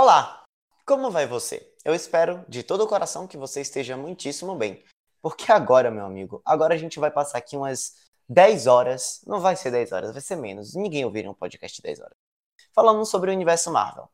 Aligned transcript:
Olá! 0.00 0.44
Como 0.86 1.10
vai 1.10 1.26
você? 1.26 1.74
Eu 1.84 1.92
espero 1.92 2.44
de 2.48 2.62
todo 2.62 2.84
o 2.84 2.86
coração 2.86 3.26
que 3.26 3.36
você 3.36 3.62
esteja 3.62 3.96
muitíssimo 3.96 4.54
bem. 4.54 4.84
Porque 5.20 5.50
agora, 5.50 5.90
meu 5.90 6.06
amigo, 6.06 6.40
agora 6.44 6.72
a 6.72 6.76
gente 6.76 7.00
vai 7.00 7.10
passar 7.10 7.38
aqui 7.38 7.56
umas 7.56 7.96
10 8.28 8.68
horas. 8.68 9.20
Não 9.26 9.40
vai 9.40 9.56
ser 9.56 9.72
10 9.72 9.90
horas, 9.90 10.12
vai 10.12 10.20
ser 10.20 10.36
menos. 10.36 10.76
Ninguém 10.76 11.04
ouviria 11.04 11.28
um 11.28 11.34
podcast 11.34 11.76
de 11.76 11.82
10 11.82 11.98
horas. 11.98 12.14
Falando 12.72 13.04
sobre 13.04 13.28
o 13.28 13.34
universo 13.34 13.72
Marvel. 13.72 14.08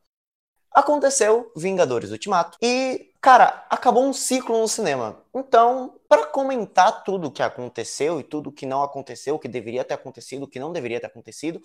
Aconteceu 0.71 1.53
Vingadores 1.55 2.13
Ultimato 2.13 2.57
e, 2.63 3.13
cara, 3.21 3.67
acabou 3.69 4.07
um 4.07 4.15
ciclo 4.15 4.59
no 4.59 4.67
cinema. 4.67 5.23
Então, 5.35 6.01
para 6.09 6.25
comentar 6.29 7.05
tudo 7.05 7.29
o 7.29 7.31
que 7.31 7.43
aconteceu 7.43 8.19
e 8.19 8.25
tudo 8.25 8.49
o 8.49 8.53
que 8.53 8.65
não 8.65 8.83
aconteceu, 8.83 9.35
o 9.35 9.39
que 9.39 9.49
deveria 9.49 9.85
ter 9.85 9.93
acontecido, 9.93 10.45
o 10.45 10.49
que 10.49 10.59
não 10.59 10.73
deveria 10.73 10.99
ter 10.99 11.09
acontecido, 11.09 11.61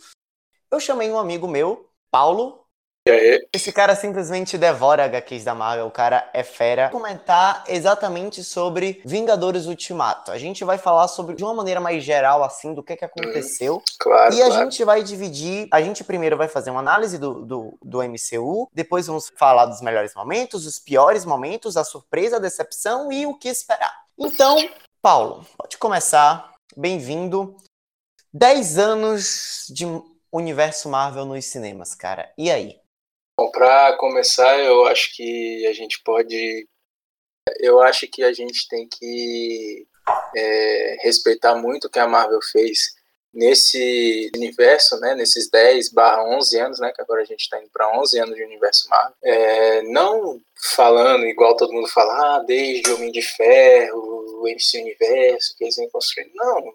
eu 0.69 0.77
chamei 0.77 1.09
um 1.09 1.17
amigo 1.17 1.47
meu, 1.47 1.89
Paulo, 2.11 2.65
aí? 3.09 3.47
Esse 3.53 3.71
cara 3.71 3.95
simplesmente 3.95 4.57
devora 4.57 5.05
HQs 5.05 5.43
da 5.43 5.55
Marvel, 5.55 5.87
o 5.87 5.91
cara 5.91 6.29
é 6.33 6.43
fera. 6.43 6.89
Vou 6.89 7.01
comentar 7.01 7.63
exatamente 7.67 8.43
sobre 8.43 9.01
Vingadores 9.05 9.65
Ultimato. 9.65 10.31
A 10.31 10.37
gente 10.37 10.63
vai 10.63 10.77
falar 10.77 11.07
sobre, 11.07 11.35
de 11.35 11.43
uma 11.43 11.53
maneira 11.53 11.79
mais 11.79 12.03
geral, 12.03 12.43
assim, 12.43 12.73
do 12.73 12.83
que, 12.83 12.95
que 12.95 13.05
aconteceu. 13.05 13.77
Hum, 13.77 13.83
claro, 13.99 14.33
e 14.33 14.41
a 14.41 14.47
claro. 14.47 14.63
gente 14.63 14.83
vai 14.83 15.03
dividir. 15.03 15.67
A 15.71 15.81
gente 15.81 16.03
primeiro 16.03 16.37
vai 16.37 16.47
fazer 16.47 16.71
uma 16.71 16.79
análise 16.79 17.17
do, 17.17 17.45
do, 17.45 17.77
do 17.81 17.99
MCU, 18.03 18.69
depois 18.73 19.07
vamos 19.07 19.31
falar 19.35 19.65
dos 19.65 19.81
melhores 19.81 20.13
momentos, 20.15 20.65
os 20.65 20.79
piores 20.79 21.25
momentos, 21.25 21.77
a 21.77 21.83
surpresa, 21.83 22.37
a 22.37 22.39
decepção 22.39 23.11
e 23.11 23.25
o 23.25 23.37
que 23.37 23.49
esperar. 23.49 23.93
Então, 24.17 24.57
Paulo, 25.01 25.45
pode 25.57 25.77
começar. 25.77 26.53
Bem-vindo. 26.75 27.55
10 28.33 28.77
anos 28.77 29.65
de 29.69 29.85
universo 30.31 30.89
Marvel 30.89 31.25
nos 31.25 31.45
cinemas, 31.45 31.95
cara. 31.95 32.31
E 32.37 32.51
aí? 32.51 32.79
Bom, 33.39 33.49
para 33.51 33.95
começar, 33.95 34.59
eu 34.59 34.85
acho 34.87 35.15
que 35.15 35.65
a 35.65 35.71
gente 35.71 36.01
pode. 36.03 36.67
Eu 37.57 37.81
acho 37.81 38.05
que 38.05 38.21
a 38.21 38.33
gente 38.33 38.67
tem 38.67 38.85
que 38.85 39.87
é, 40.35 40.97
respeitar 40.99 41.55
muito 41.55 41.85
o 41.85 41.89
que 41.89 41.99
a 41.99 42.05
Marvel 42.05 42.41
fez 42.51 42.95
nesse 43.33 44.29
universo, 44.35 44.99
né, 44.99 45.15
nesses 45.15 45.49
10 45.49 45.93
barra 45.93 46.21
11 46.25 46.59
anos, 46.59 46.79
né, 46.81 46.91
que 46.93 47.01
agora 47.01 47.21
a 47.21 47.25
gente 47.25 47.39
está 47.39 47.57
indo 47.61 47.69
para 47.71 47.97
11 47.97 48.19
anos 48.19 48.35
de 48.35 48.43
universo 48.43 48.89
Marvel. 48.89 49.15
É, 49.23 49.83
não 49.83 50.41
falando 50.75 51.25
igual 51.25 51.55
todo 51.55 51.71
mundo 51.71 51.87
fala, 51.87 52.39
ah, 52.39 52.43
desde 52.45 52.91
Homem 52.91 53.09
de 53.09 53.21
Ferro, 53.21 54.45
MC 54.49 54.81
Universo, 54.81 55.55
que 55.57 55.63
eles 55.63 55.77
vêm 55.77 55.89
construindo. 55.89 56.31
Não, 56.35 56.73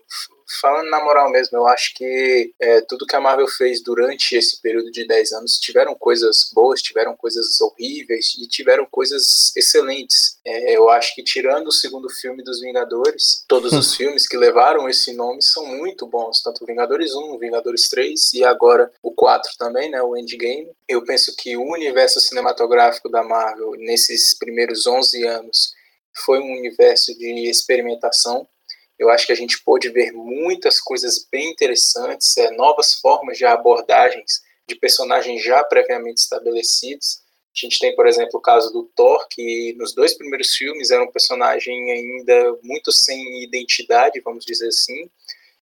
falando 0.60 0.90
na 0.90 1.02
moral 1.02 1.30
mesmo, 1.30 1.58
eu 1.58 1.66
acho 1.66 1.94
que 1.94 2.52
é, 2.60 2.80
tudo 2.82 3.06
que 3.06 3.16
a 3.16 3.20
Marvel 3.20 3.48
fez 3.48 3.82
durante 3.82 4.36
esse 4.36 4.60
período 4.60 4.90
de 4.90 5.06
10 5.06 5.32
anos 5.32 5.58
tiveram 5.58 5.94
coisas 5.94 6.50
boas, 6.54 6.82
tiveram 6.82 7.16
coisas 7.16 7.60
horríveis 7.60 8.34
e 8.38 8.46
tiveram 8.46 8.86
coisas 8.86 9.52
excelentes. 9.56 10.38
É, 10.44 10.76
eu 10.76 10.90
acho 10.90 11.14
que 11.14 11.22
tirando 11.22 11.68
o 11.68 11.72
segundo 11.72 12.08
filme 12.08 12.42
dos 12.42 12.60
Vingadores, 12.60 13.44
todos 13.48 13.72
os 13.72 13.94
filmes 13.96 14.26
que 14.28 14.36
levaram 14.36 14.88
esse 14.88 15.12
nome 15.14 15.42
são 15.42 15.66
muito 15.66 16.06
bons, 16.06 16.42
tanto 16.42 16.66
Vingadores 16.66 17.14
1, 17.14 17.38
Vingadores 17.38 17.88
3 17.88 18.34
e 18.34 18.44
agora 18.44 18.90
o 19.02 19.12
4 19.12 19.52
também, 19.58 19.90
né, 19.90 20.02
o 20.02 20.16
Endgame. 20.16 20.70
Eu 20.88 21.04
penso 21.04 21.34
que 21.36 21.56
o 21.56 21.72
universo 21.72 22.20
cinematográfico 22.20 23.08
da 23.08 23.22
Marvel 23.22 23.72
nesses 23.78 24.34
primeiros 24.34 24.86
11 24.86 25.26
anos 25.26 25.74
foi 26.24 26.38
um 26.38 26.52
universo 26.52 27.16
de 27.18 27.48
experimentação 27.48 28.46
eu 29.04 29.10
acho 29.10 29.26
que 29.26 29.32
a 29.32 29.36
gente 29.36 29.62
pôde 29.62 29.90
ver 29.90 30.12
muitas 30.12 30.80
coisas 30.80 31.26
bem 31.30 31.50
interessantes, 31.50 32.36
é, 32.36 32.50
novas 32.52 32.94
formas 32.94 33.36
de 33.36 33.44
abordagens 33.44 34.42
de 34.66 34.74
personagens 34.74 35.42
já 35.42 35.62
previamente 35.62 36.20
estabelecidos. 36.20 37.22
A 37.54 37.66
gente 37.66 37.78
tem, 37.78 37.94
por 37.94 38.06
exemplo, 38.06 38.38
o 38.38 38.42
caso 38.42 38.72
do 38.72 38.84
Thor, 38.96 39.28
que 39.28 39.74
nos 39.78 39.94
dois 39.94 40.14
primeiros 40.14 40.54
filmes 40.54 40.90
era 40.90 41.04
um 41.04 41.10
personagem 41.10 41.92
ainda 41.92 42.58
muito 42.62 42.90
sem 42.90 43.44
identidade, 43.44 44.20
vamos 44.20 44.44
dizer 44.44 44.68
assim, 44.68 45.08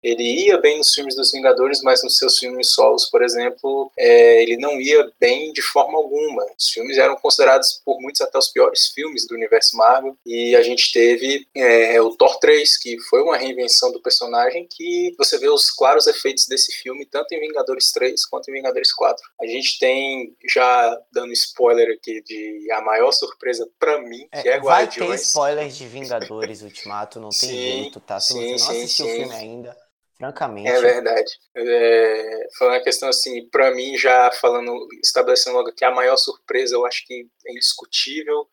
ele 0.03 0.47
ia 0.47 0.59
bem 0.59 0.79
nos 0.79 0.93
filmes 0.93 1.15
dos 1.15 1.31
Vingadores, 1.31 1.81
mas 1.83 2.03
nos 2.03 2.17
seus 2.17 2.39
filmes 2.39 2.73
solos, 2.73 3.09
por 3.09 3.23
exemplo, 3.23 3.91
é, 3.97 4.43
ele 4.43 4.57
não 4.57 4.81
ia 4.81 5.11
bem 5.21 5.53
de 5.53 5.63
forma 5.63 5.97
alguma. 5.97 6.45
Os 6.59 6.71
filmes 6.71 6.99
eram 6.99 7.17
considerados 7.17 7.81
por 7.85 8.01
muitos 8.01 8.21
até 8.21 8.37
os 8.37 8.49
piores 8.49 8.89
filmes 8.89 9.27
do 9.27 9.35
universo 9.35 9.77
Marvel. 9.77 10.17
E 10.27 10.57
a 10.57 10.63
gente 10.63 10.93
teve 10.93 11.47
é, 11.55 12.01
o 12.01 12.11
Thor 12.17 12.39
3, 12.39 12.77
que 12.79 12.99
foi 13.09 13.23
uma 13.23 13.37
reinvenção 13.37 13.93
do 13.93 14.03
personagem, 14.03 14.67
que 14.69 15.15
você 15.17 15.39
vê 15.39 15.49
os 15.49 15.71
claros 15.71 16.07
efeitos 16.07 16.47
desse 16.47 16.73
filme, 16.73 17.07
tanto 17.07 17.33
em 17.33 17.41
Vingadores 17.41 17.93
3 17.93 18.27
quanto 18.27 18.51
em 18.51 18.55
Vingadores 18.55 18.93
4. 18.93 19.23
A 19.41 19.47
gente 19.47 19.79
tem, 19.79 20.35
já 20.53 21.01
dando 21.13 21.33
spoiler 21.33 21.97
aqui, 21.97 22.21
de 22.23 22.71
a 22.73 22.81
maior 22.81 23.13
surpresa 23.13 23.69
para 23.79 24.01
mim, 24.01 24.27
que 24.43 24.49
é, 24.49 24.53
é 24.53 24.59
Guardiões. 24.59 25.09
Vai 25.09 25.19
ter 25.19 25.23
spoilers 25.23 25.77
de 25.77 25.87
Vingadores 25.87 26.63
Ultimato, 26.63 27.21
não 27.21 27.29
tem 27.29 27.39
sim, 27.39 27.57
jeito, 27.57 28.01
tá? 28.01 28.19
Se 28.19 28.33
sim, 28.33 28.59
você 28.59 28.65
não 28.65 28.81
assistiu 28.81 29.07
sim, 29.07 29.13
o 29.13 29.17
filme 29.17 29.35
ainda 29.35 29.77
francamente. 30.23 30.69
É 30.69 30.81
verdade. 30.81 31.33
É, 31.57 32.49
falando 32.57 32.77
a 32.77 32.83
questão 32.83 33.09
assim, 33.09 33.49
para 33.49 33.75
mim, 33.75 33.99
já 33.99 34.31
falando, 34.41 34.87
estabelecendo 35.03 35.57
logo 35.57 35.73
que 35.73 35.85
a 35.85 35.91
maior 35.91 36.17
surpresa, 36.17 36.77
eu 36.77 36.87
acho 36.87 37.05
que 37.05 37.27
é 37.47 37.53
indiscutível, 37.53 38.47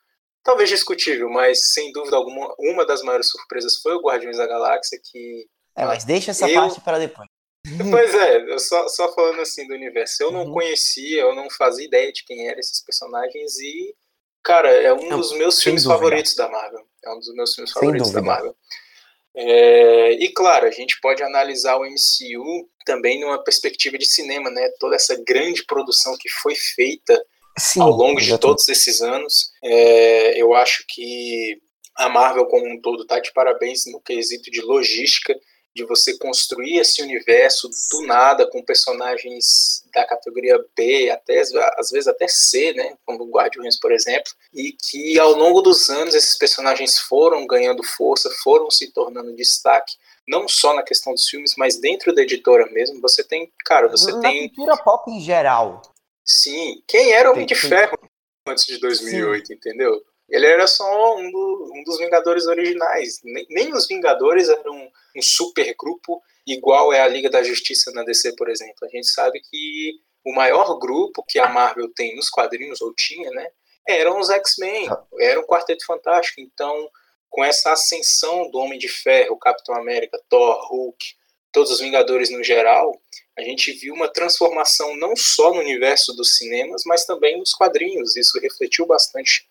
talvez 0.43 0.69
discutível, 0.69 1.29
mas 1.29 1.71
sem 1.73 1.91
dúvida 1.91 2.15
alguma, 2.15 2.55
uma 2.57 2.85
das 2.85 3.03
maiores 3.03 3.29
surpresas 3.29 3.77
foi 3.77 3.93
o 3.93 4.01
Guardiões 4.01 4.37
da 4.37 4.47
Galáxia, 4.47 4.99
que. 5.03 5.45
É, 5.75 5.85
mas 5.85 6.03
deixa 6.03 6.31
essa 6.31 6.49
eu... 6.49 6.59
parte 6.59 6.81
para 6.81 6.97
depois. 6.97 7.27
Pois 7.91 8.15
é, 8.15 8.57
só, 8.57 8.87
só 8.87 9.13
falando 9.13 9.41
assim 9.41 9.67
do 9.67 9.75
universo, 9.75 10.23
eu 10.23 10.31
não 10.31 10.45
uhum. 10.45 10.53
conhecia, 10.53 11.21
eu 11.21 11.35
não 11.35 11.49
fazia 11.51 11.85
ideia 11.85 12.11
de 12.11 12.23
quem 12.23 12.47
eram 12.47 12.59
esses 12.59 12.81
personagens 12.83 13.59
e, 13.59 13.93
cara, 14.41 14.71
é 14.71 14.91
um 14.91 15.09
dos 15.09 15.33
meus 15.33 15.61
filmes 15.61 15.83
dúvida. 15.83 15.99
favoritos 15.99 16.35
da 16.35 16.49
Marvel. 16.49 16.87
É 17.03 17.11
um 17.11 17.19
dos 17.19 17.33
meus 17.35 17.53
filmes 17.53 17.71
favoritos 17.71 18.11
da 18.11 18.21
Marvel. 18.21 18.55
É, 19.35 20.11
e 20.13 20.29
claro, 20.33 20.67
a 20.67 20.71
gente 20.71 20.99
pode 21.01 21.21
analisar 21.23 21.77
o 21.77 21.85
MCU 21.85 22.69
também 22.85 23.19
numa 23.19 23.43
perspectiva 23.43 23.97
de 23.97 24.05
cinema, 24.05 24.49
né? 24.49 24.69
Toda 24.79 24.95
essa 24.95 25.15
grande 25.25 25.63
produção 25.65 26.17
que 26.19 26.29
foi 26.29 26.55
feita 26.55 27.23
Sim, 27.57 27.81
ao 27.81 27.91
longo 27.91 28.19
de 28.19 28.37
todos 28.37 28.67
esses 28.67 29.01
anos. 29.01 29.51
É, 29.63 30.41
eu 30.41 30.53
acho 30.55 30.83
que 30.87 31.61
a 31.95 32.09
Marvel 32.09 32.45
como 32.45 32.67
um 32.67 32.81
todo 32.81 33.03
está 33.03 33.19
de 33.19 33.31
parabéns 33.33 33.85
no 33.85 34.01
quesito 34.01 34.49
de 34.49 34.61
logística 34.61 35.35
de 35.75 35.85
você 35.85 36.17
construir 36.17 36.79
esse 36.79 37.01
universo 37.01 37.69
do 37.91 38.01
nada 38.05 38.49
com 38.49 38.63
personagens 38.63 39.83
da 39.93 40.05
categoria 40.05 40.63
B, 40.75 41.09
até 41.09 41.41
às 41.77 41.91
vezes 41.91 42.07
até 42.07 42.27
C, 42.27 42.73
né, 42.73 42.97
como 43.05 43.23
o 43.23 43.29
Guardiões, 43.29 43.79
por 43.79 43.91
exemplo, 43.91 44.31
e 44.53 44.73
que 44.73 45.19
ao 45.19 45.33
longo 45.33 45.61
dos 45.61 45.89
anos 45.89 46.15
esses 46.15 46.37
personagens 46.37 46.97
foram 46.97 47.45
ganhando 47.45 47.83
força, 47.83 48.29
foram 48.43 48.69
se 48.69 48.91
tornando 48.91 49.35
destaque, 49.35 49.95
não 50.27 50.47
só 50.47 50.73
na 50.73 50.83
questão 50.83 51.13
dos 51.13 51.27
filmes, 51.27 51.55
mas 51.57 51.79
dentro 51.79 52.13
da 52.13 52.21
editora 52.21 52.69
mesmo. 52.71 53.01
Você 53.01 53.23
tem, 53.23 53.51
cara, 53.65 53.87
você 53.87 54.11
na 54.11 54.19
tem 54.19 54.49
cultura 54.49 54.77
pop 54.77 55.09
em 55.11 55.19
geral. 55.19 55.81
Sim, 56.23 56.83
quem 56.87 57.11
era 57.11 57.29
o 57.29 57.33
Homem 57.33 57.45
de 57.45 57.55
Ferro 57.55 57.97
antes 58.47 58.65
de 58.65 58.79
2008, 58.79 59.47
Sim. 59.47 59.53
entendeu? 59.53 60.03
Ele 60.29 60.45
era 60.45 60.67
só 60.67 61.17
um, 61.17 61.31
do, 61.31 61.71
um 61.73 61.83
dos 61.83 61.97
Vingadores 61.97 62.45
originais. 62.45 63.19
Nem, 63.23 63.45
nem 63.49 63.73
os 63.73 63.87
Vingadores 63.87 64.49
eram 64.49 64.73
um, 64.73 64.91
um 65.17 65.21
super 65.21 65.75
grupo 65.77 66.21
igual 66.45 66.91
é 66.93 67.01
a 67.01 67.07
Liga 67.07 67.29
da 67.29 67.43
Justiça 67.43 67.91
na 67.91 68.03
DC, 68.03 68.35
por 68.35 68.49
exemplo. 68.49 68.83
A 68.83 68.89
gente 68.89 69.07
sabe 69.07 69.39
que 69.41 69.99
o 70.25 70.33
maior 70.33 70.77
grupo 70.79 71.23
que 71.27 71.39
a 71.39 71.49
Marvel 71.49 71.91
tem 71.93 72.15
nos 72.15 72.29
quadrinhos, 72.29 72.81
ou 72.81 72.93
tinha, 72.93 73.29
né, 73.31 73.49
eram 73.87 74.19
os 74.19 74.29
X-Men, 74.29 74.87
era 75.19 75.39
um 75.39 75.45
Quarteto 75.45 75.85
Fantástico. 75.85 76.41
Então, 76.41 76.89
com 77.29 77.43
essa 77.43 77.71
ascensão 77.71 78.49
do 78.51 78.59
Homem 78.59 78.79
de 78.79 78.87
Ferro, 78.87 79.37
Capitão 79.37 79.75
América, 79.75 80.21
Thor, 80.29 80.67
Hulk, 80.69 81.05
todos 81.51 81.71
os 81.71 81.79
Vingadores 81.79 82.29
no 82.29 82.43
geral, 82.43 82.99
a 83.37 83.41
gente 83.41 83.71
viu 83.71 83.93
uma 83.93 84.11
transformação 84.11 84.95
não 84.97 85.15
só 85.15 85.53
no 85.53 85.59
universo 85.59 86.13
dos 86.13 86.37
cinemas, 86.37 86.83
mas 86.85 87.05
também 87.05 87.37
nos 87.37 87.53
quadrinhos. 87.53 88.15
Isso 88.15 88.39
refletiu 88.39 88.85
bastante 88.85 89.47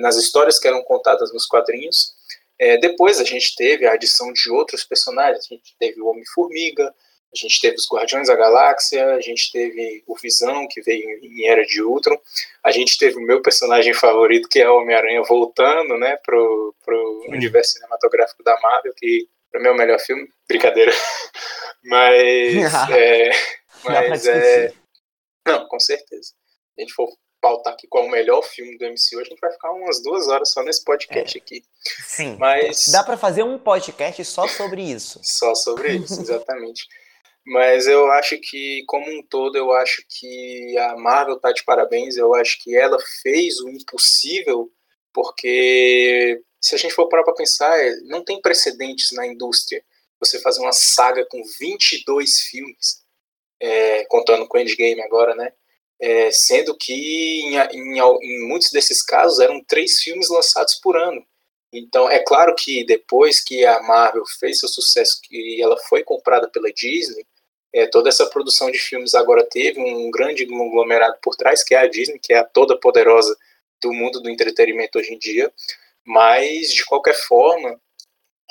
nas 0.00 0.16
histórias 0.16 0.58
que 0.58 0.68
eram 0.68 0.82
contadas 0.82 1.32
nos 1.32 1.46
quadrinhos. 1.46 2.14
É, 2.58 2.76
depois 2.76 3.18
a 3.18 3.24
gente 3.24 3.54
teve 3.56 3.86
a 3.86 3.92
adição 3.92 4.32
de 4.32 4.50
outros 4.50 4.84
personagens, 4.84 5.46
a 5.46 5.54
gente 5.54 5.74
teve 5.78 6.00
o 6.00 6.06
Homem-Formiga, 6.06 6.94
a 7.32 7.36
gente 7.36 7.60
teve 7.60 7.76
os 7.76 7.88
Guardiões 7.90 8.28
da 8.28 8.34
Galáxia, 8.34 9.14
a 9.14 9.20
gente 9.20 9.50
teve 9.52 10.02
o 10.06 10.16
Visão, 10.18 10.66
que 10.68 10.82
veio 10.82 11.08
em 11.22 11.46
Era 11.46 11.64
de 11.64 11.80
Ultron, 11.80 12.20
a 12.62 12.70
gente 12.70 12.98
teve 12.98 13.16
o 13.16 13.22
meu 13.22 13.40
personagem 13.40 13.94
favorito, 13.94 14.48
que 14.48 14.60
é 14.60 14.68
o 14.68 14.78
Homem-Aranha, 14.78 15.22
voltando 15.22 15.96
né, 15.96 16.18
pro, 16.24 16.74
pro 16.84 17.24
universo 17.28 17.74
cinematográfico 17.74 18.42
da 18.42 18.58
Marvel, 18.60 18.92
que 18.96 19.28
para 19.50 19.60
mim 19.60 19.68
é 19.68 19.70
o 19.70 19.76
melhor 19.76 19.98
filme, 20.00 20.28
brincadeira, 20.46 20.92
mas... 21.84 22.90
é, 22.90 23.30
mas 23.84 24.26
é, 24.26 24.72
não, 25.46 25.66
com 25.66 25.80
certeza. 25.80 26.34
A 26.76 26.82
gente 26.82 26.92
for 26.92 27.08
pautar 27.40 27.72
aqui 27.72 27.86
qual 27.88 28.04
é 28.04 28.06
o 28.06 28.10
melhor 28.10 28.42
filme 28.42 28.76
do 28.76 28.84
MCU, 28.84 29.20
a 29.20 29.24
gente 29.24 29.40
vai 29.40 29.50
ficar 29.50 29.72
umas 29.72 30.02
duas 30.02 30.28
horas 30.28 30.50
só 30.50 30.62
nesse 30.62 30.84
podcast 30.84 31.36
é. 31.36 31.40
aqui. 31.40 31.62
Sim. 32.04 32.36
Mas 32.38 32.88
dá 32.88 33.02
para 33.02 33.16
fazer 33.16 33.42
um 33.42 33.58
podcast 33.58 34.24
só 34.24 34.46
sobre 34.46 34.82
isso. 34.82 35.20
só 35.24 35.54
sobre 35.54 35.96
isso, 35.96 36.20
exatamente. 36.20 36.86
Mas 37.46 37.86
eu 37.86 38.10
acho 38.12 38.38
que, 38.38 38.84
como 38.86 39.10
um 39.10 39.22
todo, 39.22 39.56
eu 39.56 39.72
acho 39.72 40.04
que 40.08 40.76
a 40.78 40.96
Marvel 40.96 41.40
tá 41.40 41.52
de 41.52 41.64
parabéns. 41.64 42.16
Eu 42.16 42.34
acho 42.34 42.62
que 42.62 42.76
ela 42.76 42.98
fez 43.22 43.58
o 43.60 43.68
impossível, 43.68 44.70
porque 45.12 46.40
se 46.60 46.74
a 46.74 46.78
gente 46.78 46.94
for 46.94 47.08
parar 47.08 47.24
para 47.24 47.34
pensar, 47.34 47.78
é, 47.78 47.96
não 48.02 48.22
tem 48.22 48.40
precedentes 48.40 49.10
na 49.12 49.26
indústria. 49.26 49.82
Você 50.20 50.38
fazer 50.40 50.60
uma 50.60 50.72
saga 50.72 51.24
com 51.24 51.42
22 51.58 52.40
filmes, 52.42 53.02
é, 53.58 54.04
contando 54.04 54.46
com 54.46 54.58
o 54.58 54.60
Endgame 54.60 55.00
agora, 55.00 55.34
né? 55.34 55.52
É, 56.02 56.30
sendo 56.30 56.74
que 56.76 56.92
em, 56.94 57.56
em, 57.56 57.98
em 57.98 58.48
muitos 58.48 58.70
desses 58.70 59.02
casos 59.02 59.38
eram 59.38 59.62
três 59.64 60.00
filmes 60.00 60.30
lançados 60.30 60.76
por 60.76 60.96
ano. 60.96 61.22
Então, 61.72 62.10
é 62.10 62.18
claro 62.18 62.54
que 62.56 62.84
depois 62.84 63.40
que 63.40 63.64
a 63.64 63.80
Marvel 63.82 64.24
fez 64.38 64.58
seu 64.60 64.68
sucesso 64.68 65.20
e 65.30 65.62
ela 65.62 65.76
foi 65.88 66.02
comprada 66.02 66.48
pela 66.48 66.72
Disney, 66.72 67.24
é, 67.72 67.86
toda 67.86 68.08
essa 68.08 68.26
produção 68.26 68.70
de 68.70 68.78
filmes 68.78 69.14
agora 69.14 69.46
teve 69.48 69.80
um 69.80 70.10
grande 70.10 70.46
conglomerado 70.46 71.18
por 71.22 71.36
trás, 71.36 71.62
que 71.62 71.74
é 71.74 71.78
a 71.78 71.86
Disney, 71.86 72.18
que 72.18 72.32
é 72.32 72.38
a 72.38 72.44
toda 72.44 72.78
poderosa 72.78 73.36
do 73.80 73.92
mundo 73.92 74.20
do 74.20 74.28
entretenimento 74.28 74.98
hoje 74.98 75.14
em 75.14 75.18
dia. 75.18 75.52
Mas, 76.04 76.72
de 76.72 76.84
qualquer 76.84 77.14
forma, 77.14 77.80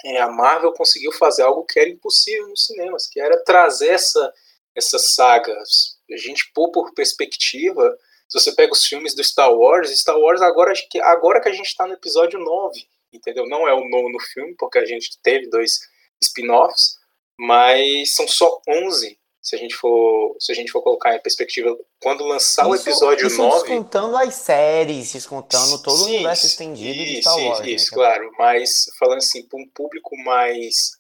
é, 0.06 0.22
a 0.22 0.30
Marvel 0.30 0.72
conseguiu 0.72 1.12
fazer 1.12 1.42
algo 1.42 1.66
que 1.66 1.80
era 1.80 1.90
impossível 1.90 2.48
nos 2.48 2.66
cinemas, 2.66 3.08
que 3.08 3.20
era 3.20 3.44
trazer 3.44 3.90
essa, 3.90 4.34
essas 4.74 5.14
sagas. 5.14 5.99
A 6.14 6.18
gente 6.18 6.52
pôr 6.54 6.72
por 6.72 6.94
perspectiva, 6.94 7.98
se 8.28 8.40
você 8.40 8.52
pega 8.54 8.74
os 8.74 8.86
filmes 8.86 9.16
do 9.16 9.24
Star 9.24 9.54
Wars, 9.54 9.90
Star 10.00 10.18
Wars 10.18 10.42
agora, 10.42 10.74
agora 11.04 11.42
que 11.42 11.50
a 11.50 11.54
gente 11.54 11.68
está 11.68 11.88
no 11.88 11.94
episódio 11.94 12.40
9, 12.40 12.88
entendeu? 13.12 13.48
Não 13.48 13.68
é 13.68 13.74
o 13.74 13.88
nono 13.88 14.20
filme, 14.20 14.56
porque 14.58 14.78
a 14.78 14.86
gente 14.86 15.18
teve 15.22 15.50
dois 15.50 15.80
spin-offs, 16.22 16.98
mas 17.38 18.16
são 18.16 18.28
só 18.28 18.62
11 18.68 19.18
se 19.42 19.56
a 19.56 19.58
gente 19.58 19.74
for 19.74 20.36
se 20.40 20.52
a 20.52 20.56
gente 20.56 20.72
for 20.72 20.82
colocar 20.82 21.16
em 21.16 21.22
perspectiva 21.22 21.78
quando 22.02 22.26
lançar 22.26 22.64
isso, 22.64 22.72
o 22.72 22.76
episódio 22.76 23.28
isso 23.28 23.38
9 23.38 23.68
descontando 23.68 24.18
as 24.18 24.36
séries 24.36 25.14
descontando 25.14 25.82
todo 25.82 25.98
sim, 25.98 26.04
o 26.04 26.08
universo 26.08 26.46
estendido 26.46 27.02
isso, 27.02 27.14
de 27.14 27.22
Star 27.22 27.38
Wars 27.38 27.68
isso, 27.68 27.92
né? 27.92 27.96
claro 27.96 28.32
mas 28.38 28.86
falando 29.00 29.20
assim 29.20 29.48
para 29.48 29.60
um 29.60 29.68
público 29.70 30.16
mais 30.18 30.92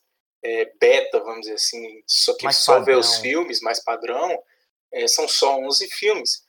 é, 0.44 0.71
beta 0.79 1.19
vamos 1.19 1.41
dizer 1.41 1.56
assim 1.56 2.01
só 2.07 2.33
que 2.33 2.45
mais 2.45 2.56
só 2.56 2.75
padrão. 2.75 2.85
vê 2.85 2.95
os 2.95 3.17
filmes 3.17 3.61
mais 3.61 3.83
padrão 3.83 4.41
é, 4.91 5.07
são 5.07 5.27
só 5.27 5.57
11 5.59 5.88
filmes. 5.89 6.44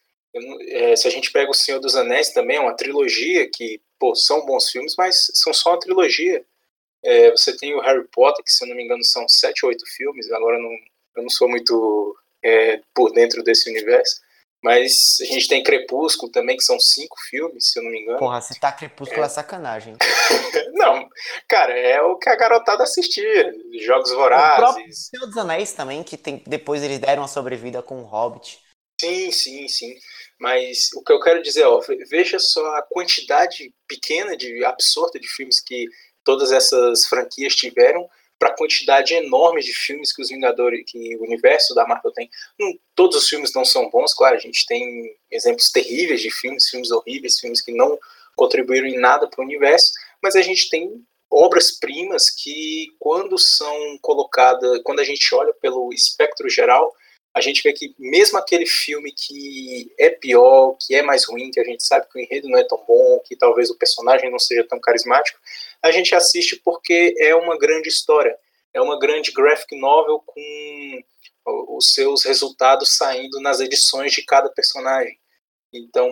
É, 0.69 0.95
se 0.97 1.09
a 1.09 1.11
gente 1.11 1.33
pega 1.33 1.51
o 1.51 1.55
Senhor 1.55 1.81
dos 1.81 1.97
Anéis 1.97 2.31
também 2.31 2.57
é 2.57 2.61
uma 2.61 2.77
trilogia 2.77 3.51
que 3.53 3.81
pô, 3.99 4.15
são 4.15 4.47
bons 4.47 4.71
filmes 4.71 4.95
mas 4.97 5.27
são 5.35 5.53
só 5.53 5.71
uma 5.71 5.81
trilogia. 5.81 6.45
É, 7.03 7.31
você 7.31 7.57
tem 7.57 7.75
o 7.75 7.81
Harry 7.81 8.07
Potter, 8.09 8.45
que 8.45 8.53
se 8.53 8.63
eu 8.63 8.69
não 8.69 8.77
me 8.77 8.85
engano 8.85 9.03
são 9.03 9.29
sete 9.29 9.65
ou 9.65 9.71
oito 9.71 9.85
filmes, 9.97 10.31
agora 10.31 10.59
não, 10.59 10.71
eu 11.17 11.23
não 11.23 11.31
sou 11.31 11.49
muito 11.49 12.17
é, 12.43 12.83
por 12.95 13.13
dentro 13.13 13.43
desse 13.43 13.71
universo. 13.71 14.21
Mas 14.63 15.19
a 15.23 15.25
gente 15.25 15.49
tem 15.49 15.63
Crepúsculo 15.63 16.31
também, 16.31 16.57
que 16.57 16.63
são 16.63 16.79
cinco 16.79 17.17
filmes, 17.29 17.71
se 17.71 17.79
eu 17.79 17.83
não 17.83 17.91
me 17.91 18.01
engano. 18.03 18.19
Porra, 18.19 18.41
se 18.43 18.59
tá 18.61 18.71
Crepúsculo 18.71 19.23
é, 19.23 19.27
é 19.27 19.29
sacanagem. 19.29 19.97
não, 20.75 21.09
cara, 21.49 21.73
é 21.79 22.01
o 22.03 22.19
que 22.19 22.29
a 22.29 22.37
garotada 22.37 22.83
assistia. 22.83 23.55
Jogos 23.81 24.13
Vorazes. 24.13 24.53
O 24.53 24.57
próprio 24.57 24.93
Senhor 24.93 25.27
dos 25.27 25.37
Anéis 25.39 25.73
também, 25.73 26.03
que 26.03 26.17
tem, 26.17 26.43
depois 26.47 26.83
eles 26.83 26.99
deram 26.99 27.25
a 27.25 27.29
sobrevida 27.29 27.83
com 27.83 28.03
o 28.03 28.05
Hobbit. 28.05 28.61
Sim, 29.01 29.33
sim, 29.33 29.67
sim. 29.67 29.95
Mas 30.39 30.91
o 30.95 31.03
que 31.03 31.13
eu 31.13 31.21
quero 31.21 31.43
dizer, 31.43 31.65
ó, 31.65 31.81
veja 32.09 32.39
só 32.39 32.65
a 32.77 32.83
quantidade 32.83 33.73
pequena 33.89 34.37
de 34.37 34.63
absurda 34.65 35.19
de 35.19 35.27
filmes 35.27 35.59
que 35.59 35.87
todas 36.23 36.53
essas 36.53 37.07
franquias 37.07 37.55
tiveram 37.55 38.09
para 38.41 38.49
a 38.49 38.57
quantidade 38.57 39.13
enorme 39.13 39.61
de 39.61 39.75
filmes 39.75 40.17
que 40.17 40.23
os 40.23 40.31
Vingadores, 40.31 40.83
que 40.87 41.15
o 41.17 41.25
universo 41.25 41.75
da 41.75 41.87
Marvel 41.87 42.11
tem. 42.11 42.31
Não, 42.59 42.73
todos 42.95 43.19
os 43.19 43.29
filmes 43.29 43.53
não 43.55 43.67
são 43.67 43.91
bons, 43.91 44.15
claro, 44.15 44.35
a 44.35 44.41
gente 44.41 44.65
tem 44.67 45.15
exemplos 45.31 45.71
terríveis 45.71 46.23
de 46.23 46.31
filmes, 46.31 46.67
filmes 46.71 46.91
horríveis, 46.91 47.39
filmes 47.39 47.61
que 47.61 47.71
não 47.71 47.99
contribuíram 48.35 48.87
em 48.87 48.99
nada 48.99 49.29
para 49.29 49.43
o 49.43 49.45
universo, 49.45 49.93
mas 50.23 50.35
a 50.35 50.41
gente 50.41 50.71
tem 50.71 51.05
obras-primas 51.31 52.31
que, 52.31 52.87
quando 52.99 53.39
são 53.39 53.99
colocadas, 54.01 54.81
quando 54.85 55.01
a 55.01 55.05
gente 55.05 55.33
olha 55.35 55.53
pelo 55.61 55.93
espectro 55.93 56.49
geral, 56.49 56.95
a 57.33 57.41
gente 57.41 57.63
vê 57.63 57.73
que 57.73 57.95
mesmo 57.99 58.39
aquele 58.39 58.67
filme 58.67 59.13
que 59.13 59.93
é 59.99 60.11
pior, 60.11 60.77
que 60.81 60.95
é 60.95 61.03
mais 61.03 61.25
ruim, 61.25 61.51
que 61.51 61.61
a 61.61 61.65
gente 61.65 61.85
sabe 61.85 62.09
que 62.11 62.19
o 62.19 62.21
enredo 62.21 62.49
não 62.49 62.59
é 62.59 62.65
tão 62.65 62.83
bom, 62.87 63.21
que 63.25 63.37
talvez 63.37 63.71
o 63.71 63.79
personagem 63.79 64.31
não 64.31 64.39
seja 64.39 64.65
tão 64.65 64.81
carismático, 64.81 65.39
a 65.81 65.91
gente 65.91 66.15
assiste 66.15 66.57
porque 66.57 67.15
é 67.19 67.35
uma 67.35 67.57
grande 67.57 67.89
história, 67.89 68.37
é 68.75 68.81
uma 68.81 68.99
grande 68.99 69.31
graphic 69.33 69.77
novel 69.77 70.21
com 70.27 71.03
os 71.77 71.95
seus 71.95 72.25
resultados 72.25 72.97
saindo 72.97 73.41
nas 73.41 73.61
edições 73.61 74.13
de 74.13 74.25
cada 74.25 74.49
personagem. 74.51 75.19
Então, 75.73 76.11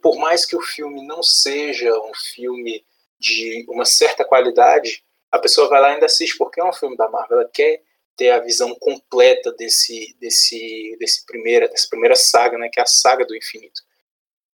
por 0.00 0.16
mais 0.18 0.46
que 0.46 0.56
o 0.56 0.62
filme 0.62 1.04
não 1.04 1.22
seja 1.22 1.92
um 2.00 2.12
filme 2.32 2.84
de 3.18 3.66
uma 3.68 3.84
certa 3.84 4.24
qualidade, 4.24 5.04
a 5.30 5.38
pessoa 5.38 5.68
vai 5.68 5.80
lá 5.80 5.90
e 5.90 5.94
ainda 5.94 6.06
assiste 6.06 6.38
porque 6.38 6.60
é 6.60 6.64
um 6.64 6.72
filme 6.72 6.96
da 6.96 7.08
Marvel, 7.08 7.40
ela 7.40 7.50
quer 7.52 7.82
ter 8.20 8.32
a 8.32 8.38
visão 8.38 8.74
completa 8.78 9.50
desse 9.52 10.14
desse 10.20 10.94
desse 11.00 11.24
primeira 11.24 11.66
dessa 11.66 11.88
primeira 11.88 12.14
saga, 12.14 12.58
né, 12.58 12.68
que 12.70 12.78
é 12.78 12.82
a 12.82 12.86
saga 12.86 13.24
do 13.24 13.34
infinito. 13.34 13.80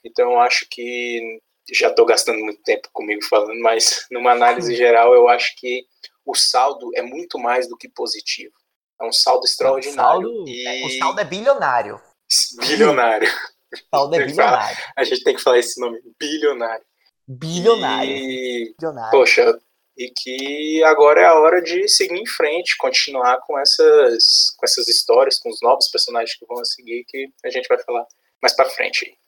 Então 0.04 0.30
eu 0.30 0.38
acho 0.38 0.68
que 0.70 1.40
já 1.72 1.88
estou 1.88 2.06
gastando 2.06 2.38
muito 2.38 2.62
tempo 2.62 2.88
comigo 2.92 3.24
falando, 3.24 3.60
mas 3.60 4.06
numa 4.08 4.30
análise 4.30 4.72
geral 4.76 5.12
eu 5.14 5.28
acho 5.28 5.56
que 5.56 5.84
o 6.24 6.32
saldo 6.32 6.92
é 6.94 7.02
muito 7.02 7.40
mais 7.40 7.68
do 7.68 7.76
que 7.76 7.88
positivo. 7.88 8.54
É 9.00 9.04
um 9.04 9.12
saldo 9.12 9.44
extraordinário. 9.44 10.28
O 10.28 10.36
saldo, 10.36 10.48
e... 10.48 10.84
o 10.84 10.98
saldo 10.98 11.20
é 11.20 11.24
bilionário. 11.24 12.00
Bilionário. 12.60 13.28
O 13.72 13.96
saldo 13.96 14.14
é 14.14 14.24
bilionário. 14.24 14.78
A 14.96 15.02
gente 15.02 15.24
tem 15.24 15.34
que 15.34 15.42
falar 15.42 15.58
esse 15.58 15.80
nome, 15.80 16.00
bilionário. 16.18 16.84
Bilionário. 17.26 18.10
E, 18.10 18.74
bilionário. 18.78 19.10
Poxa, 19.10 19.58
e 19.96 20.10
que 20.10 20.82
agora 20.84 21.22
é 21.22 21.24
a 21.24 21.34
hora 21.34 21.62
de 21.62 21.88
seguir 21.88 22.18
em 22.18 22.26
frente, 22.26 22.76
continuar 22.76 23.38
com 23.46 23.58
essas, 23.58 24.54
com 24.56 24.66
essas 24.66 24.86
histórias, 24.88 25.38
com 25.38 25.48
os 25.48 25.60
novos 25.62 25.88
personagens 25.88 26.38
que 26.38 26.44
vão 26.44 26.62
seguir, 26.64 27.04
que 27.04 27.30
a 27.44 27.50
gente 27.50 27.66
vai 27.66 27.78
falar 27.78 28.06
mais 28.42 28.54
pra 28.54 28.68
frente. 28.68 29.18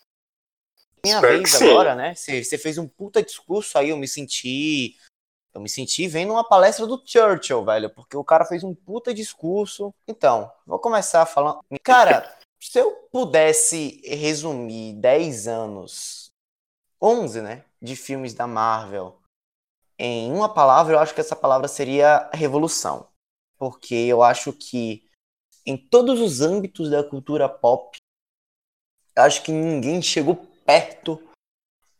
Minha 1.03 1.17
Espero 1.17 1.39
vez 1.39 1.63
agora, 1.63 1.95
né? 1.95 2.15
Você 2.15 2.59
fez 2.59 2.77
um 2.77 2.87
puta 2.87 3.23
discurso 3.23 3.79
aí, 3.79 3.91
eu 3.91 3.97
me 3.97 4.07
senti. 4.07 4.97
Eu 5.55 5.63
me 5.63 5.69
senti 5.69 6.07
vendo 6.07 6.33
uma 6.33 6.47
palestra 6.47 6.87
do 6.87 7.03
Churchill, 7.05 7.65
velho, 7.65 7.91
porque 7.91 8.17
o 8.17 8.25
cara 8.25 8.45
fez 8.45 8.63
um 8.63 8.75
puta 8.75 9.15
discurso. 9.15 9.95
Então, 10.07 10.53
vou 10.67 10.79
começar 10.79 11.25
falando. 11.25 11.61
Cara, 11.83 12.39
se 12.61 12.79
eu 12.79 12.91
pudesse 13.11 14.03
resumir 14.05 14.93
10 14.95 15.49
anos, 15.49 16.31
11, 17.01 17.41
né, 17.41 17.65
de 17.81 17.97
filmes 17.97 18.35
da 18.35 18.47
Marvel 18.47 19.18
em 19.99 20.31
uma 20.31 20.53
palavra, 20.53 20.95
eu 20.95 20.99
acho 21.01 21.13
que 21.13 21.21
essa 21.21 21.35
palavra 21.35 21.67
seria 21.67 22.31
revolução. 22.33 23.09
Porque 23.59 23.95
eu 23.95 24.23
acho 24.23 24.53
que 24.53 25.05
em 25.67 25.77
todos 25.77 26.21
os 26.21 26.41
âmbitos 26.41 26.89
da 26.89 27.03
cultura 27.03 27.49
pop, 27.49 27.99
eu 29.17 29.23
acho 29.25 29.43
que 29.43 29.51
ninguém 29.51 30.01
chegou 30.01 30.37
perto 30.65 31.21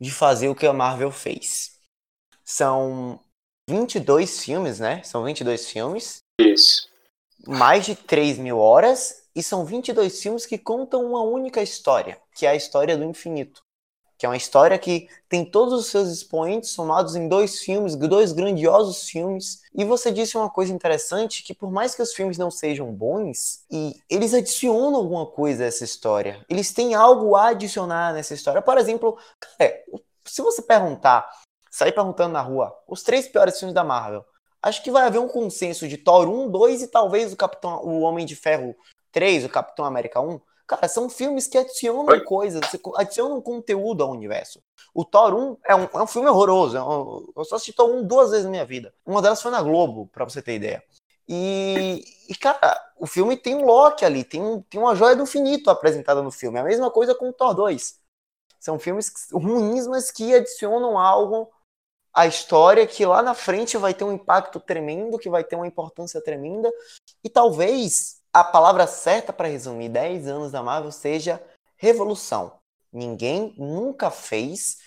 de 0.01 0.13
fazer 0.13 0.49
o 0.49 0.55
que 0.55 0.67
a 0.67 0.73
Marvel 0.73 1.11
fez. 1.11 1.81
São 2.45 3.21
22 3.69 4.45
filmes, 4.45 4.79
né? 4.79 5.03
São 5.03 5.25
22 5.25 5.69
filmes. 5.69 6.19
Isso. 6.41 6.89
Mais 7.47 7.85
de 7.85 7.97
3 7.97 8.39
mil 8.39 8.59
horas. 8.59 9.29
E 9.35 9.43
são 9.43 9.65
22 9.65 10.23
filmes 10.23 10.47
que 10.47 10.59
contam 10.59 11.05
uma 11.05 11.23
única 11.23 11.63
história, 11.63 12.21
que 12.35 12.47
é 12.47 12.51
a 12.51 12.57
história 12.57 12.97
do 12.97 13.05
infinito 13.05 13.63
que 14.19 14.27
é 14.27 14.29
uma 14.29 14.37
história 14.37 14.77
que 14.77 15.09
tem 15.29 15.45
todos 15.45 15.73
os 15.73 15.87
seus 15.87 16.09
expoentes 16.09 16.71
somados 16.71 17.15
em 17.15 17.29
dois 17.29 17.61
filmes, 17.61 17.95
dois 17.95 18.33
grandiosos 18.33 19.09
filmes. 19.09 19.63
E 19.73 19.85
você 19.85 20.11
disse 20.11 20.37
uma 20.37 20.51
coisa 20.51 20.73
interessante, 20.73 21.45
que 21.45 21.55
por 21.55 21.71
mais 21.71 21.95
que 21.95 22.03
os 22.03 22.13
filmes 22.13 22.37
não 22.37 22.51
sejam 22.51 22.93
bons, 22.93 23.65
e 23.71 23.95
eles 24.11 24.35
adicionam 24.35 24.97
alguma 24.97 25.25
coisa 25.25 25.63
a 25.63 25.67
essa 25.69 25.85
história. 25.85 26.45
Eles 26.49 26.73
têm 26.73 26.95
algo 26.95 27.37
a 27.37 27.51
adicionar 27.51 28.13
nessa 28.13 28.35
história. 28.35 28.61
Por 28.61 28.77
exemplo, 28.77 29.17
é, 29.57 29.85
se 30.25 30.43
você 30.43 30.63
perguntar, 30.63 31.31
sair 31.71 31.93
perguntando 31.93 32.33
na 32.33 32.43
rua, 32.43 32.77
os 32.89 33.05
três 33.05 33.29
piores 33.29 33.57
filmes 33.57 33.75
da 33.75 33.85
Marvel, 33.85 34.25
acho 34.61 34.83
que 34.83 34.91
vai 34.91 35.07
haver 35.07 35.21
um 35.21 35.29
consenso 35.29 35.87
de 35.87 35.97
Thor 35.97 36.29
1, 36.29 36.51
2 36.51 36.83
e 36.83 36.89
talvez 36.89 37.33
o 37.33 37.37
Capitão, 37.37 37.85
o 37.85 38.01
Homem 38.01 38.27
de 38.27 38.35
Ferro 38.35 38.75
3, 39.13 39.45
o 39.45 39.49
Capitão 39.49 39.85
América 39.85 40.21
1. 40.21 40.41
Cara, 40.69 40.87
são 40.87 41.09
filmes 41.09 41.47
que 41.47 41.57
adicionam 41.57 42.05
Oi? 42.09 42.21
coisas, 42.21 42.61
adicionam 42.97 43.41
conteúdo 43.41 44.03
ao 44.03 44.11
universo. 44.11 44.63
O 44.93 45.03
Thor 45.03 45.35
1 45.35 45.57
é 45.65 45.75
um, 45.75 45.85
é 45.85 46.03
um 46.03 46.07
filme 46.07 46.29
horroroso. 46.29 46.77
É 46.77 46.81
eu 46.81 47.45
só 47.47 47.57
assisti 47.57 47.73
Thor 47.73 47.89
1 47.91 48.07
duas 48.07 48.31
vezes 48.31 48.45
na 48.45 48.51
minha 48.51 48.67
vida. 48.67 48.95
Uma 49.07 49.23
delas 49.23 49.41
foi 49.41 49.51
na 49.51 49.63
Globo, 49.63 50.09
pra 50.09 50.27
você 50.27 50.43
ter 50.43 50.57
ideia. 50.57 50.85
E, 51.27 52.05
e, 52.29 52.35
cara, 52.35 52.93
o 52.99 53.07
filme 53.07 53.35
tem 53.35 53.55
um 53.55 53.65
Loki 53.65 54.05
ali, 54.05 54.23
tem, 54.25 54.43
um, 54.43 54.61
tem 54.61 54.79
uma 54.79 54.95
joia 54.95 55.17
do 55.17 55.23
infinito 55.23 55.71
apresentada 55.71 56.23
no 56.23 56.31
filme. 56.31 56.59
É 56.59 56.61
a 56.61 56.65
mesma 56.65 56.91
coisa 56.91 57.15
com 57.15 57.31
o 57.31 57.33
Thor 57.33 57.55
2. 57.55 57.99
São 58.61 58.79
filmes 58.79 59.11
ruins, 59.33 59.87
mas 59.87 60.11
que 60.11 60.35
adicionam 60.35 60.99
algo 60.99 61.51
à 62.13 62.27
história 62.27 62.87
que 62.87 63.07
lá 63.07 63.23
na 63.23 63.33
frente 63.33 63.79
vai 63.79 63.95
ter 63.95 64.05
um 64.05 64.13
impacto 64.13 64.61
tremendo, 64.61 65.19
que 65.19 65.31
vai 65.31 65.43
ter 65.45 65.57
uma 65.57 65.67
importância 65.67 66.21
tremenda. 66.23 66.71
E 67.25 67.31
talvez 67.31 68.18
a 68.33 68.45
palavra 68.45 68.87
certa 68.87 69.33
para 69.33 69.49
resumir 69.49 69.89
10 69.89 70.29
anos 70.29 70.53
da 70.53 70.63
Marvel 70.63 70.93
seja 70.93 71.43
revolução. 71.77 72.59
Ninguém 72.93 73.55
nunca 73.57 74.11
fez 74.11 74.79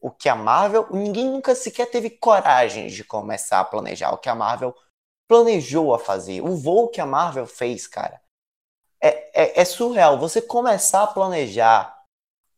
o 0.00 0.10
que 0.10 0.28
a 0.28 0.34
Marvel, 0.34 0.86
ninguém 0.90 1.30
nunca 1.30 1.54
sequer 1.54 1.90
teve 1.90 2.10
coragem 2.10 2.86
de 2.88 3.02
começar 3.02 3.60
a 3.60 3.64
planejar 3.64 4.12
o 4.12 4.18
que 4.18 4.28
a 4.28 4.34
Marvel 4.34 4.74
planejou 5.26 5.94
a 5.94 5.98
fazer. 5.98 6.40
O 6.42 6.56
voo 6.56 6.88
que 6.88 7.00
a 7.00 7.06
Marvel 7.06 7.46
fez, 7.46 7.86
cara, 7.86 8.20
é, 9.00 9.08
é, 9.34 9.60
é 9.60 9.64
surreal. 9.64 10.18
Você 10.18 10.40
começar 10.40 11.02
a 11.02 11.06
planejar 11.06 11.96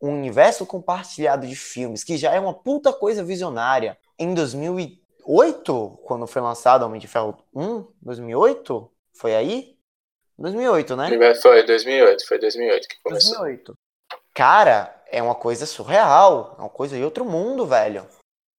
um 0.01 0.11
universo 0.11 0.67
compartilhado 0.67 1.47
de 1.47 1.57
filmes, 1.57 2.05
que 2.05 2.17
já 2.17 2.33
é 2.33 2.41
uma 2.41 2.55
puta 2.55 2.93
coisa 2.93 3.25
visionária, 3.25 3.99
em 4.19 4.35
2008, 4.35 6.01
quando 6.05 6.27
foi 6.27 6.43
lançado 6.43 6.85
Homem 6.85 7.01
de 7.01 7.09
Ferro 7.09 7.37
1, 7.55 7.87
2008? 8.03 8.91
Foi 9.13 9.35
aí? 9.35 9.78
2008, 10.39 10.97
né? 10.97 11.35
Foi 11.41 11.67
2008, 11.67 12.27
foi 12.27 12.39
2008 12.39 12.89
que 12.89 13.03
começou. 13.03 13.39
2008. 13.39 13.75
Cara, 14.35 14.95
é 15.11 15.23
uma 15.23 15.35
coisa 15.35 15.67
surreal, 15.67 16.55
é 16.59 16.63
uma 16.63 16.71
coisa 16.71 16.97
de 16.97 17.03
outro 17.03 17.25
mundo, 17.25 17.67
velho. 17.67 18.07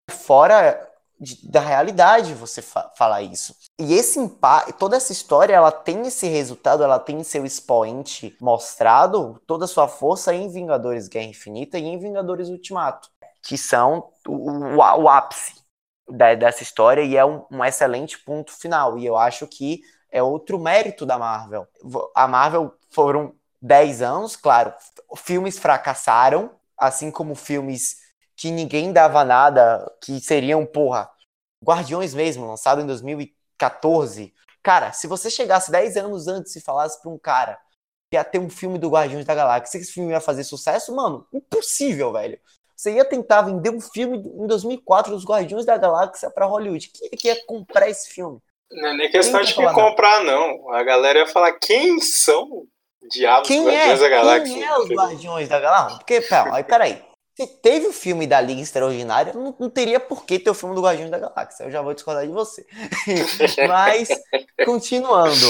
Fora 0.10 0.90
de, 1.20 1.50
da 1.50 1.60
realidade 1.60 2.34
você 2.34 2.62
fa 2.62 2.92
falar 2.98 3.22
isso. 3.22 3.56
E 3.80 3.94
esse 3.94 4.20
impacto, 4.20 4.74
toda 4.74 4.98
essa 4.98 5.12
história, 5.12 5.54
ela 5.54 5.72
tem 5.72 6.08
esse 6.08 6.28
resultado, 6.28 6.84
ela 6.84 7.00
tem 7.00 7.24
seu 7.24 7.46
expoente 7.46 8.36
mostrado, 8.40 9.42
toda 9.46 9.66
a 9.66 9.68
sua 9.68 9.88
força 9.88 10.34
em 10.34 10.50
Vingadores 10.50 11.08
Guerra 11.08 11.28
Infinita 11.28 11.78
e 11.78 11.86
em 11.86 12.00
Vingadores 12.00 12.50
Ultimato, 12.50 13.10
que 13.42 13.58
são 13.58 14.10
o, 14.28 14.52
o, 14.52 14.76
o 14.78 15.10
ápice 15.10 15.54
da, 16.10 16.36
dessa 16.36 16.64
história 16.64 17.02
e 17.02 17.16
é 17.16 17.26
um, 17.26 17.46
um 17.52 17.64
excelente 17.64 18.18
ponto 18.20 18.52
final. 18.52 18.98
E 18.98 19.06
eu 19.06 19.18
acho 19.18 19.46
que 19.48 19.82
é 20.12 20.22
outro 20.22 20.60
mérito 20.60 21.06
da 21.06 21.18
Marvel. 21.18 21.68
A 22.16 22.28
Marvel 22.28 22.74
foram 22.90 23.34
10 23.62 24.02
anos, 24.02 24.36
claro, 24.36 24.74
filmes 25.18 25.58
fracassaram, 25.58 26.52
assim 26.78 27.12
como 27.12 27.36
filmes 27.36 27.98
que 28.36 28.52
ninguém 28.52 28.94
dava 28.94 29.26
nada, 29.26 29.86
que 30.02 30.20
seriam, 30.22 30.66
porra, 30.66 31.10
Guardiões 31.64 32.14
mesmo, 32.14 32.48
lançado 32.48 32.82
em 32.82 32.86
2014. 32.86 34.34
Cara, 34.64 34.94
se 34.94 35.08
você 35.08 35.30
chegasse 35.30 35.70
10 35.70 35.98
anos 35.98 36.28
antes 36.28 36.56
e 36.56 36.62
falasse 36.62 37.02
pra 37.02 37.12
um 37.12 37.18
cara 37.18 37.60
que 38.10 38.16
ia 38.16 38.24
ter 38.24 38.40
um 38.40 38.50
filme 38.50 38.80
do 38.80 38.90
Guardiões 38.90 39.26
da 39.26 39.36
Galáxia, 39.36 39.78
que 39.78 39.84
esse 39.84 39.94
filme 39.94 40.12
ia 40.12 40.22
fazer 40.22 40.44
sucesso, 40.44 40.96
mano, 40.96 41.28
impossível, 41.34 42.14
velho. 42.14 42.40
Você 42.76 42.94
ia 42.94 43.04
tentar 43.04 43.42
vender 43.42 43.72
um 43.72 43.82
filme 43.82 44.18
em 44.18 44.48
2004 44.48 45.12
dos 45.14 45.26
Guardiões 45.26 45.66
da 45.66 45.78
Galáxia 45.78 46.32
para 46.32 46.46
Hollywood. 46.46 46.88
Quem 46.90 47.10
é 47.12 47.18
que 47.18 47.28
ia 47.28 47.46
comprar 47.46 47.90
esse 47.90 48.10
filme? 48.10 48.42
Não 48.72 48.90
é 48.90 48.94
nem 48.94 49.10
questão 49.10 49.42
de 49.42 49.54
comprar, 49.54 50.24
não. 50.24 50.72
A 50.74 50.84
galera 50.84 51.20
ia 51.20 51.28
falar 51.28 51.54
quem 51.54 52.00
são 52.00 52.66
diabos 53.10 53.48
quem 53.48 53.66
Guardiões 53.66 54.00
é? 54.00 54.04
da 54.04 54.10
Galáxia. 54.10 54.54
Quem 54.54 54.64
é 54.64 54.78
os 54.78 54.90
Guardiões 54.90 55.50
da 55.50 55.60
Galáxia? 55.60 55.98
Porque, 55.98 56.22
pera, 56.22 56.56
aí, 56.56 56.64
peraí. 56.64 57.02
Se 57.36 57.48
teve 57.48 57.88
o 57.88 57.94
filme 57.94 58.28
da 58.28 58.42
Liga 58.42 58.62
Extraordinária, 58.62 59.34
não, 59.34 59.56
não, 59.58 59.70
teria 59.70 60.00
por 60.00 60.26
que 60.26 60.38
ter 60.38 60.50
o 60.50 60.54
filme 60.54 60.76
do 60.76 60.82
Guardiões 60.82 61.10
da 61.10 61.18
Galáxia. 61.18 61.64
Eu 61.64 61.72
já 61.72 61.82
vou 61.82 61.94
discordar 61.94 62.28
de 62.28 62.34
você. 62.34 62.66
Mas, 63.68 64.10
continuando. 64.66 65.48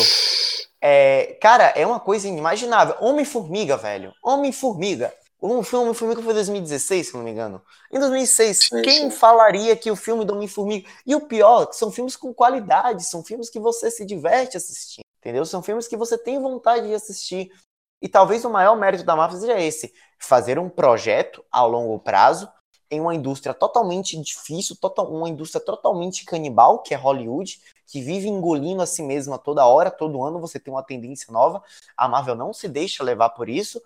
É, 0.82 1.38
cara, 1.42 1.74
é 1.76 1.86
uma 1.86 2.00
coisa 2.00 2.28
inimaginável. 2.28 2.96
Homem-Formiga, 3.00 3.76
velho. 3.76 4.14
Homem-Formiga. 4.24 5.14
O 5.42 5.64
filme 5.64 5.86
Homem-Formiga 5.86 6.22
foi 6.22 6.32
em 6.32 6.36
2016, 6.36 7.08
se 7.08 7.14
não 7.16 7.24
me 7.24 7.32
engano. 7.32 7.62
Em 7.90 7.98
2006, 7.98 8.58
sim, 8.58 8.82
quem 8.82 9.10
sim. 9.10 9.12
falaria 9.12 9.74
que 9.76 9.90
o 9.90 9.96
filme 9.96 10.26
do 10.26 10.34
Homem-Formiga. 10.34 10.90
E 11.06 11.16
o 11.16 11.22
pior, 11.22 11.66
que 11.68 11.78
são 11.78 11.90
filmes 11.92 12.18
com 12.18 12.34
qualidade, 12.34 13.06
são 13.06 13.24
filmes 13.24 13.50
que 13.50 13.60
você 13.60 13.90
se 13.90 14.06
diverte 14.06 14.58
assistindo. 14.58 15.06
Entendeu? 15.20 15.46
São 15.46 15.64
filmes 15.64 15.88
que 15.88 15.96
você 15.96 16.18
tem 16.18 16.42
vontade 16.42 16.88
de 16.88 16.94
assistir. 16.94 17.52
E 18.02 18.10
talvez 18.10 18.44
o 18.44 18.50
maior 18.50 18.76
mérito 18.76 19.06
da 19.06 19.16
Marvel 19.16 19.40
seja 19.40 19.60
esse: 19.60 19.94
fazer 20.20 20.60
um 20.60 20.70
projeto 20.70 21.44
a 21.50 21.64
longo 21.64 21.98
prazo 22.00 22.50
em 22.92 23.00
uma 23.00 23.16
indústria 23.16 23.54
totalmente 23.54 24.20
difícil, 24.20 24.76
total, 24.76 25.14
uma 25.14 25.30
indústria 25.30 25.64
totalmente 25.64 26.26
canibal, 26.26 26.80
que 26.80 26.94
é 26.94 26.98
Hollywood, 26.98 27.62
que 27.86 28.02
vive 28.02 28.28
engolindo 28.28 28.82
a 28.82 28.86
si 28.86 29.04
mesma 29.04 29.38
toda 29.38 29.66
hora, 29.66 29.92
todo 29.92 30.24
ano 30.24 30.40
você 30.40 30.60
tem 30.60 30.74
uma 30.74 30.84
tendência 30.84 31.32
nova. 31.32 31.64
A 31.96 32.08
Marvel 32.10 32.36
não 32.36 32.52
se 32.52 32.68
deixa 32.68 33.04
levar 33.04 33.30
por 33.30 33.48
isso, 33.48 33.82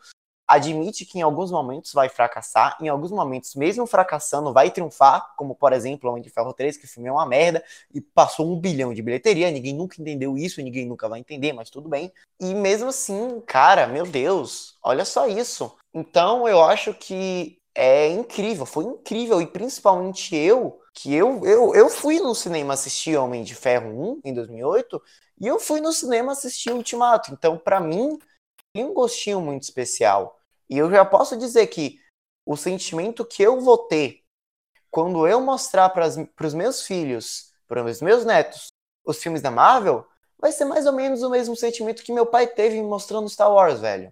admite 0.54 1.06
que 1.06 1.20
em 1.20 1.22
alguns 1.22 1.52
momentos 1.52 1.94
vai 1.94 2.10
fracassar, 2.10 2.78
em 2.82 2.88
alguns 2.88 3.12
momentos, 3.12 3.56
mesmo 3.56 3.86
fracassando, 3.86 4.54
vai 4.54 4.72
triunfar, 4.72 5.34
como 5.36 5.56
por 5.56 5.74
exemplo 5.74 6.10
Homem 6.10 6.22
de 6.22 6.30
Ferro 6.30 6.54
3, 6.54 6.78
que 6.78 6.86
o 6.86 6.88
filme 6.88 7.10
é 7.10 7.12
uma 7.12 7.26
merda 7.26 7.64
e 7.94 8.02
passou 8.02 8.52
um 8.52 8.60
bilhão 8.60 8.94
de 8.94 9.02
bilheteria, 9.02 9.52
ninguém 9.52 9.74
nunca 9.74 10.02
entendeu 10.02 10.38
isso, 10.38 10.62
ninguém 10.62 10.86
nunca 10.86 11.10
vai 11.10 11.20
entender, 11.20 11.54
mas 11.54 11.70
tudo 11.70 11.90
bem. 11.90 12.12
E 12.40 12.54
mesmo 12.54 12.90
assim, 12.90 13.42
cara, 13.46 13.88
meu 13.88 14.06
Deus, 14.06 14.78
olha 14.84 15.06
só 15.06 15.28
isso. 15.28 15.76
Então 15.94 16.48
eu 16.48 16.62
acho 16.64 16.94
que 16.94 17.58
é 17.76 18.10
incrível, 18.10 18.66
foi 18.66 18.86
incrível, 18.86 19.42
e 19.42 19.48
principalmente 19.48 20.36
eu, 20.36 20.80
que 20.94 21.14
eu, 21.14 21.44
eu, 21.46 21.74
eu 21.74 21.90
fui 21.90 22.20
no 22.20 22.36
cinema 22.36 22.74
assistir 22.74 23.18
Homem 23.18 23.44
de 23.44 23.56
Ferro 23.56 23.90
1 23.90 24.22
em 24.26 24.34
2008, 24.34 25.02
e 25.42 25.48
eu 25.48 25.60
fui 25.60 25.82
no 25.82 25.92
cinema 25.92 26.34
assistir 26.34 26.72
Ultimato, 26.72 27.34
então 27.34 27.58
para 27.58 27.80
mim 27.80 28.20
tem 28.74 28.86
um 28.86 28.94
gostinho 28.94 29.40
muito 29.42 29.64
especial. 29.64 30.40
E 30.74 30.78
eu 30.80 30.90
já 30.90 31.06
posso 31.06 31.38
dizer 31.38 31.68
que 31.68 32.00
o 32.44 32.58
sentimento 32.58 33.24
que 33.24 33.44
eu 33.44 33.62
vou 33.62 33.78
ter 33.78 34.24
quando 34.90 35.28
eu 35.28 35.40
mostrar 35.40 35.88
para 35.90 36.08
os 36.08 36.54
meus 36.56 36.82
filhos, 36.82 37.54
para 37.68 37.86
os 37.86 38.02
meus 38.02 38.26
netos, 38.26 38.70
os 39.06 39.22
filmes 39.22 39.40
da 39.40 39.52
Marvel, 39.52 40.04
vai 40.40 40.52
ser 40.52 40.66
mais 40.66 40.88
ou 40.88 40.94
menos 40.94 41.22
o 41.22 41.30
mesmo 41.30 41.56
sentimento 41.56 42.02
que 42.02 42.12
meu 42.12 42.26
pai 42.26 42.48
teve 42.48 42.82
mostrando 42.82 43.30
Star 43.30 43.54
Wars, 43.54 43.82
velho. 43.82 44.12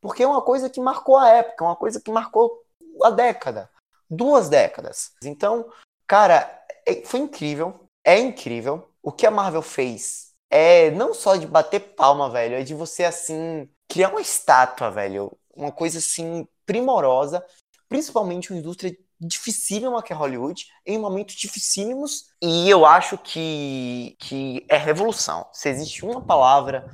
Porque 0.00 0.22
é 0.22 0.26
uma 0.26 0.40
coisa 0.40 0.70
que 0.70 0.80
marcou 0.80 1.18
a 1.18 1.28
época, 1.28 1.62
uma 1.62 1.76
coisa 1.76 2.00
que 2.00 2.10
marcou 2.10 2.58
a 3.02 3.10
década, 3.10 3.70
duas 4.08 4.48
décadas. 4.48 5.12
Então, 5.22 5.70
cara, 6.06 6.50
é, 6.86 7.02
foi 7.04 7.20
incrível, 7.20 7.86
é 8.02 8.18
incrível. 8.18 8.88
O 9.02 9.12
que 9.12 9.26
a 9.26 9.30
Marvel 9.30 9.60
fez 9.60 10.32
é 10.48 10.90
não 10.90 11.12
só 11.12 11.36
de 11.36 11.46
bater 11.46 11.80
palma, 11.80 12.30
velho, 12.30 12.54
é 12.54 12.62
de 12.62 12.72
você 12.72 13.04
assim 13.04 13.68
criar 13.86 14.08
uma 14.08 14.22
estátua, 14.22 14.90
velho. 14.90 15.36
Uma 15.58 15.72
coisa 15.72 15.98
assim 15.98 16.46
primorosa, 16.64 17.44
principalmente 17.88 18.50
uma 18.50 18.58
indústria 18.60 18.96
dificílima 19.20 20.02
que 20.02 20.12
é 20.12 20.16
Hollywood, 20.16 20.66
em 20.86 20.98
momentos 20.98 21.34
dificílimos. 21.34 22.26
E 22.40 22.70
eu 22.70 22.86
acho 22.86 23.18
que, 23.18 24.16
que 24.20 24.64
é 24.68 24.76
revolução. 24.76 25.46
Se 25.52 25.68
existe 25.68 26.04
uma 26.04 26.20
palavra 26.20 26.88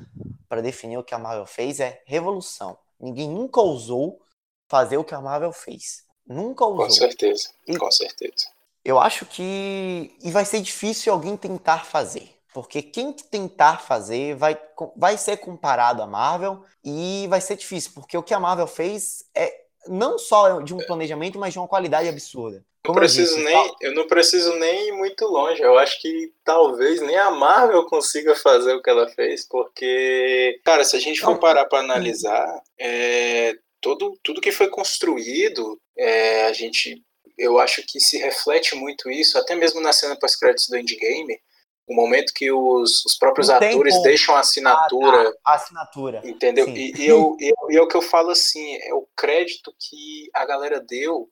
para 0.49 0.63
definir 0.63 0.97
o 0.97 1.05
que 1.05 1.15
a 1.15 1.19
Marvel 1.19 1.47
fez, 1.47 1.81
é 1.81 2.03
revolução. 2.07 2.79
Ninguém 2.99 3.29
nunca 3.29 3.61
ousou 3.61 4.21
fazer 4.69 4.97
o 4.97 5.05
que 5.05 5.15
a 5.15 5.21
Marvel 5.21 5.53
fez. 5.53 6.05
Nunca 6.27 6.65
ousou. 6.65 6.87
Com 6.87 6.91
certeza, 6.91 7.51
e 7.67 7.77
com 7.77 7.91
certeza. 7.91 8.49
Eu 8.83 8.99
acho 8.99 9.27
que. 9.27 10.17
E 10.23 10.31
vai 10.31 10.45
ser 10.45 10.61
difícil 10.61 11.13
alguém 11.13 11.37
tentar 11.37 11.85
fazer. 11.85 12.34
Porque 12.55 12.81
quem 12.81 13.13
tentar 13.13 13.81
fazer 13.81 14.37
vai, 14.37 14.57
vai 14.97 15.19
ser 15.19 15.39
comparado 15.39 16.01
à 16.01 16.07
Marvel 16.07 16.65
e 16.85 17.27
vai 17.29 17.41
ser 17.41 17.57
difícil, 17.57 17.91
porque 17.93 18.17
o 18.17 18.23
que 18.23 18.33
a 18.33 18.39
Marvel 18.39 18.69
fez 18.69 19.25
é 19.35 19.65
não 19.89 20.17
só 20.17 20.61
de 20.61 20.73
um 20.73 20.79
planejamento, 20.79 21.37
mas 21.37 21.53
de 21.53 21.59
uma 21.59 21.67
qualidade 21.67 22.09
absurda. 22.09 22.65
Como 22.85 22.99
preciso 22.99 23.33
eu, 23.33 23.39
disse, 23.39 23.45
nem, 23.45 23.75
eu 23.81 23.95
não 23.95 24.07
preciso 24.07 24.55
nem 24.55 24.89
ir 24.89 24.93
muito 24.93 25.25
longe. 25.27 25.61
Eu 25.61 25.77
acho 25.77 26.01
que 26.01 26.33
talvez 26.45 27.01
nem 27.01 27.17
a 27.17 27.33
Marvel 27.33 27.87
consiga 27.87 28.37
fazer 28.37 28.73
o 28.75 28.83
que 28.83 28.89
ela 28.89 29.09
fez, 29.09 29.45
porque, 29.49 30.61
cara, 30.65 30.85
se 30.85 30.95
a 30.95 31.01
gente 31.01 31.21
for 31.21 31.39
parar 31.41 31.65
para 31.65 31.81
analisar, 31.81 32.63
é, 32.79 33.57
todo, 33.81 34.17
tudo 34.23 34.41
que 34.41 34.53
foi 34.53 34.69
construído, 34.69 35.77
é, 35.99 36.47
a 36.47 36.53
gente, 36.53 37.03
eu 37.37 37.59
acho 37.59 37.83
que 37.85 37.99
se 37.99 38.17
reflete 38.17 38.77
muito 38.77 39.11
isso, 39.11 39.37
até 39.39 39.57
mesmo 39.57 39.81
na 39.81 39.93
cena 39.93 40.17
pós-créditos 40.17 40.69
do 40.69 40.77
Endgame, 40.77 41.41
o 41.87 41.95
momento 41.95 42.33
que 42.33 42.51
os, 42.51 43.05
os 43.05 43.17
próprios 43.17 43.49
Não 43.49 43.57
atores 43.57 44.01
deixam 44.03 44.35
a 44.35 44.41
assinatura. 44.41 45.29
Ah, 45.29 45.33
tá. 45.33 45.39
a 45.45 45.55
assinatura. 45.55 46.23
Entendeu? 46.25 46.69
E, 46.69 46.93
e, 46.97 47.07
eu, 47.07 47.37
eu, 47.39 47.55
e 47.71 47.77
é 47.77 47.83
o 47.83 47.87
que 47.87 47.97
eu 47.97 48.03
falo 48.03 48.31
assim, 48.31 48.77
é 48.83 48.95
o 48.95 49.07
crédito 49.17 49.75
que 49.79 50.31
a 50.33 50.45
galera 50.45 50.81
deu. 50.81 51.29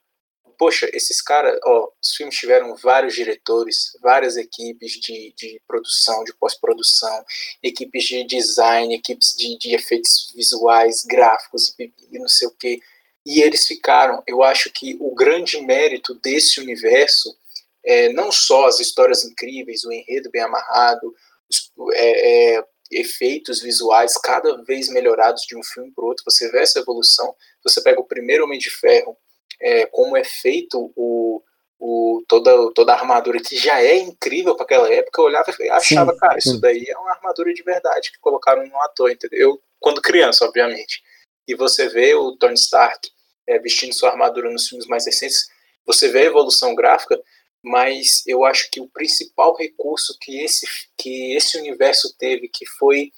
Poxa, 0.59 0.89
esses 0.93 1.21
caras, 1.23 1.59
ó, 1.65 1.89
os 2.01 2.15
filmes 2.15 2.37
tiveram 2.37 2.77
vários 2.77 3.15
diretores, 3.15 3.97
várias 4.03 4.37
equipes 4.37 4.93
de, 4.93 5.33
de 5.37 5.61
produção, 5.67 6.23
de 6.25 6.35
pós-produção, 6.35 7.25
equipes 7.63 8.05
de 8.05 8.23
design, 8.25 8.95
equipes 8.95 9.35
de, 9.37 9.57
de 9.59 9.75
efeitos 9.75 10.31
visuais, 10.37 11.05
gráficos 11.05 11.75
e, 11.79 11.93
e 12.13 12.19
não 12.19 12.29
sei 12.29 12.47
o 12.47 12.53
quê. 12.53 12.81
E 13.25 13.41
eles 13.41 13.67
ficaram, 13.67 14.23
eu 14.27 14.43
acho 14.43 14.71
que 14.71 14.97
o 15.01 15.15
grande 15.15 15.61
mérito 15.61 16.15
desse 16.15 16.61
universo 16.61 17.35
é, 17.85 18.13
não 18.13 18.31
só 18.31 18.67
as 18.67 18.81
histórias 18.81 19.25
incríveis, 19.25 19.85
o 19.85 19.93
enredo 19.93 20.31
bem 20.31 20.43
amarrado, 20.43 21.15
os 21.51 21.73
é, 21.95 22.57
é, 22.57 22.65
efeitos 22.91 23.61
visuais 23.61 24.15
cada 24.19 24.63
vez 24.65 24.89
melhorados 24.89 25.43
de 25.43 25.57
um 25.57 25.63
filme 25.63 25.91
para 25.93 26.05
o 26.05 26.09
outro, 26.09 26.25
você 26.25 26.51
vê 26.51 26.61
essa 26.61 26.79
evolução. 26.79 27.35
Você 27.65 27.83
pega 27.83 28.01
o 28.01 28.07
primeiro 28.07 28.45
Homem 28.45 28.59
de 28.59 28.71
Ferro, 28.71 29.17
é, 29.61 29.87
como 29.87 30.17
é 30.17 30.25
feito 30.25 30.93
o, 30.97 31.43
o 31.79 32.23
toda, 32.29 32.73
toda 32.73 32.93
a 32.93 32.99
armadura 32.99 33.41
que 33.41 33.57
já 33.57 33.83
é 33.83 33.97
incrível 33.97 34.55
para 34.55 34.65
aquela 34.65 34.93
época, 34.93 35.21
eu 35.21 35.27
olhava 35.27 35.53
e 35.59 35.71
achava, 35.71 36.13
sim, 36.13 36.19
cara, 36.19 36.41
sim. 36.41 36.51
isso 36.51 36.61
daí 36.61 36.85
é 36.89 36.97
uma 36.97 37.13
armadura 37.13 37.53
de 37.53 37.63
verdade 37.63 38.13
que 38.13 38.19
colocaram 38.19 38.67
no 38.67 38.81
ator, 38.83 39.11
entendeu? 39.11 39.39
Eu, 39.39 39.63
quando 39.81 40.01
criança, 40.01 40.45
obviamente. 40.45 41.03
E 41.47 41.55
você 41.55 41.89
vê 41.89 42.15
o 42.15 42.37
Tony 42.37 42.55
Stark 42.55 43.11
é, 43.47 43.59
vestindo 43.59 43.93
sua 43.93 44.11
armadura 44.11 44.51
nos 44.51 44.69
filmes 44.69 44.87
mais 44.87 45.07
recentes, 45.07 45.49
você 45.85 46.09
vê 46.09 46.21
a 46.21 46.27
evolução 46.27 46.75
gráfica, 46.75 47.21
mas 47.63 48.23
eu 48.27 48.45
acho 48.45 48.71
que 48.71 48.81
o 48.81 48.89
principal 48.89 49.57
recurso 49.57 50.17
que 50.21 50.41
esse, 50.41 50.67
que 50.97 51.35
esse 51.37 51.57
universo 51.57 52.15
teve, 52.19 52.49
que 52.49 52.67
foi 52.67 53.13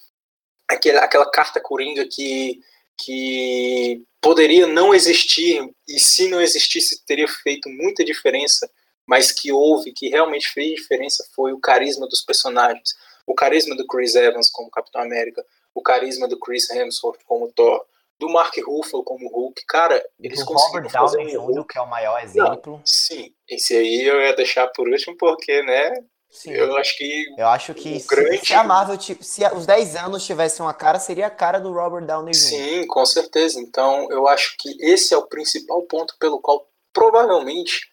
aquela, 0.69 1.01
aquela 1.01 1.31
carta 1.31 1.61
coringa 1.61 2.07
que, 2.07 2.61
que 2.99 4.03
poderia 4.21 4.67
não 4.67 4.95
existir, 4.95 5.67
e 5.89 5.99
se 5.99 6.29
não 6.29 6.41
existisse 6.41 7.05
teria 7.07 7.29
feito 7.29 7.69
muita 7.69 8.05
diferença, 8.05 8.71
mas 9.07 9.33
que 9.33 9.53
houve, 9.53 9.93
que 9.93 10.09
realmente 10.09 10.49
fez 10.49 10.75
diferença, 10.75 11.27
foi 11.35 11.53
o 11.53 11.61
carisma 11.61 12.07
dos 12.07 12.23
personagens. 12.23 12.95
O 13.27 13.35
carisma 13.35 13.75
do 13.75 13.87
Chris 13.87 14.15
Evans 14.15 14.51
como 14.51 14.71
Capitão 14.71 15.03
América, 15.03 15.45
o 15.75 15.83
carisma 15.83 16.29
do 16.29 16.39
Chris 16.39 16.69
Hemsworth 16.71 17.23
como 17.25 17.51
Thor, 17.53 17.85
do 18.19 18.29
Mark 18.29 18.55
Ruffalo 18.65 19.03
como 19.03 19.29
Hulk, 19.29 19.65
cara, 19.67 20.03
eles 20.21 20.41
do 20.41 20.47
conseguiram 20.47 20.85
Robert 20.85 20.93
fazer 20.93 21.17
Downey 21.19 21.39
um 21.39 21.53
Jr., 21.53 21.65
que 21.67 21.79
é 21.79 21.81
o 21.81 21.91
maior 21.91 22.23
exemplo. 22.23 22.73
Não, 22.73 22.83
sim, 22.85 23.35
esse 23.49 23.75
aí 23.75 24.05
eu 24.05 24.21
ia 24.21 24.35
deixar 24.35 24.69
por 24.69 24.89
último 24.89 25.17
porque, 25.17 25.63
né, 25.63 25.93
Sim. 26.35 26.51
Eu 26.51 26.77
acho 26.77 26.99
que. 26.99 27.27
Eu 27.39 27.47
acho 27.47 27.73
que 27.75 28.01
se, 28.01 28.09
grande... 28.09 28.45
se, 28.45 28.53
a 28.55 28.65
Marvel, 28.65 29.01
se 29.01 29.17
os 29.55 29.67
10 29.67 29.95
anos 29.95 30.27
tivessem 30.27 30.67
uma 30.67 30.75
cara, 30.75 30.99
seria 30.99 31.29
a 31.29 31.31
cara 31.31 31.61
do 31.61 31.73
Robert 31.73 32.05
Downey 32.05 32.33
Jr. 32.33 32.41
Sim, 32.41 32.87
com 32.89 33.07
certeza. 33.07 33.61
Então, 33.61 34.11
eu 34.11 34.27
acho 34.27 34.57
que 34.59 34.77
esse 34.81 35.15
é 35.15 35.17
o 35.17 35.29
principal 35.29 35.83
ponto 35.83 36.17
pelo 36.19 36.41
qual 36.41 36.69
provavelmente, 36.93 37.89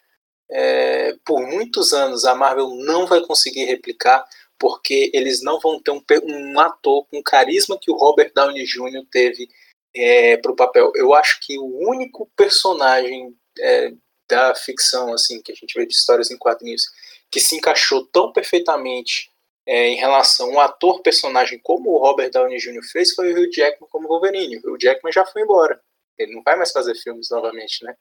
é, 0.49 1.15
por 1.23 1.39
muitos 1.39 1.93
anos, 1.93 2.25
a 2.25 2.33
Marvel 2.33 2.69
não 2.69 3.05
vai 3.05 3.21
conseguir 3.21 3.65
replicar, 3.65 4.25
porque 4.57 5.11
eles 5.13 5.43
não 5.43 5.59
vão 5.59 5.79
ter 5.79 5.91
um, 5.91 6.01
um 6.23 6.59
ator 6.59 7.05
com 7.11 7.21
carisma 7.21 7.77
que 7.79 7.91
o 7.91 7.95
Robert 7.95 8.31
Downey 8.33 8.65
Jr. 8.65 9.05
teve 9.11 9.47
é, 9.95 10.37
para 10.37 10.51
o 10.51 10.55
papel. 10.55 10.91
Eu 10.95 11.13
acho 11.13 11.39
que 11.41 11.57
o 11.57 11.89
único 11.89 12.29
personagem 12.35 13.35
é, 13.59 13.93
da 14.29 14.55
ficção, 14.55 15.13
assim, 15.13 15.41
que 15.41 15.51
a 15.51 15.55
gente 15.55 15.73
vê 15.77 15.85
de 15.85 15.93
histórias 15.93 16.31
em 16.31 16.37
quadrinhos, 16.37 16.83
que 17.29 17.39
se 17.39 17.55
encaixou 17.55 18.05
tão 18.07 18.31
perfeitamente 18.31 19.29
é, 19.65 19.89
em 19.89 19.95
relação 19.95 20.49
a 20.49 20.51
um 20.51 20.59
ator-personagem 20.59 21.59
como 21.63 21.91
o 21.91 21.97
Robert 21.97 22.31
Downey 22.31 22.57
Jr. 22.57 22.83
fez 22.91 23.13
foi 23.13 23.31
o 23.31 23.37
Hugh 23.37 23.51
Jackman 23.51 23.89
como 23.89 24.07
Wolverine. 24.07 24.57
O 24.57 24.73
Hugh 24.73 24.77
Jackman 24.79 25.13
já 25.13 25.25
foi 25.25 25.43
embora. 25.43 25.79
Ele 26.17 26.33
não 26.33 26.41
vai 26.43 26.55
mais 26.55 26.71
fazer 26.71 26.95
filmes 26.95 27.29
novamente, 27.29 27.83
né? 27.83 27.95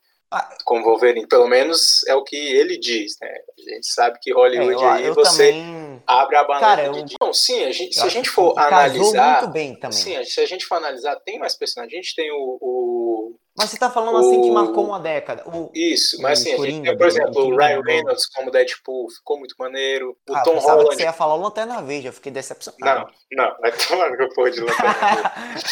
Como 0.65 0.85
Wolverine. 0.85 1.27
Pelo 1.27 1.49
menos 1.49 2.05
é 2.07 2.15
o 2.15 2.23
que 2.23 2.37
ele 2.37 2.79
diz, 2.79 3.17
né? 3.21 3.29
A 3.29 3.75
gente 3.75 3.87
sabe 3.87 4.19
que 4.21 4.33
Hollywood 4.33 4.83
é, 4.83 4.87
eu, 4.87 4.89
aí 4.89 5.07
eu 5.07 5.15
você 5.15 5.53
também... 5.53 6.03
abre 6.07 6.37
a 6.37 6.45
banana 6.45 6.61
Cara, 6.61 6.87
eu... 6.87 7.05
de... 7.05 7.17
Não, 7.21 7.33
sim, 7.33 7.65
a 7.65 7.73
gente, 7.73 7.95
se 7.95 8.03
a 8.03 8.09
gente 8.09 8.31
for 8.31 8.57
analisar... 8.59 9.41
muito 9.41 9.53
bem 9.53 9.75
também. 9.75 9.99
Sim, 9.99 10.25
se 10.25 10.41
a 10.41 10.47
gente 10.47 10.67
for 10.67 10.77
analisar, 10.77 11.17
tem 11.17 11.39
mais 11.39 11.57
personagens. 11.57 11.93
A 11.93 12.03
gente 12.03 12.15
tem 12.15 12.31
o, 12.31 12.59
o 12.61 13.37
mas 13.61 13.71
você 13.71 13.79
tá 13.79 13.91
falando 13.91 14.15
o... 14.15 14.19
assim 14.19 14.41
que 14.41 14.51
marcou 14.51 14.87
uma 14.87 14.99
década. 14.99 15.43
O... 15.47 15.71
Isso, 15.75 16.21
mas 16.23 16.41
assim, 16.41 16.57
Coringa, 16.57 16.97
por 16.97 17.07
exemplo, 17.07 17.45
o 17.45 17.57
Ryan 17.57 17.83
Reynolds 17.83 18.27
como 18.29 18.51
Deadpool 18.51 19.11
ficou 19.11 19.39
muito 19.39 19.55
maneiro. 19.59 20.17
O 20.29 20.35
ah, 20.35 20.43
Tom 20.43 20.57
Holland. 20.57 20.89
Que 20.89 20.97
você 20.97 21.03
ia 21.03 21.13
falar 21.13 21.35
Lanterna 21.35 21.83
Verde, 21.83 22.07
eu 22.07 22.13
fiquei 22.13 22.33
decepcionado. 22.33 23.13
Não, 23.31 23.45
não, 23.45 23.57
vai 23.61 23.73
tomar 23.73 24.17
que 24.17 24.23
eu 24.23 24.29
pôr 24.31 24.51
de 24.51 24.61
Lanterna 24.61 25.33
Verde. 25.53 25.65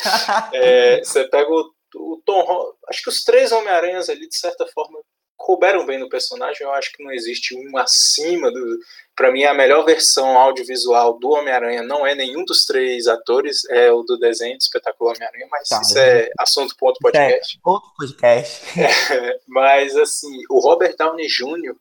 é, 0.52 0.98
você 1.02 1.24
pega 1.28 1.50
o, 1.50 1.70
o 1.94 2.20
Tom. 2.24 2.72
Acho 2.88 3.02
que 3.02 3.08
os 3.08 3.22
três 3.24 3.52
Homem-Aranhas 3.52 4.08
ali, 4.08 4.28
de 4.28 4.36
certa 4.36 4.66
forma, 4.66 4.98
couberam 5.38 5.86
bem 5.86 5.98
no 5.98 6.08
personagem. 6.08 6.66
Eu 6.66 6.72
acho 6.72 6.92
que 6.92 7.02
não 7.02 7.12
existe 7.12 7.54
um 7.54 7.78
acima 7.78 8.50
do. 8.50 8.78
Para 9.16 9.30
mim, 9.30 9.44
a 9.44 9.54
melhor 9.54 9.84
versão 9.84 10.36
audiovisual 10.36 11.18
do 11.18 11.30
Homem-Aranha 11.30 11.82
não 11.82 12.06
é 12.06 12.14
nenhum 12.14 12.44
dos 12.44 12.66
três 12.66 13.06
atores, 13.06 13.64
é 13.70 13.90
o 13.90 14.02
do 14.02 14.18
desenho 14.18 14.56
do 14.56 14.60
espetáculo 14.60 15.10
Homem-Aranha, 15.10 15.46
mas 15.50 15.68
tá, 15.68 15.80
isso 15.80 15.98
é 15.98 16.28
assunto 16.38 16.76
para 16.76 16.88
outro 16.88 17.00
podcast. 17.02 17.56
É, 17.56 17.60
outro 17.64 17.90
podcast. 17.96 18.62
É, 18.78 19.40
mas, 19.46 19.96
assim, 19.96 20.42
o 20.50 20.60
Robert 20.60 20.94
Downey 20.96 21.26
Jr., 21.26 21.74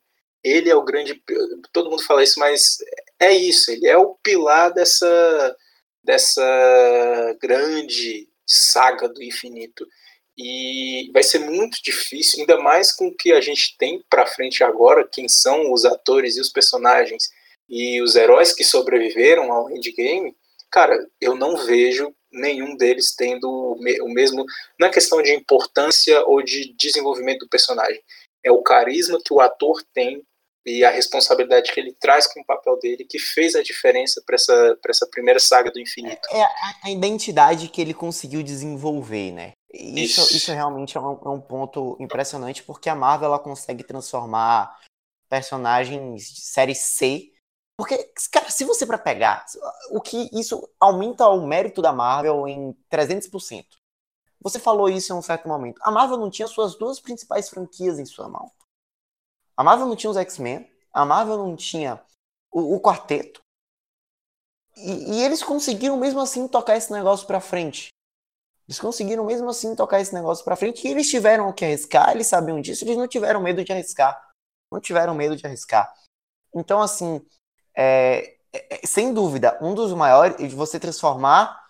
ele 0.44 0.70
é 0.70 0.76
o 0.76 0.84
grande. 0.84 1.22
Todo 1.74 1.90
mundo 1.90 2.04
fala 2.04 2.24
isso, 2.24 2.40
mas 2.40 2.78
é 3.20 3.34
isso, 3.34 3.72
ele 3.72 3.88
é 3.88 3.98
o 3.98 4.16
pilar 4.24 4.74
dessa, 4.74 5.56
dessa 6.04 7.38
grande 7.42 8.28
saga 8.48 9.10
do 9.10 9.22
infinito. 9.22 9.86
E 10.38 11.10
vai 11.12 11.24
ser 11.24 11.40
muito 11.40 11.82
difícil, 11.84 12.40
ainda 12.40 12.58
mais 12.60 12.92
com 12.92 13.08
o 13.08 13.16
que 13.16 13.32
a 13.32 13.42
gente 13.42 13.76
tem 13.78 14.04
para 14.10 14.28
frente 14.28 14.64
agora, 14.64 15.08
quem 15.12 15.28
são 15.28 15.74
os 15.74 15.84
atores 15.84 16.38
e 16.38 16.42
os 16.42 16.50
personagens 16.50 17.30
e 17.68 18.02
os 18.02 18.16
heróis 18.16 18.54
que 18.54 18.64
sobreviveram 18.64 19.52
ao 19.52 19.70
endgame. 19.72 20.36
Cara, 20.72 20.96
eu 21.20 21.36
não 21.36 21.58
vejo 21.58 22.14
nenhum 22.32 22.76
deles 22.78 23.16
tendo 23.16 23.50
o 23.50 24.14
mesmo, 24.14 24.46
não 24.80 24.88
é 24.88 24.92
questão 24.92 25.22
de 25.22 25.34
importância 25.34 26.24
ou 26.26 26.44
de 26.44 26.74
desenvolvimento 26.78 27.40
do 27.40 27.50
personagem, 27.50 28.02
é 28.44 28.52
o 28.52 28.62
carisma 28.62 29.20
que 29.24 29.34
o 29.34 29.42
ator 29.42 29.84
tem 29.94 30.24
e 30.68 30.84
a 30.84 30.92
responsabilidade 30.92 31.72
que 31.72 31.80
ele 31.80 31.94
traz 31.94 32.28
com 32.28 32.42
o 32.42 32.46
papel 32.46 32.78
dele 32.80 33.06
que 33.06 33.18
fez 33.18 33.56
a 33.56 33.64
diferença 33.64 34.22
para 34.26 34.36
essa, 34.36 34.78
essa 34.88 35.08
primeira 35.08 35.40
saga 35.40 35.72
do 35.72 35.80
infinito. 35.80 36.28
É 36.30 36.44
a, 36.44 36.76
a, 36.84 36.92
identidade 36.92 37.70
que 37.70 37.82
ele 37.82 37.94
conseguiu 37.94 38.44
desenvolver, 38.44 39.32
né? 39.32 39.54
Isso, 39.74 40.22
isso. 40.22 40.36
isso 40.36 40.52
realmente 40.52 40.98
é 40.98 41.00
um, 41.00 41.20
é 41.26 41.30
um, 41.30 41.42
ponto 41.42 41.96
impressionante, 42.00 42.64
porque 42.64 42.90
a 42.90 42.96
Marvel 42.96 43.28
ela 43.28 43.40
consegue 43.40 43.84
transformar 43.84 44.78
personagens 45.30 46.30
de 46.30 46.42
série 46.42 46.76
C. 46.76 47.32
Porque, 47.78 48.12
cara, 48.32 48.50
se 48.50 48.66
você 48.66 48.86
para 48.86 48.98
pegar, 48.98 49.46
o 49.92 50.02
que 50.02 50.30
isso 50.34 50.68
aumenta 50.80 51.28
o 51.28 51.46
mérito 51.46 51.82
da 51.82 51.94
Marvel 51.94 52.48
em 52.48 52.76
300%. 52.92 53.66
Você 54.42 54.60
falou 54.60 54.90
isso 54.90 55.14
em 55.14 55.16
um 55.16 55.22
certo 55.22 55.48
momento. 55.48 55.80
A 55.84 55.92
Marvel 55.92 56.18
não 56.18 56.30
tinha 56.30 56.48
suas 56.48 56.76
duas 56.76 57.00
principais 57.00 57.50
franquias 57.50 58.00
em 58.00 58.06
sua 58.06 58.28
mão. 58.30 58.52
A 59.58 59.64
Marvel 59.64 59.88
não 59.88 59.96
tinha 59.96 60.12
os 60.12 60.18
X-Men, 60.18 60.72
a 60.94 61.04
Marvel 61.04 61.38
não 61.38 61.56
tinha 61.56 62.00
o, 62.52 62.76
o 62.76 62.82
quarteto. 62.82 63.42
E, 64.76 65.16
e, 65.16 65.24
eles 65.24 65.42
conseguiram 65.42 65.98
mesmo 65.98 66.20
assim 66.20 66.48
tocar 66.48 66.78
esse 66.78 66.92
negócio 66.92 67.26
pra 67.26 67.42
frente. 67.42 67.90
Eles 68.68 68.80
conseguiram 68.80 69.26
mesmo 69.26 69.50
assim 69.50 69.76
tocar 69.76 70.00
esse 70.00 70.14
negócio 70.14 70.46
pra 70.46 70.56
frente 70.56 70.86
e 70.86 70.92
eles 70.92 71.10
tiveram 71.10 71.52
que 71.52 71.66
arriscar, 71.66 72.12
eles 72.12 72.28
sabiam 72.28 72.62
disso, 72.62 72.84
eles 72.84 72.98
não 72.98 73.08
tiveram 73.08 73.42
medo 73.42 73.64
de 73.64 73.72
arriscar. 73.72 74.22
Não 74.72 74.80
tiveram 74.80 75.16
medo 75.16 75.36
de 75.36 75.48
arriscar. 75.48 75.92
Então, 76.54 76.82
assim, 76.82 77.26
é, 77.76 78.38
é, 78.54 78.86
sem 78.86 79.14
dúvida, 79.14 79.58
um 79.62 79.74
dos 79.74 79.94
maiores, 79.94 80.38
de 80.38 80.56
você 80.56 80.80
transformar 80.80 81.68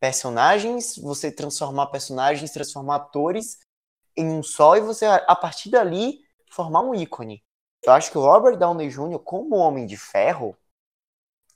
personagens, 0.00 0.96
você 0.98 1.30
transformar 1.30 1.86
personagens, 1.86 2.50
transformar 2.50 2.96
atores 2.96 3.60
em 4.16 4.26
um 4.26 4.42
só 4.42 4.76
e 4.76 4.80
você, 4.80 5.06
a 5.06 5.36
partir 5.36 5.70
dali, 5.70 6.20
formar 6.52 6.82
um 6.82 6.94
ícone. 6.94 7.42
Eu 7.82 7.92
acho 7.92 8.10
que 8.10 8.18
o 8.18 8.20
Robert 8.20 8.56
Downey 8.56 8.88
Jr., 8.88 9.18
como 9.18 9.56
Homem 9.56 9.86
de 9.86 9.96
Ferro, 9.96 10.56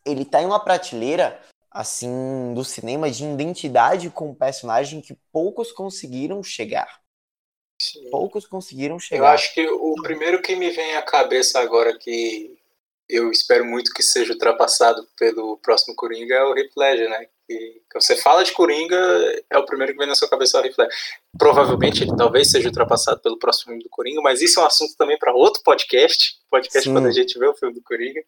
ele 0.05 0.25
tá 0.25 0.43
em 0.43 0.47
uma 0.47 0.63
prateleira, 0.63 1.41
assim, 1.71 2.53
do 2.55 2.65
cinema 2.65 3.11
de 3.11 3.25
identidade 3.25 4.11
com 4.11 4.31
o 4.31 4.35
personagem 4.35 5.01
que 5.01 5.17
poucos 5.33 5.71
conseguiram 5.71 6.43
chegar. 6.43 7.01
Sim. 7.81 8.11
Poucos 8.11 8.47
conseguiram 8.47 8.99
chegar. 8.99 9.23
Eu 9.23 9.27
acho 9.27 9.53
que 9.55 9.67
o 9.69 9.95
primeiro 10.03 10.41
que 10.41 10.57
me 10.57 10.71
vem 10.71 10.97
à 10.97 11.03
cabeça 11.03 11.61
agora 11.61 11.97
que 11.99 12.59
eu 13.09 13.31
espero 13.31 13.65
muito 13.65 13.93
que 13.93 14.03
seja 14.03 14.33
ultrapassado 14.33 15.07
pelo 15.17 15.59
próximo 15.59 15.95
Coringa 15.95 16.35
é 16.35 16.45
o 16.45 16.57
Heath 16.57 16.73
Ledger, 16.77 17.11
né? 17.11 17.29
Que 17.47 17.83
você 17.95 18.17
fala 18.17 18.45
de 18.45 18.53
Coringa, 18.53 18.97
é 19.51 19.59
o 19.59 19.65
primeiro 19.65 19.93
que 19.93 19.99
vem 19.99 20.09
na 20.09 20.15
sua 20.15 20.29
cabeça 20.29 20.59
o 20.59 20.63
Ledger. 20.63 20.89
Provavelmente 21.39 22.03
ele 22.03 22.17
talvez 22.17 22.51
seja 22.51 22.69
ultrapassado 22.69 23.21
pelo 23.21 23.39
próximo 23.39 23.67
filme 23.67 23.83
do 23.83 23.91
Coringa, 23.91 24.21
mas 24.21 24.43
isso 24.43 24.59
é 24.59 24.63
um 24.63 24.67
assunto 24.67 24.95
também 24.97 25.19
para 25.19 25.35
outro 25.35 25.63
podcast, 25.63 26.37
podcast 26.51 26.89
Sim. 26.89 26.93
quando 26.93 27.07
a 27.07 27.13
gente 27.13 27.39
vê 27.39 27.47
o 27.47 27.55
filme 27.55 27.75
do 27.75 27.83
Coringa. 27.83 28.21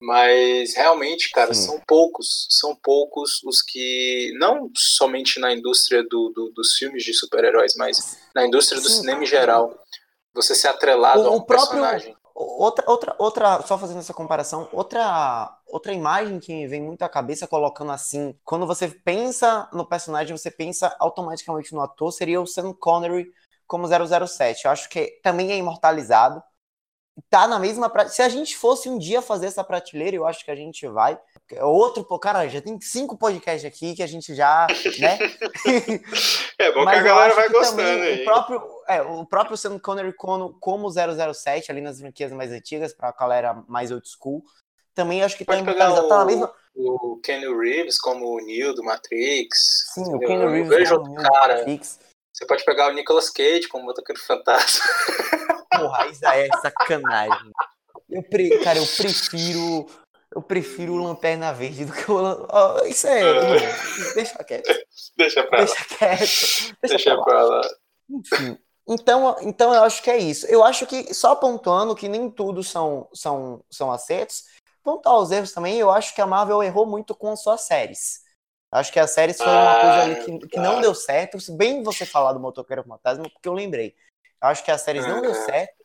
Mas 0.00 0.74
realmente, 0.74 1.30
cara, 1.30 1.54
Sim. 1.54 1.66
são 1.66 1.82
poucos, 1.86 2.46
são 2.50 2.76
poucos 2.76 3.42
os 3.44 3.62
que, 3.62 4.32
não 4.38 4.70
somente 4.76 5.40
na 5.40 5.52
indústria 5.52 6.02
do, 6.02 6.30
do 6.30 6.50
dos 6.50 6.74
filmes 6.74 7.04
de 7.04 7.14
super-heróis, 7.14 7.74
mas 7.76 8.18
na 8.34 8.44
indústria 8.46 8.80
do 8.80 8.88
Sim. 8.88 9.00
cinema 9.00 9.22
em 9.22 9.26
geral, 9.26 9.74
você 10.34 10.54
ser 10.54 10.68
atrelado 10.68 11.22
o, 11.22 11.26
a 11.28 11.30
um 11.30 11.40
próprio, 11.40 11.80
personagem. 11.80 12.13
Outra, 12.36 12.84
outra, 12.90 13.16
outra, 13.18 13.62
só 13.62 13.78
fazendo 13.78 14.00
essa 14.00 14.12
comparação, 14.12 14.68
outra, 14.72 15.56
outra 15.68 15.92
imagem 15.92 16.40
que 16.40 16.66
vem 16.66 16.82
muito 16.82 17.02
à 17.02 17.08
cabeça 17.08 17.46
colocando 17.46 17.92
assim, 17.92 18.36
quando 18.44 18.66
você 18.66 18.88
pensa 18.88 19.68
no 19.72 19.86
personagem, 19.86 20.36
você 20.36 20.50
pensa 20.50 20.94
automaticamente 20.98 21.72
no 21.72 21.80
ator, 21.80 22.10
seria 22.12 22.40
o 22.40 22.46
Sam 22.46 22.72
Connery 22.74 23.32
como 23.68 23.86
007. 23.86 24.64
Eu 24.64 24.72
acho 24.72 24.88
que 24.88 25.20
também 25.22 25.52
é 25.52 25.56
imortalizado. 25.56 26.42
tá 27.30 27.46
na 27.48 27.58
mesma. 27.58 27.92
Se 28.08 28.22
a 28.22 28.28
gente 28.28 28.56
fosse 28.56 28.88
um 28.88 28.98
dia 28.98 29.22
fazer 29.22 29.46
essa 29.46 29.64
prateleira, 29.64 30.16
eu 30.16 30.26
acho 30.26 30.44
que 30.44 30.50
a 30.50 30.56
gente 30.56 30.86
vai. 30.88 31.18
Outro, 31.60 32.04
cara, 32.18 32.48
já 32.48 32.60
tem 32.60 32.80
cinco 32.80 33.18
podcasts 33.18 33.64
aqui 33.64 33.94
que 33.94 34.02
a 34.02 34.06
gente 34.06 34.34
já, 34.34 34.66
né? 34.98 35.18
é 36.58 36.72
bom 36.72 36.84
Mas 36.84 36.94
que 36.94 37.00
a 37.00 37.02
galera 37.02 37.34
vai 37.34 37.48
gostando 37.50 37.82
aí. 37.82 38.22
O 38.22 38.24
próprio, 38.24 38.62
é, 38.88 39.02
o 39.02 39.26
próprio 39.26 39.56
Sam 39.56 39.78
Connery 39.78 40.14
como, 40.14 40.54
como 40.58 40.90
007 40.90 41.70
ali 41.70 41.82
nas 41.82 42.00
franquias 42.00 42.32
mais 42.32 42.50
antigas, 42.50 42.94
pra 42.94 43.12
galera 43.12 43.62
mais 43.68 43.90
old 43.90 44.08
school, 44.08 44.42
também 44.94 45.22
acho 45.22 45.36
que 45.36 45.44
Pode 45.44 45.64
tá, 45.64 45.72
pegar 45.72 45.92
tá, 45.92 46.02
tá 46.08 46.18
na 46.18 46.24
mesma... 46.24 46.52
o 46.74 47.20
Kenny 47.22 47.46
Reeves 47.46 47.98
como 47.98 48.36
o 48.36 48.40
Neo 48.40 48.74
do 48.74 48.82
Matrix. 48.82 49.92
Sim, 49.92 50.14
o 50.14 50.18
Kenny 50.20 50.46
Reeves 50.46 50.68
vejo 50.68 50.94
outro 50.94 51.14
cara. 51.14 51.58
Matrix. 51.58 51.98
Você 52.32 52.46
pode 52.46 52.64
pegar 52.64 52.88
o 52.88 52.94
Nicolas 52.94 53.30
Cage 53.30 53.68
como 53.68 53.84
motoqueiro 53.84 54.20
fantasma. 54.20 54.84
Porra, 55.70 56.08
isso 56.08 56.26
é 56.26 56.48
sacanagem. 56.62 57.52
Eu 58.10 58.22
pre... 58.22 58.58
Cara, 58.58 58.78
eu 58.78 58.86
prefiro. 58.86 59.86
Eu 60.34 60.42
prefiro 60.42 60.94
o 60.94 61.02
Lanterna 61.02 61.52
Verde 61.52 61.84
do 61.84 61.92
que 61.92 62.10
o. 62.10 62.16
Oh, 62.16 62.84
isso 62.86 63.06
é. 63.06 63.20
é. 63.20 64.14
Deixa 64.14 64.42
quieto. 64.42 64.68
Deixa 65.16 65.44
pra 65.44 65.58
Deixa 65.58 65.74
lá. 65.74 65.96
quieto. 65.98 66.18
Deixa, 66.18 66.74
Deixa 66.82 67.22
pra, 67.22 67.42
lá. 67.44 67.60
lá. 67.60 67.70
Enfim. 68.10 68.58
Então, 68.86 69.36
então 69.42 69.72
eu 69.72 69.82
acho 69.84 70.02
que 70.02 70.10
é 70.10 70.18
isso. 70.18 70.46
Eu 70.46 70.62
acho 70.64 70.86
que, 70.86 71.14
só 71.14 71.34
pontuando 71.34 71.94
que 71.94 72.08
nem 72.08 72.28
tudo 72.30 72.62
são, 72.62 73.08
são, 73.14 73.64
são 73.70 73.90
acertos, 73.90 74.44
pontuar 74.82 75.16
os 75.16 75.30
erros 75.30 75.52
também, 75.52 75.78
eu 75.78 75.90
acho 75.90 76.14
que 76.14 76.20
a 76.20 76.26
Marvel 76.26 76.62
errou 76.62 76.84
muito 76.84 77.14
com 77.14 77.34
suas 77.36 77.62
séries. 77.62 78.22
Acho 78.70 78.92
que 78.92 78.98
as 78.98 79.12
séries 79.12 79.38
foi 79.38 79.46
uma 79.46 79.74
coisa 79.80 80.02
ali 80.02 80.16
que, 80.24 80.48
que 80.48 80.58
não 80.58 80.80
deu 80.80 80.94
certo. 80.94 81.38
Bem 81.52 81.82
você 81.82 82.04
falar 82.04 82.32
do 82.32 82.40
Motoqueiro 82.40 82.82
Fantasma, 82.82 83.30
porque 83.30 83.48
eu 83.48 83.52
lembrei. 83.52 83.94
Eu 84.42 84.48
acho 84.48 84.64
que 84.64 84.70
as 84.70 84.80
séries 84.80 85.06
não 85.06 85.22
deu 85.22 85.30
é. 85.30 85.34
certo. 85.34 85.83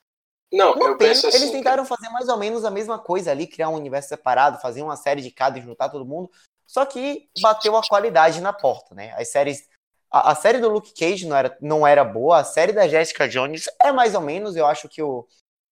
Não, 0.52 0.76
eu 0.76 0.98
penso 0.98 1.28
Eles 1.28 1.44
assim, 1.44 1.52
tentaram 1.52 1.86
fazer 1.86 2.10
mais 2.10 2.28
ou 2.28 2.38
menos 2.38 2.66
a 2.66 2.72
mesma 2.72 2.98
coisa 2.98 3.32
ali, 3.32 3.46
criar 3.46 3.70
um 3.70 3.76
universo 3.76 4.10
separado, 4.10 4.60
fazer 4.60 4.82
uma 4.82 4.96
série 4.96 5.22
de 5.22 5.30
cada 5.30 5.60
e 5.60 5.62
juntar 5.62 5.90
todo 5.90 6.06
mundo. 6.06 6.30
Só 6.66 6.86
que 6.86 7.28
bateu 7.42 7.76
a 7.76 7.84
qualidade 7.88 8.42
na 8.42 8.54
porta, 8.54 8.94
né? 8.94 9.14
As 9.18 9.30
séries. 9.30 9.68
A, 10.12 10.32
a, 10.32 10.36
série 10.36 10.58
do 10.58 10.70
Luke 10.70 10.94
Cage 10.94 11.28
não 11.28 11.36
era, 11.36 11.58
não 11.62 11.86
era 11.86 12.04
boa, 12.04 12.40
a 12.40 12.44
série 12.44 12.72
da 12.72 12.88
Jessica 12.88 13.28
Jones 13.28 13.66
é 13.80 13.92
mais 13.92 14.16
ou 14.16 14.22
menos. 14.22 14.56
Eu 14.56 14.66
acho 14.66 14.90
que, 14.90 15.02
o, 15.02 15.28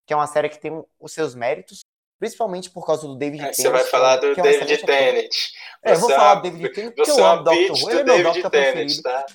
que 0.06 0.14
é 0.14 0.16
uma 0.16 0.28
série 0.28 0.50
que 0.50 0.60
tem 0.60 0.84
os 1.00 1.12
seus 1.12 1.34
méritos, 1.34 1.82
principalmente 2.20 2.70
por 2.70 2.86
causa 2.86 3.08
do 3.08 3.16
David 3.16 3.42
Tennant. 3.42 3.56
Você 3.56 3.70
vai 3.70 3.84
falar 3.84 4.18
do 4.18 4.28
é 4.28 4.36
David 4.36 4.86
Tennant. 4.86 5.36
É, 5.84 5.94
eu 5.94 6.00
vou 6.00 6.10
falar 6.10 6.36
do 6.36 6.42
David 6.44 6.70
Tennant 6.70 6.96
porque 6.96 7.12
eu 7.12 7.26
amo 7.26 7.44
Doctor 7.44 7.84
Who, 7.84 7.92
ele 7.92 8.00
é 8.00 8.04
meu 8.04 8.24
Doctor 8.24 8.52
preferido. 8.52 9.02
Tá? 9.02 9.24
Tá? 9.24 9.30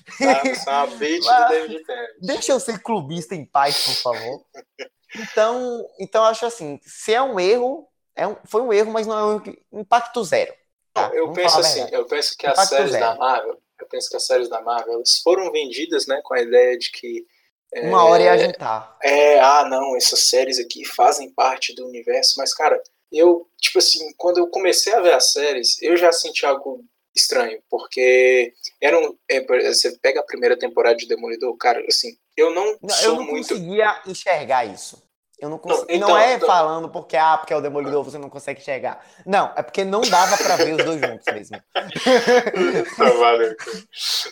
Você 0.44 0.70
é 0.70 0.72
uma 0.72 0.87
bitch 0.87 1.24
do 1.24 1.48
David 1.50 1.85
Tennant. 1.85 2.11
Deixa 2.20 2.52
eu 2.52 2.61
ser 2.61 2.81
clubista 2.81 3.35
em 3.35 3.44
paz, 3.44 3.85
por 3.85 4.14
favor. 4.14 4.44
Então, 5.14 5.87
então 5.98 6.25
acho 6.25 6.46
assim, 6.46 6.81
se 6.83 7.12
é 7.12 7.22
um 7.22 7.38
erro, 7.38 7.88
é 8.14 8.27
um, 8.27 8.37
foi 8.44 8.62
um 8.62 8.72
erro, 8.72 8.90
mas 8.90 9.07
não 9.07 9.18
é 9.18 9.42
um 9.72 9.81
impacto 9.81 10.22
zero. 10.25 10.53
Tá? 10.92 11.11
eu 11.14 11.27
Vamos 11.27 11.37
penso 11.37 11.59
assim, 11.59 11.87
eu 11.90 12.05
penso 12.05 12.37
que 12.37 12.46
impacto 12.46 12.61
as 12.61 12.68
séries 12.68 12.92
zero. 12.92 13.05
da 13.05 13.14
Marvel, 13.16 13.62
eu 13.81 13.87
penso 13.87 14.11
que 14.11 14.16
as 14.16 14.27
séries 14.27 14.48
da 14.48 14.61
Marvel, 14.61 14.94
elas 14.94 15.18
foram 15.22 15.51
vendidas, 15.51 16.07
né, 16.07 16.20
com 16.22 16.35
a 16.35 16.40
ideia 16.40 16.77
de 16.79 16.90
que 16.90 17.27
é, 17.72 17.88
uma 17.88 18.05
hora 18.05 18.22
ia 18.22 18.38
juntar. 18.38 18.98
É, 19.03 19.40
ah, 19.40 19.66
não, 19.68 19.96
essas 19.96 20.20
séries 20.25 20.59
aqui 20.59 20.85
fazem 20.85 21.31
parte 21.31 21.75
do 21.75 21.87
universo, 21.87 22.35
mas 22.37 22.53
cara, 22.53 22.81
eu, 23.11 23.48
tipo 23.59 23.79
assim, 23.79 24.12
quando 24.16 24.38
eu 24.38 24.48
comecei 24.48 24.92
a 24.92 25.01
ver 25.01 25.14
as 25.14 25.33
séries, 25.33 25.81
eu 25.81 25.96
já 25.96 26.12
senti 26.12 26.44
algo 26.44 26.85
estranho, 27.14 27.62
porque 27.70 28.53
era 28.81 28.98
um, 28.98 29.16
é, 29.29 29.40
você 29.40 29.96
pega 29.98 30.20
a 30.20 30.25
primeira 30.25 30.59
temporada 30.59 30.96
de 30.96 31.07
Demolidor, 31.07 31.57
cara, 31.57 31.83
assim, 31.88 32.16
eu 32.36 32.54
não, 32.54 32.76
não 32.80 32.90
sou 32.90 33.04
eu 33.04 33.16
não 33.16 33.24
muito... 33.24 33.48
conseguia 33.48 34.00
enxergar 34.06 34.64
isso. 34.64 35.02
Eu 35.42 35.50
não 35.50 35.58
consigo. 35.58 35.86
Não, 35.88 35.96
então, 35.96 36.08
não 36.08 36.16
é 36.16 36.34
então... 36.34 36.46
falando 36.46 36.88
porque 36.88 37.16
ah, 37.16 37.36
porque 37.36 37.52
é 37.52 37.56
o 37.56 37.60
Demolidor 37.60 38.04
você 38.04 38.16
não 38.16 38.30
consegue 38.30 38.60
enxergar. 38.60 39.04
Não, 39.26 39.52
é 39.56 39.62
porque 39.62 39.82
não 39.82 40.00
dava 40.02 40.36
para 40.36 40.54
ver 40.54 40.74
os 40.74 40.84
dois 40.84 41.00
juntos 41.00 41.26
mesmo. 41.34 41.60
Valeu. 43.18 43.56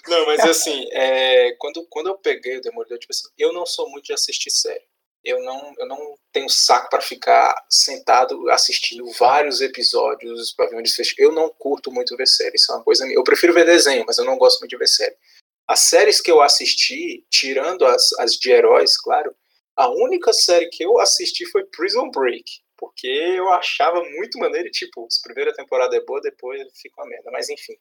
Não, 0.06 0.26
mas 0.26 0.40
assim, 0.44 0.86
é, 0.92 1.50
quando, 1.58 1.84
quando 1.90 2.06
eu 2.06 2.16
peguei 2.16 2.58
o 2.58 2.60
Demolidor, 2.60 2.96
tipo 2.96 3.12
assim, 3.12 3.26
eu 3.36 3.52
não 3.52 3.66
sou 3.66 3.90
muito 3.90 4.04
de 4.04 4.12
assistir 4.12 4.52
série. 4.52 4.84
Eu 5.24 5.42
não, 5.42 5.74
eu 5.78 5.86
não 5.86 5.98
tenho 6.32 6.48
saco 6.48 6.88
para 6.88 7.00
ficar 7.00 7.54
sentado 7.68 8.48
assistindo 8.48 9.04
vários 9.18 9.60
episódios 9.60 10.52
para 10.52 10.70
ver 10.70 10.76
um 10.76 10.82
desfecho. 10.82 11.16
Eu 11.18 11.32
não 11.32 11.48
curto 11.58 11.90
muito 11.90 12.16
ver 12.16 12.28
série. 12.28 12.54
Isso 12.54 12.70
é 12.70 12.76
uma 12.76 12.84
coisa. 12.84 13.04
Eu 13.12 13.24
prefiro 13.24 13.52
ver 13.52 13.66
desenho, 13.66 14.04
mas 14.06 14.16
eu 14.16 14.24
não 14.24 14.38
gosto 14.38 14.60
muito 14.60 14.70
de 14.70 14.78
ver 14.78 14.88
série. 14.88 15.16
As 15.70 15.82
séries 15.82 16.20
que 16.20 16.28
eu 16.28 16.40
assisti, 16.40 17.24
tirando 17.30 17.86
as, 17.86 18.12
as 18.18 18.32
de 18.32 18.50
heróis, 18.50 18.96
claro, 18.96 19.32
a 19.76 19.88
única 19.88 20.32
série 20.32 20.68
que 20.68 20.84
eu 20.84 20.98
assisti 20.98 21.46
foi 21.46 21.64
Prison 21.64 22.10
Break, 22.10 22.42
porque 22.76 23.06
eu 23.06 23.48
achava 23.50 24.02
muito 24.02 24.36
maneiro 24.36 24.66
e, 24.66 24.72
tipo, 24.72 25.04
a 25.04 25.22
primeira 25.22 25.54
temporada 25.54 25.96
é 25.96 26.04
boa, 26.04 26.20
depois 26.20 26.60
fica 26.74 27.00
uma 27.00 27.08
merda, 27.08 27.30
mas 27.30 27.48
enfim. 27.48 27.74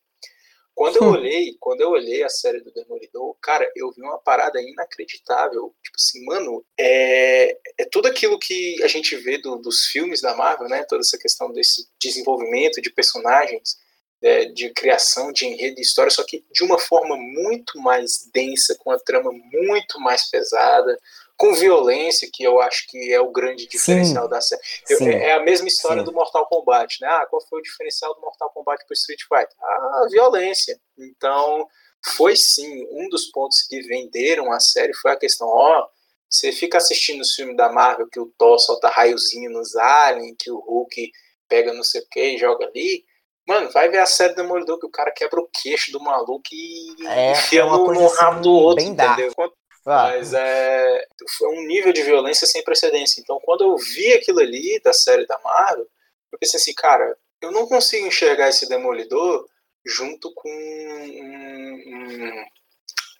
Quando 0.75 0.97
eu 0.97 1.05
olhei, 1.05 1.57
quando 1.59 1.81
eu 1.81 1.89
olhei 1.89 2.21
a 2.21 2.29
série 2.29 2.61
do 2.61 2.71
Demolidor, 2.71 3.35
cara, 3.41 3.67
eu 3.75 3.91
vi 3.91 4.03
uma 4.03 4.19
parada 4.19 4.61
inacreditável. 4.61 5.73
Tipo 5.83 5.95
assim, 5.97 6.23
mano, 6.25 6.63
é, 6.79 7.57
é 7.75 7.85
tudo 7.91 8.07
aquilo 8.07 8.37
que 8.37 8.81
a 8.83 8.87
gente 8.87 9.15
vê 9.15 9.39
do, 9.39 9.57
dos 9.57 9.87
filmes 9.87 10.21
da 10.21 10.35
Marvel, 10.35 10.69
né? 10.69 10.85
Toda 10.87 11.01
essa 11.01 11.17
questão 11.17 11.51
desse 11.51 11.89
desenvolvimento 11.99 12.83
de 12.83 12.91
personagens, 12.91 13.79
é, 14.21 14.45
de 14.45 14.69
criação 14.71 15.31
de 15.31 15.45
enredo 15.45 15.79
e 15.79 15.81
história, 15.81 16.11
só 16.11 16.23
que 16.23 16.43
de 16.51 16.63
uma 16.63 16.77
forma 16.77 17.15
muito 17.15 17.79
mais 17.79 18.29
densa, 18.33 18.75
com 18.75 18.91
a 18.91 18.99
trama 18.99 19.31
muito 19.31 19.99
mais 19.99 20.29
pesada, 20.29 20.99
com 21.37 21.53
violência, 21.53 22.29
que 22.31 22.43
eu 22.43 22.59
acho 22.59 22.85
que 22.87 23.13
é 23.13 23.21
o 23.21 23.31
grande 23.31 23.65
diferencial 23.65 24.25
sim, 24.25 24.29
da 24.29 24.41
série. 24.41 24.61
Eu, 24.89 25.07
é 25.07 25.31
a 25.31 25.39
mesma 25.39 25.69
história 25.69 26.01
sim. 26.01 26.05
do 26.05 26.11
Mortal 26.11 26.45
Kombat, 26.47 26.97
né? 26.99 27.07
Ah, 27.07 27.25
qual 27.29 27.41
foi 27.47 27.59
o 27.59 27.63
diferencial 27.63 28.13
do 28.13 28.19
Mortal 28.19 28.49
Kombat 28.49 28.85
para 28.85 28.93
Street 28.93 29.21
Fighter? 29.21 29.55
A 29.61 30.07
violência. 30.11 30.77
Então, 30.97 31.65
foi 32.13 32.35
sim, 32.35 32.85
um 32.91 33.07
dos 33.07 33.27
pontos 33.27 33.61
que 33.61 33.81
venderam 33.83 34.51
a 34.51 34.59
série 34.59 34.93
foi 34.93 35.11
a 35.11 35.17
questão, 35.17 35.47
ó, 35.47 35.87
você 36.29 36.51
fica 36.51 36.77
assistindo 36.77 37.21
os 37.21 37.33
filmes 37.33 37.57
da 37.57 37.71
Marvel 37.71 38.07
que 38.07 38.19
o 38.19 38.31
Thor 38.37 38.59
solta 38.59 38.89
raiozinho 38.89 39.49
nos 39.49 39.75
aliens, 39.75 40.35
que 40.37 40.51
o 40.51 40.59
Hulk 40.59 41.11
pega 41.47 41.73
não 41.73 41.83
sei 41.83 42.01
o 42.01 42.07
que 42.07 42.21
e 42.21 42.37
joga 42.37 42.65
ali, 42.65 43.03
Mano, 43.49 43.71
vai 43.71 43.89
ver 43.89 43.97
a 43.97 44.05
série 44.05 44.35
do 44.35 44.43
Demolidor 44.43 44.79
que 44.79 44.85
o 44.85 44.91
cara 44.91 45.09
quebra 45.09 45.39
o 45.39 45.49
queixo 45.51 45.91
do 45.91 45.99
maluco 45.99 46.43
e 46.51 47.07
é, 47.07 47.31
enfia 47.31 47.61
é 47.61 47.65
no, 47.65 47.91
no 47.91 48.07
rabo 48.07 48.33
assim, 48.33 48.41
do 48.43 48.51
outro, 48.51 48.85
entendeu? 48.85 49.33
Dá. 49.35 49.45
Ah. 49.45 50.11
Mas 50.11 50.33
é, 50.35 51.07
foi 51.35 51.49
um 51.57 51.65
nível 51.65 51.91
de 51.91 52.03
violência 52.03 52.45
sem 52.45 52.63
precedência. 52.63 53.19
Então, 53.19 53.39
quando 53.43 53.63
eu 53.63 53.75
vi 53.75 54.13
aquilo 54.13 54.39
ali 54.39 54.79
da 54.83 54.93
série 54.93 55.25
da 55.25 55.39
Marvel, 55.39 55.87
eu 56.31 56.37
pensei 56.37 56.59
assim, 56.59 56.75
cara, 56.75 57.17
eu 57.41 57.51
não 57.51 57.65
consigo 57.65 58.05
enxergar 58.05 58.49
esse 58.49 58.69
Demolidor 58.69 59.47
junto 59.83 60.31
com 60.35 60.47
um, 60.47 61.83
um, 61.87 62.45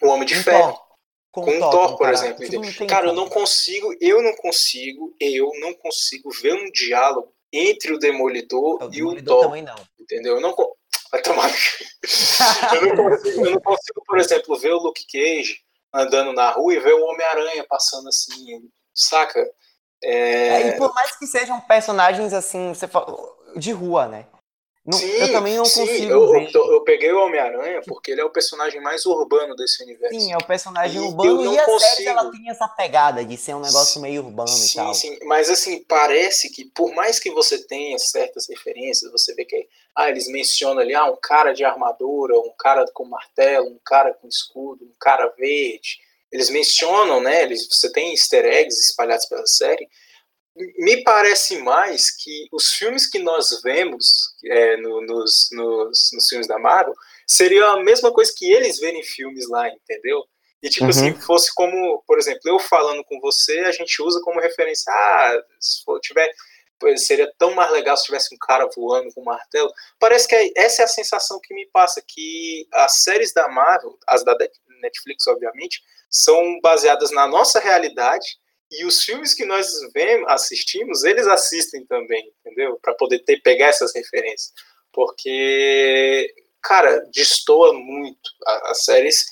um 0.04 0.10
Homem 0.10 0.28
de 0.28 0.38
um 0.38 0.44
Ferro. 0.44 0.80
Com, 1.32 1.44
com 1.44 1.52
um 1.52 1.60
Thor, 1.60 1.72
Thor 1.72 1.98
por 1.98 2.04
cara, 2.04 2.14
exemplo. 2.14 2.88
Cara, 2.88 3.08
eu 3.08 3.14
não 3.14 3.28
consigo, 3.28 3.96
eu 4.00 4.22
não 4.22 4.36
consigo, 4.36 5.12
eu 5.20 5.50
não 5.60 5.74
consigo 5.74 6.30
ver 6.30 6.54
um 6.54 6.70
diálogo 6.70 7.34
entre 7.52 7.94
o 7.94 8.00
Demolidor, 8.00 8.84
o 8.84 8.88
e 8.88 8.90
Demolidor 8.90 9.38
o 9.38 9.42
Thor. 9.42 9.48
Também 9.48 9.64
não. 9.64 9.76
Entendeu? 10.00 10.36
Eu 10.36 10.42
não, 10.42 10.56
vai 11.12 11.22
tomar. 11.22 11.50
eu, 12.76 12.96
não 12.96 13.10
consigo, 13.10 13.46
eu 13.46 13.52
não 13.52 13.62
consigo, 13.62 14.04
por 14.06 14.18
exemplo, 14.20 14.60
ver 14.60 14.74
o 14.74 14.80
Luke 14.80 15.06
Cage 15.12 15.60
andando 15.94 16.34
na 16.34 16.52
rua 16.52 16.74
e 16.74 16.80
ver 16.80 16.94
o 16.94 17.06
Homem-Aranha 17.06 17.66
passando 17.68 18.08
assim, 18.10 18.62
saca? 18.94 19.40
É... 20.04 20.12
É, 20.12 20.68
e 20.70 20.78
por 20.78 20.94
mais 20.94 21.18
que 21.18 21.28
sejam 21.28 21.60
personagens 21.62 22.34
assim, 22.34 22.74
você 22.74 22.88
fala, 22.88 23.16
de 23.56 23.72
rua, 23.72 24.08
né? 24.08 24.26
Não, 24.90 24.98
sim, 24.98 25.06
eu 25.06 25.32
também 25.32 25.56
não 25.56 25.66
sim. 25.66 25.82
consigo 25.82 26.12
eu, 26.12 26.32
ver. 26.32 26.50
Eu, 26.52 26.72
eu 26.74 26.82
peguei 26.82 27.12
o 27.12 27.24
Homem-Aranha 27.24 27.80
porque 27.86 28.10
ele 28.10 28.22
é 28.22 28.26
o 28.26 28.30
personagem 28.32 28.82
mais 28.82 29.06
urbano 29.06 29.56
desse 29.56 29.84
universo. 29.84 30.20
Sim, 30.20 30.34
é 30.34 30.38
o 30.38 30.44
personagem 30.44 31.00
e 31.00 31.06
urbano 31.06 31.54
e 31.54 31.60
a 31.60 31.64
consigo... 31.64 31.96
série 31.96 32.08
ela 32.08 32.32
tem 32.32 32.50
essa 32.50 32.68
pegada 32.68 33.24
de 33.24 33.38
ser 33.38 33.54
um 33.54 33.60
negócio 33.60 33.94
sim, 33.94 34.02
meio 34.02 34.26
urbano 34.26 34.48
sim, 34.48 34.72
e 34.72 34.84
tal. 34.84 34.94
Sim, 34.96 35.20
mas 35.26 35.48
assim, 35.48 35.84
parece 35.84 36.50
que 36.50 36.66
por 36.66 36.92
mais 36.96 37.20
que 37.20 37.30
você 37.30 37.60
tenha 37.68 38.00
certas 38.00 38.50
referências, 38.50 39.12
você 39.12 39.36
vê 39.36 39.46
que 39.46 39.68
ah, 39.96 40.10
eles 40.10 40.28
mencionam 40.28 40.80
ali, 40.80 40.96
ah, 40.96 41.06
um 41.06 41.18
cara 41.22 41.54
de 41.54 41.64
armadura, 41.64 42.40
um 42.40 42.54
cara 42.58 42.84
com 42.92 43.06
martelo, 43.06 43.68
um 43.68 43.80
cara 43.86 44.12
com 44.16 44.28
escudo, 44.28 44.86
um 44.86 44.96
cara 45.00 45.28
verde. 45.38 46.00
Eles 46.32 46.50
mencionam, 46.50 47.22
né, 47.22 47.44
eles, 47.44 47.68
você 47.70 47.92
tem 47.92 48.12
easter 48.12 48.44
eggs 48.44 48.80
espalhados 48.80 49.28
pela 49.28 49.46
série, 49.46 49.88
me 50.78 51.04
parece 51.04 51.60
mais 51.60 52.12
que 52.12 52.48
os 52.52 52.74
filmes 52.74 53.10
que 53.10 53.20
nós 53.20 53.62
vemos 53.64 54.36
é, 54.46 54.78
no, 54.78 55.02
nos, 55.02 55.50
nos, 55.52 56.10
nos, 56.14 56.28
filmes 56.28 56.48
da 56.48 56.60
Marvel 56.60 56.94
seria 57.26 57.66
a 57.68 57.84
mesma 57.84 58.12
coisa 58.12 58.34
que 58.36 58.52
eles 58.52 58.80
verem 58.80 59.04
filmes 59.04 59.48
lá, 59.48 59.68
entendeu? 59.70 60.24
E 60.62 60.70
tipo 60.70 60.88
assim, 60.88 61.12
uhum. 61.12 61.12
assim, 61.12 61.22
fosse 61.22 61.54
como, 61.54 62.04
por 62.06 62.18
exemplo, 62.18 62.42
eu 62.46 62.60
falando 62.60 63.04
com 63.06 63.20
você, 63.22 63.60
a 63.60 63.72
gente 63.72 64.02
usa 64.02 64.20
como 64.22 64.42
referência, 64.42 64.92
ah, 64.92 65.42
se 65.60 65.84
for, 65.86 66.00
tiver, 66.02 66.30
seria 66.98 67.32
tão 67.38 67.54
mais 67.56 67.72
legal 67.72 67.96
se 67.96 68.04
tivesse 68.04 68.36
um 68.36 68.38
cara 68.38 68.68
voando 68.76 69.14
com 69.14 69.22
um 69.22 69.26
martelo. 69.26 69.72
Parece 69.98 70.28
que 70.28 70.36
é, 70.36 70.52
essa 70.58 70.82
é 70.82 70.86
a 70.86 70.90
sensação 70.90 71.40
que 71.42 71.54
me 71.54 71.66
passa, 71.72 72.04
que 72.06 72.68
as 72.74 73.04
séries 73.04 73.34
da 73.34 73.48
Marvel, 73.48 73.98
as 74.08 74.24
da 74.26 74.36
Netflix, 74.82 75.26
obviamente, 75.28 75.82
são 76.10 76.60
baseadas 76.62 77.12
na 77.12 77.26
nossa 77.28 77.60
realidade 77.60 78.28
e 78.72 78.86
os 78.86 79.04
filmes 79.04 79.34
que 79.34 79.46
nós 79.46 79.68
vemos, 79.94 80.30
assistimos, 80.30 81.04
eles 81.04 81.28
assistem 81.28 81.86
também, 81.86 82.32
entendeu? 82.40 82.80
Para 82.82 82.94
poder 82.94 83.20
ter, 83.20 83.42
pegar 83.42 83.68
essas 83.68 83.94
referências. 83.94 84.54
Porque, 84.92 86.34
cara, 86.62 87.00
destoa 87.14 87.74
muito. 87.74 88.30
As 88.46 88.86
séries, 88.86 89.26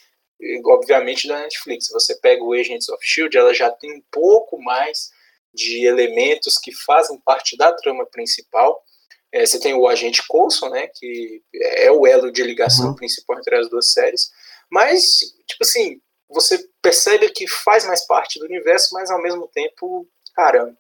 obviamente, 0.66 1.28
da 1.28 1.40
Netflix. 1.40 1.90
Você 1.90 2.16
pega 2.20 2.44
o 2.44 2.54
Agents 2.54 2.90
of 2.90 3.00
Shield, 3.02 3.38
ela 3.38 3.54
já 3.54 3.70
tem 3.70 3.94
um 3.94 4.04
pouco 4.12 4.62
mais 4.62 5.10
de 5.54 5.86
elementos 5.86 6.58
que 6.58 6.72
fazem 6.74 7.20
parte 7.22 7.56
da 7.58 7.72
trama 7.74 8.06
principal. 8.08 8.84
É, 9.32 9.46
você 9.46 9.60
tem 9.60 9.74
o 9.74 9.88
agente 9.88 10.26
Coulson, 10.28 10.70
né, 10.70 10.88
que 10.88 11.44
é 11.54 11.92
o 11.92 12.08
elo 12.08 12.32
de 12.32 12.42
ligação 12.44 12.90
uhum. 12.90 12.96
principal 12.96 13.38
entre 13.38 13.56
as 13.56 13.70
duas 13.70 13.92
séries. 13.92 14.32
Mas, 14.70 15.20
tipo 15.48 15.64
assim, 15.64 16.02
você 16.30 16.68
percebe 16.82 17.30
que 17.30 17.48
faz 17.48 17.86
mais 17.86 18.06
parte 18.06 18.40
do 18.40 18.46
universo, 18.46 18.94
mas 18.94 19.10
ao 19.10 19.22
mesmo 19.22 19.48
tempo, 19.48 20.08
cara, 20.36 20.76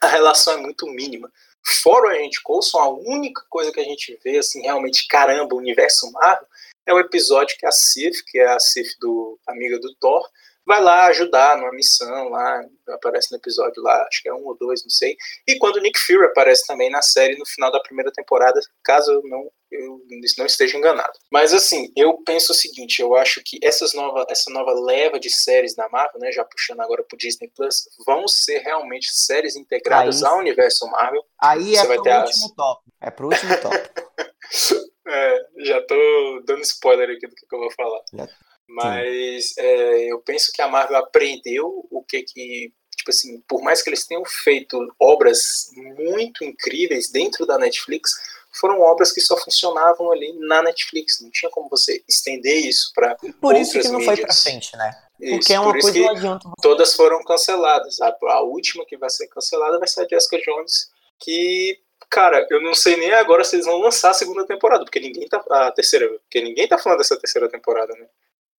a 0.00 0.06
relação 0.06 0.54
é 0.54 0.56
muito 0.58 0.86
mínima. 0.86 1.32
Fora 1.64 2.06
o 2.06 2.10
Agente 2.10 2.42
Coulson, 2.42 2.78
a 2.78 2.88
única 2.88 3.42
coisa 3.48 3.72
que 3.72 3.80
a 3.80 3.84
gente 3.84 4.18
vê, 4.22 4.38
assim, 4.38 4.62
realmente, 4.62 5.06
caramba, 5.06 5.54
o 5.54 5.58
universo 5.58 6.10
Marvel, 6.10 6.46
é 6.84 6.92
o 6.92 6.98
episódio 6.98 7.56
que 7.56 7.64
a 7.64 7.70
Sif, 7.70 8.24
que 8.26 8.38
é 8.38 8.46
a 8.46 8.58
Sif 8.58 8.96
do 9.00 9.38
amiga 9.46 9.78
do 9.78 9.94
Thor, 9.94 10.28
vai 10.66 10.80
lá 10.82 11.06
ajudar 11.06 11.56
numa 11.56 11.72
missão 11.72 12.28
lá, 12.28 12.64
aparece 12.88 13.30
no 13.30 13.38
episódio 13.38 13.82
lá, 13.82 14.06
acho 14.08 14.22
que 14.22 14.28
é 14.28 14.34
um 14.34 14.44
ou 14.46 14.56
dois, 14.56 14.82
não 14.82 14.90
sei. 14.90 15.16
E 15.46 15.58
quando 15.58 15.76
o 15.76 15.80
Nick 15.80 15.98
Fury 15.98 16.24
aparece 16.24 16.66
também 16.66 16.90
na 16.90 17.02
série 17.02 17.36
no 17.36 17.46
final 17.46 17.70
da 17.70 17.80
primeira 17.80 18.12
temporada, 18.12 18.60
caso 18.84 19.12
eu 19.12 19.22
não 19.24 19.50
eu 19.72 20.02
não 20.36 20.44
esteja 20.44 20.76
enganado. 20.76 21.12
Mas 21.30 21.54
assim, 21.54 21.90
eu 21.96 22.18
penso 22.26 22.52
o 22.52 22.54
seguinte, 22.54 23.00
eu 23.00 23.16
acho 23.16 23.40
que 23.42 23.58
essas 23.62 23.94
nova, 23.94 24.26
essa 24.28 24.50
nova 24.50 24.70
leva 24.72 25.18
de 25.18 25.30
séries 25.30 25.74
da 25.74 25.88
Marvel, 25.88 26.20
né, 26.20 26.30
já 26.30 26.44
puxando 26.44 26.80
agora 26.80 27.02
pro 27.02 27.16
Disney 27.16 27.50
Plus, 27.56 27.88
vão 28.06 28.28
ser 28.28 28.58
realmente 28.58 29.10
séries 29.10 29.56
integradas 29.56 30.22
aí, 30.22 30.30
ao 30.30 30.38
universo 30.38 30.86
Marvel. 30.88 31.24
Aí 31.40 31.74
Você 31.74 31.80
é 31.80 31.86
pro 31.86 31.96
último 31.96 32.46
as... 32.46 32.54
tópico. 32.54 32.92
É 33.00 33.10
pro 33.10 33.28
último 33.28 33.60
tópico. 33.60 34.12
é, 35.08 35.38
já 35.60 35.82
tô 35.86 36.42
dando 36.44 36.60
spoiler 36.60 37.08
aqui 37.08 37.26
do 37.26 37.34
que, 37.34 37.46
que 37.46 37.54
eu 37.54 37.60
vou 37.60 37.70
falar. 37.72 38.02
Já 38.12 38.28
mas 38.68 39.56
é, 39.58 40.12
eu 40.12 40.20
penso 40.20 40.52
que 40.52 40.62
a 40.62 40.68
Marvel 40.68 40.96
aprendeu 40.96 41.86
o 41.90 42.02
que 42.02 42.22
que 42.22 42.72
tipo 42.96 43.10
assim, 43.10 43.40
por 43.48 43.62
mais 43.62 43.82
que 43.82 43.90
eles 43.90 44.06
tenham 44.06 44.24
feito 44.24 44.78
obras 44.98 45.70
muito 45.74 46.44
incríveis 46.44 47.10
dentro 47.10 47.44
da 47.44 47.58
Netflix, 47.58 48.12
foram 48.52 48.80
obras 48.80 49.10
que 49.10 49.20
só 49.20 49.36
funcionavam 49.36 50.12
ali 50.12 50.32
na 50.38 50.62
Netflix. 50.62 51.20
Não 51.20 51.30
tinha 51.30 51.50
como 51.50 51.68
você 51.68 52.02
estender 52.08 52.64
isso 52.64 52.92
para 52.94 53.16
Por 53.40 53.56
isso 53.56 53.72
que 53.72 53.88
não 53.88 53.98
mídias. 53.98 54.16
foi 54.16 54.26
para 54.26 54.34
frente, 54.34 54.76
né? 54.76 54.94
Porque 55.18 55.36
isso, 55.36 55.52
é 55.52 55.60
uma 55.60 55.72
coisa 55.72 55.92
que 55.92 56.00
não 56.00 56.10
adianta. 56.10 56.50
Todas 56.60 56.94
foram 56.94 57.22
canceladas. 57.24 58.00
A, 58.00 58.14
a, 58.28 58.42
última 58.42 58.84
que 58.84 58.96
vai 58.96 59.08
ser 59.08 59.26
cancelada 59.28 59.78
vai 59.78 59.88
ser 59.88 60.02
a 60.02 60.08
Jessica 60.08 60.38
Jones, 60.38 60.90
que 61.18 61.80
cara, 62.10 62.46
eu 62.50 62.60
não 62.60 62.74
sei 62.74 62.96
nem 62.96 63.10
agora 63.12 63.42
se 63.42 63.56
eles 63.56 63.64
vão 63.64 63.78
lançar 63.80 64.10
a 64.10 64.14
segunda 64.14 64.44
temporada, 64.44 64.84
porque 64.84 65.00
ninguém 65.00 65.26
tá 65.26 65.42
a 65.50 65.72
terceira, 65.72 66.06
porque 66.08 66.42
ninguém 66.42 66.68
tá 66.68 66.76
falando 66.76 66.98
dessa 66.98 67.18
terceira 67.18 67.48
temporada, 67.48 67.94
né? 67.94 68.06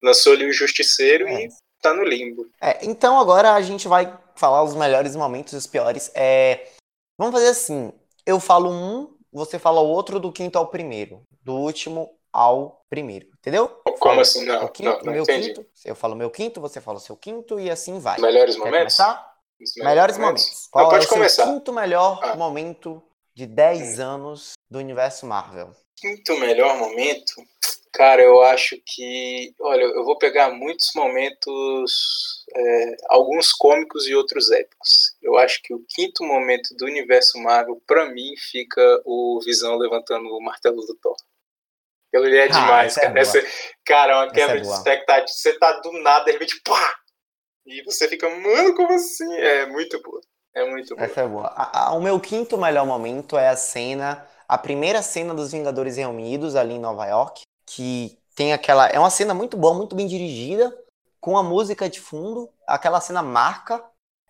Lançou 0.04 0.34
ali 0.34 0.46
o 0.46 0.54
Justiceiro 0.54 1.28
é. 1.28 1.46
e 1.46 1.50
tá 1.82 1.94
no 1.94 2.04
limbo. 2.04 2.46
É, 2.62 2.86
então 2.86 3.20
agora 3.20 3.54
a 3.54 3.62
gente 3.62 3.88
vai 3.88 4.16
falar 4.36 4.64
os 4.64 4.76
melhores 4.76 5.16
momentos 5.16 5.54
e 5.54 5.58
os 5.58 5.66
piores. 5.66 6.12
É, 6.14 6.68
vamos 7.18 7.34
fazer 7.34 7.48
assim: 7.48 7.94
eu 8.26 8.40
falo 8.40 8.70
um, 8.70 9.16
você 9.32 9.58
fala 9.58 9.82
o 9.82 9.88
outro 9.88 10.20
do 10.20 10.32
quinto 10.32 10.58
ao 10.58 10.68
primeiro. 10.68 11.26
Do 11.42 11.56
último 11.56 12.10
ao 12.32 12.84
primeiro. 12.90 13.28
Entendeu? 13.40 13.68
Como 14.00 14.20
assim? 14.20 14.46
Não, 14.46 14.68
quinto, 14.68 14.90
não, 14.90 15.04
não 15.04 15.14
meu 15.14 15.24
entendi. 15.24 15.54
Quinto, 15.54 15.66
eu 15.86 15.96
falo 15.96 16.16
meu 16.16 16.30
quinto, 16.30 16.60
você 16.60 16.82
fala 16.82 16.98
o 16.98 17.02
seu 17.02 17.16
quinto 17.16 17.60
e 17.60 17.70
assim 17.70 18.00
vai. 18.00 18.20
Melhores 18.20 18.56
Quer 18.56 18.66
momentos? 18.66 18.98
Começar? 18.98 19.34
Melhores, 19.78 20.18
momentos. 20.18 20.44
momentos. 20.44 20.68
Qual 20.72 20.84
não, 20.84 20.92
pode 20.92 21.06
é 21.06 21.08
o 21.08 21.10
começar. 21.10 21.46
quinto 21.46 21.72
melhor 21.72 22.20
ah. 22.22 22.36
momento 22.36 23.02
de 23.34 23.46
10 23.46 24.00
hum. 24.00 24.04
anos 24.04 24.54
do 24.70 24.80
universo 24.80 25.26
Marvel? 25.26 25.72
Quinto 25.96 26.38
melhor 26.38 26.78
momento? 26.78 27.34
Cara, 27.94 28.24
eu 28.24 28.42
acho 28.42 28.76
que, 28.84 29.54
olha, 29.62 29.84
eu 29.84 30.04
vou 30.04 30.18
pegar 30.18 30.50
muitos 30.50 30.90
momentos, 30.96 32.44
é, 32.52 32.96
alguns 33.08 33.54
cômicos 33.54 34.08
e 34.08 34.16
outros 34.16 34.50
épicos. 34.50 35.16
Eu 35.22 35.38
acho 35.38 35.62
que 35.62 35.76
o 35.76 35.86
quinto 35.88 36.24
momento 36.24 36.76
do 36.76 36.86
universo 36.86 37.38
Marvel, 37.38 37.80
para 37.86 38.10
mim, 38.10 38.34
fica 38.36 38.82
o 39.06 39.40
Visão 39.46 39.78
levantando 39.78 40.26
o 40.26 40.42
martelo 40.42 40.82
do 40.82 40.96
Thor. 40.96 41.16
Aquilo 42.08 42.26
ali 42.26 42.38
é 42.38 42.46
ah, 42.46 42.48
demais, 42.48 42.96
cara. 42.96 43.20
É 43.20 43.22
Essa, 43.22 43.40
cara, 43.86 44.14
é 44.14 44.16
uma 44.16 44.32
quebra 44.32 44.58
é 44.58 44.62
de 44.62 44.68
expectativa. 44.68 45.28
Você 45.28 45.60
tá 45.60 45.80
do 45.80 45.92
nada, 46.02 46.26
de 46.26 46.32
repente, 46.32 46.60
pá! 46.64 46.96
E 47.64 47.84
você 47.84 48.08
fica, 48.08 48.28
mano, 48.28 48.74
como 48.76 48.92
assim? 48.94 49.32
É 49.36 49.68
muito 49.68 50.02
boa. 50.02 50.22
É 50.56 50.68
muito 50.68 50.96
boa. 50.96 51.06
Essa 51.06 51.22
é 51.22 51.28
boa. 51.28 51.48
A, 51.56 51.90
a, 51.90 51.94
o 51.94 52.02
meu 52.02 52.20
quinto 52.20 52.58
melhor 52.58 52.88
momento 52.88 53.38
é 53.38 53.50
a 53.50 53.56
cena, 53.56 54.28
a 54.48 54.58
primeira 54.58 55.04
cena 55.04 55.32
dos 55.32 55.52
Vingadores 55.52 55.98
reunidos 55.98 56.56
ali 56.56 56.74
em 56.74 56.80
Nova 56.80 57.06
York 57.06 57.44
que 57.66 58.18
tem 58.36 58.54
aquela. 58.54 58.88
É 58.88 59.00
uma 59.00 59.10
cena 59.10 59.34
muito 59.34 59.58
boa, 59.58 59.74
muito 59.74 59.96
bem 59.96 60.08
dirigida, 60.08 60.76
com 61.20 61.38
a 61.38 61.44
música 61.44 61.90
de 61.90 62.00
fundo. 62.00 62.50
Aquela 62.68 63.02
cena 63.02 63.22
marca, 63.22 63.84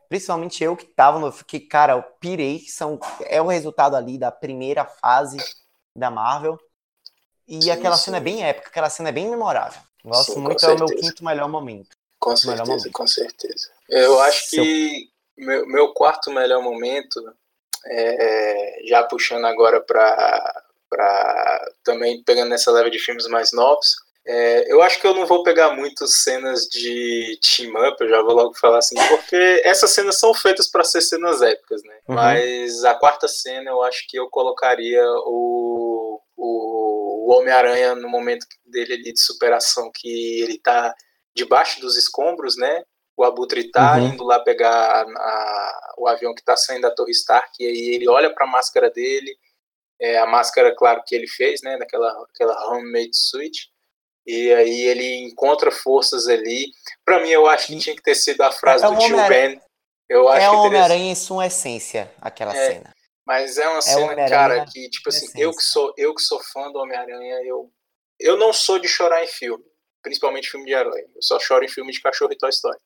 principalmente 0.09 0.63
eu 0.63 0.75
que 0.75 0.85
tava 0.85 1.19
no. 1.19 1.31
Que, 1.31 1.59
cara, 1.59 1.93
eu 1.93 2.03
pirei, 2.19 2.59
que 2.59 2.71
são, 2.71 2.99
é 3.21 3.41
o 3.41 3.47
resultado 3.47 3.95
ali 3.95 4.17
da 4.17 4.31
primeira 4.31 4.85
fase 4.85 5.37
da 5.95 6.09
Marvel. 6.09 6.59
E 7.47 7.63
sim, 7.63 7.71
aquela 7.71 7.97
sim. 7.97 8.05
cena 8.05 8.17
é 8.17 8.21
bem 8.21 8.43
épica, 8.43 8.69
aquela 8.69 8.89
cena 8.89 9.09
é 9.09 9.11
bem 9.11 9.29
memorável. 9.29 9.81
Gosto 10.03 10.33
sim, 10.33 10.39
muito, 10.39 10.65
é 10.65 10.73
o 10.73 10.77
meu 10.77 10.87
quinto 10.87 11.23
melhor 11.23 11.47
momento. 11.49 11.95
Com 12.19 12.35
certeza, 12.35 12.65
momento. 12.65 12.91
com 12.91 13.07
certeza. 13.07 13.69
Eu 13.89 14.19
acho 14.21 14.49
que 14.49 15.09
meu, 15.37 15.67
meu 15.67 15.93
quarto 15.93 16.31
melhor 16.31 16.61
momento, 16.61 17.21
é, 17.85 18.81
já 18.85 19.03
puxando 19.03 19.45
agora 19.45 19.81
para 19.81 20.63
para 20.93 21.71
também 21.83 22.23
pegando 22.23 22.49
nessa 22.49 22.71
leva 22.71 22.91
de 22.91 22.99
filmes 22.99 23.27
mais 23.27 23.51
novos. 23.51 23.95
É, 24.25 24.71
eu 24.71 24.81
acho 24.81 25.01
que 25.01 25.07
eu 25.07 25.13
não 25.13 25.25
vou 25.25 25.43
pegar 25.43 25.75
muito 25.75 26.07
cenas 26.07 26.61
de 26.67 27.37
team 27.41 27.73
up, 27.85 27.97
eu 27.99 28.07
já 28.07 28.21
vou 28.21 28.33
logo 28.33 28.53
falar 28.53 28.77
assim, 28.77 28.95
porque 29.09 29.61
essas 29.65 29.89
cenas 29.89 30.17
são 30.17 30.33
feitas 30.33 30.69
para 30.69 30.83
ser 30.83 31.01
cenas 31.01 31.41
épicas, 31.41 31.83
né? 31.83 31.95
Uhum. 32.07 32.15
Mas 32.15 32.85
a 32.85 32.93
quarta 32.93 33.27
cena 33.27 33.69
eu 33.69 33.83
acho 33.83 34.07
que 34.07 34.17
eu 34.17 34.29
colocaria 34.29 35.03
o, 35.25 36.21
o, 36.37 37.27
o 37.27 37.33
Homem-Aranha 37.33 37.95
no 37.95 38.07
momento 38.07 38.45
dele 38.65 38.93
ali 38.93 39.11
de 39.11 39.19
superação, 39.19 39.91
que 39.93 40.41
ele 40.41 40.57
tá 40.57 40.93
debaixo 41.35 41.81
dos 41.81 41.97
escombros, 41.97 42.55
né? 42.55 42.83
O 43.17 43.25
Abutre 43.25 43.69
tá 43.71 43.95
uhum. 43.95 44.07
indo 44.07 44.23
lá 44.23 44.39
pegar 44.39 44.71
a, 44.71 45.01
a, 45.01 45.93
o 45.97 46.07
avião 46.07 46.33
que 46.33 46.43
tá 46.43 46.55
saindo 46.55 46.83
da 46.83 46.95
Torre 46.95 47.11
Stark, 47.11 47.51
e 47.59 47.65
aí 47.65 47.95
ele 47.95 48.07
olha 48.07 48.33
para 48.33 48.45
a 48.45 48.49
máscara 48.49 48.89
dele 48.89 49.35
é, 49.99 50.17
a 50.17 50.25
máscara, 50.25 50.75
claro, 50.75 51.03
que 51.05 51.15
ele 51.15 51.27
fez, 51.27 51.61
né, 51.61 51.77
daquela 51.77 52.09
aquela 52.29 52.69
homemade 52.69 53.11
suit, 53.13 53.69
e 54.25 54.51
aí 54.53 54.81
ele 54.81 55.15
encontra 55.25 55.71
forças 55.71 56.27
ali. 56.27 56.71
Para 57.05 57.21
mim, 57.21 57.29
eu 57.29 57.47
acho 57.47 57.67
que 57.67 57.77
tinha 57.77 57.95
que 57.95 58.01
ter 58.01 58.15
sido 58.15 58.41
a 58.41 58.51
frase 58.51 58.85
é 58.85 58.89
do 58.89 58.97
tio 58.97 59.17
Ben. 59.27 59.61
Eu 60.09 60.29
acho 60.29 60.45
é 60.45 60.49
o 60.49 60.63
Homem-Aranha 60.63 61.11
em 61.11 61.15
sua 61.15 61.47
essência, 61.47 62.11
aquela 62.21 62.55
é, 62.55 62.71
cena. 62.71 62.93
Mas 63.25 63.57
é 63.57 63.67
uma 63.67 63.79
é 63.79 63.81
cena, 63.81 64.29
cara, 64.29 64.65
que, 64.65 64.89
tipo 64.89 65.09
assim, 65.09 65.27
eu 65.35 65.51
que, 65.51 65.63
sou, 65.63 65.93
eu 65.97 66.13
que 66.13 66.21
sou 66.21 66.41
fã 66.43 66.71
do 66.71 66.79
Homem-Aranha, 66.79 67.41
eu, 67.45 67.71
eu 68.19 68.37
não 68.37 68.53
sou 68.53 68.79
de 68.79 68.87
chorar 68.87 69.23
em 69.23 69.27
filme, 69.27 69.63
principalmente 70.01 70.49
filme 70.49 70.65
de 70.65 70.73
herói. 70.73 71.01
Eu 71.15 71.21
só 71.21 71.39
choro 71.39 71.63
em 71.63 71.69
filme 71.69 71.91
de 71.91 72.01
cachorro 72.01 72.31
e 72.33 72.37
Toy 72.37 72.49
Story. 72.49 72.77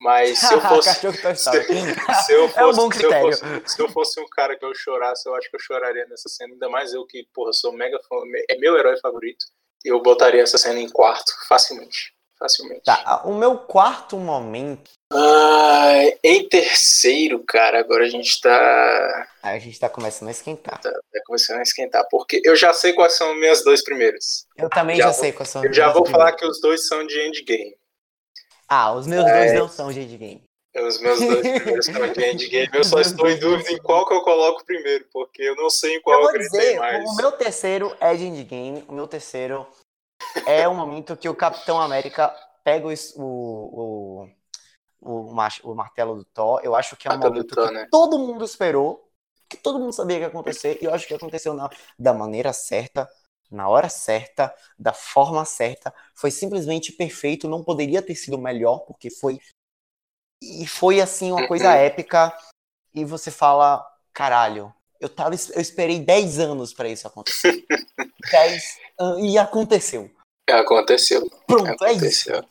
Mas 0.00 0.38
se 0.38 0.52
eu 0.54 0.60
fosse. 0.62 0.94
se, 0.94 1.00
se, 1.00 2.32
eu 2.32 2.48
fosse 2.48 2.58
é 2.58 2.66
um 2.66 2.72
bom 2.72 2.88
critério. 2.88 3.32
Se 3.34 3.44
eu, 3.44 3.48
fosse, 3.48 3.74
se 3.74 3.82
eu 3.82 3.88
fosse 3.90 4.20
um 4.20 4.28
cara 4.28 4.56
que 4.56 4.64
eu 4.64 4.74
chorasse, 4.74 5.28
eu 5.28 5.34
acho 5.34 5.50
que 5.50 5.56
eu 5.56 5.60
choraria 5.60 6.06
nessa 6.06 6.28
cena. 6.28 6.54
Ainda 6.54 6.68
mais 6.68 6.94
eu 6.94 7.04
que, 7.06 7.26
porra, 7.34 7.52
sou 7.52 7.72
mega 7.72 7.98
fã. 8.08 8.16
É 8.48 8.56
meu 8.56 8.76
herói 8.78 8.98
favorito. 8.98 9.44
Eu 9.84 10.00
botaria 10.02 10.42
essa 10.42 10.58
cena 10.58 10.80
em 10.80 10.88
quarto, 10.88 11.32
facilmente. 11.48 12.14
Facilmente. 12.38 12.84
Tá, 12.84 13.20
o 13.26 13.34
meu 13.34 13.58
quarto 13.58 14.16
momento. 14.16 14.90
Ah, 15.12 15.92
em 16.24 16.48
terceiro, 16.48 17.44
cara, 17.46 17.80
agora 17.80 18.04
a 18.04 18.08
gente 18.08 18.40
tá. 18.40 19.28
a 19.42 19.58
gente 19.58 19.78
tá 19.78 19.90
começando 19.90 20.28
a 20.28 20.30
esquentar. 20.30 20.80
Tá, 20.80 20.90
tá, 20.90 21.20
começando 21.26 21.58
a 21.58 21.62
esquentar, 21.62 22.06
porque 22.10 22.40
eu 22.42 22.56
já 22.56 22.72
sei 22.72 22.94
quais 22.94 23.12
são 23.14 23.34
minhas 23.34 23.62
dois 23.62 23.84
primeiros. 23.84 24.46
Eu 24.56 24.70
também 24.70 24.96
já, 24.96 25.08
já 25.08 25.12
sei 25.12 25.32
quais 25.32 25.50
são 25.50 25.62
Eu 25.62 25.72
já 25.72 25.92
vou 25.92 26.06
falar 26.06 26.32
que 26.32 26.46
os 26.46 26.58
dois 26.62 26.86
são 26.86 27.06
de 27.06 27.20
endgame. 27.20 27.76
Ah, 28.70 28.92
os 28.92 29.04
meus 29.04 29.26
é... 29.26 29.38
dois 29.38 29.58
não 29.58 29.68
são 29.68 29.92
de 29.92 30.00
endgame. 30.00 30.44
Os 30.76 31.00
meus 31.00 31.18
dois 31.18 31.40
primeiros 31.40 31.86
são 31.86 32.12
de 32.12 32.24
endgame. 32.24 32.70
Eu 32.72 32.84
só 32.84 33.00
estou 33.00 33.28
em 33.28 33.36
dúvida 33.36 33.72
em 33.72 33.78
qual 33.78 34.06
que 34.06 34.14
eu 34.14 34.22
coloco 34.22 34.64
primeiro, 34.64 35.04
porque 35.12 35.42
eu 35.42 35.56
não 35.56 35.68
sei 35.68 35.96
em 35.96 36.00
qual 36.00 36.22
eu, 36.22 36.30
eu 36.30 36.38
dizer, 36.38 36.78
mais. 36.78 37.10
O 37.10 37.16
meu 37.16 37.32
terceiro 37.32 37.96
é 37.98 38.14
de 38.14 38.24
endgame. 38.24 38.84
O 38.86 38.92
meu 38.92 39.08
terceiro 39.08 39.66
é 40.46 40.68
o 40.68 40.74
momento 40.74 41.16
que 41.16 41.28
o 41.28 41.34
Capitão 41.34 41.80
América 41.80 42.32
pega 42.62 42.86
o, 42.86 42.94
o, 43.16 44.28
o, 45.00 45.34
o 45.64 45.74
martelo 45.74 46.14
do 46.14 46.24
Thor. 46.24 46.60
Eu 46.62 46.76
acho 46.76 46.96
que 46.96 47.08
é 47.08 47.10
um 47.10 47.14
martelo 47.14 47.34
momento 47.34 47.54
Thor, 47.54 47.66
que 47.66 47.74
né? 47.74 47.88
todo 47.90 48.18
mundo 48.20 48.44
esperou, 48.44 49.10
que 49.48 49.56
todo 49.56 49.80
mundo 49.80 49.92
sabia 49.92 50.18
que 50.18 50.22
ia 50.22 50.28
acontecer, 50.28 50.78
e 50.80 50.84
eu 50.84 50.94
acho 50.94 51.08
que 51.08 51.14
aconteceu 51.14 51.54
na, 51.54 51.68
da 51.98 52.14
maneira 52.14 52.52
certa 52.52 53.08
na 53.50 53.68
hora 53.68 53.88
certa, 53.88 54.54
da 54.78 54.92
forma 54.92 55.44
certa, 55.44 55.92
foi 56.14 56.30
simplesmente 56.30 56.92
perfeito, 56.92 57.48
não 57.48 57.64
poderia 57.64 58.00
ter 58.00 58.14
sido 58.14 58.38
melhor, 58.38 58.80
porque 58.80 59.10
foi 59.10 59.40
E 60.42 60.66
foi 60.66 61.00
assim 61.00 61.32
uma 61.32 61.46
coisa 61.48 61.68
uhum. 61.68 61.74
épica. 61.74 62.36
E 62.94 63.04
você 63.04 63.30
fala, 63.30 63.84
caralho, 64.12 64.74
eu, 65.00 65.08
tava, 65.08 65.34
eu 65.34 65.60
esperei 65.60 65.98
10 65.98 66.38
anos 66.38 66.72
para 66.72 66.88
isso 66.88 67.06
acontecer. 67.06 67.64
10 68.30 68.78
e 69.20 69.38
aconteceu. 69.38 70.10
Aconteceu. 70.48 71.28
Pronto, 71.46 71.84
aconteceu. 71.84 72.36
é 72.36 72.38
isso. 72.38 72.48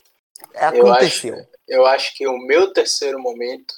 Aconteceu. 0.56 1.36
Eu 1.36 1.42
acho, 1.42 1.50
eu 1.68 1.86
acho 1.86 2.16
que 2.16 2.28
o 2.28 2.38
meu 2.38 2.74
terceiro 2.74 3.20
momento 3.20 3.74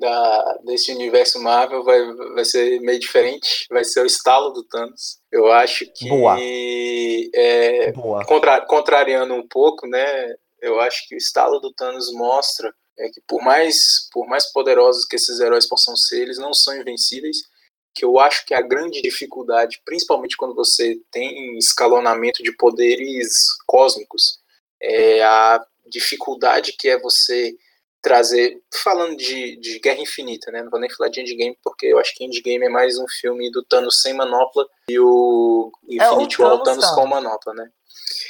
da, 0.00 0.58
desse 0.64 0.92
universo 0.92 1.40
Marvel 1.40 1.84
vai, 1.84 2.12
vai 2.34 2.44
ser 2.44 2.80
meio 2.80 2.98
diferente. 2.98 3.66
Vai 3.70 3.84
ser 3.84 4.00
o 4.00 4.06
estalo 4.06 4.50
do 4.50 4.64
Thanos. 4.64 5.20
Eu 5.30 5.52
acho 5.52 5.84
que. 5.94 6.08
Boa. 6.08 6.36
É, 6.40 7.92
Boa. 7.92 8.24
Contra, 8.24 8.60
contrariando 8.62 9.34
um 9.34 9.46
pouco, 9.46 9.86
né? 9.86 10.34
Eu 10.60 10.80
acho 10.80 11.06
que 11.06 11.14
o 11.14 11.18
estalo 11.18 11.60
do 11.60 11.72
Thanos 11.72 12.12
mostra 12.12 12.74
é 12.98 13.08
que 13.08 13.20
por 13.26 13.42
mais, 13.42 14.08
por 14.12 14.26
mais 14.26 14.50
poderosos 14.52 15.06
que 15.06 15.16
esses 15.16 15.38
heróis 15.40 15.68
possam 15.68 15.96
ser, 15.96 16.22
eles 16.22 16.38
não 16.38 16.52
são 16.52 16.76
invencíveis. 16.76 17.36
Que 17.94 18.04
eu 18.04 18.18
acho 18.18 18.46
que 18.46 18.54
a 18.54 18.60
grande 18.60 19.02
dificuldade, 19.02 19.80
principalmente 19.84 20.36
quando 20.36 20.54
você 20.54 20.98
tem 21.10 21.58
escalonamento 21.58 22.42
de 22.42 22.56
poderes 22.56 23.48
cósmicos, 23.66 24.38
é 24.80 25.22
a 25.22 25.60
dificuldade 25.86 26.74
que 26.78 26.88
é 26.88 26.98
você 26.98 27.54
trazer, 28.02 28.60
falando 28.82 29.16
de, 29.16 29.56
de 29.56 29.78
Guerra 29.78 30.00
Infinita, 30.00 30.50
né? 30.50 30.62
Não 30.62 30.70
vou 30.70 30.80
nem 30.80 30.90
falar 30.90 31.10
de 31.10 31.20
Endgame, 31.20 31.56
porque 31.62 31.86
eu 31.86 31.98
acho 31.98 32.14
que 32.14 32.24
Endgame 32.24 32.66
é 32.66 32.68
mais 32.68 32.98
um 32.98 33.06
filme 33.08 33.50
do 33.50 33.62
Thanos 33.62 34.00
sem 34.00 34.14
manopla 34.14 34.66
e 34.88 34.98
o 34.98 35.70
Infinity 35.88 36.40
é, 36.40 36.44
o 36.44 36.48
War, 36.48 36.62
Thanos, 36.62 36.84
Thanos 36.84 36.90
com 36.94 37.06
manopla, 37.06 37.54
né? 37.54 37.70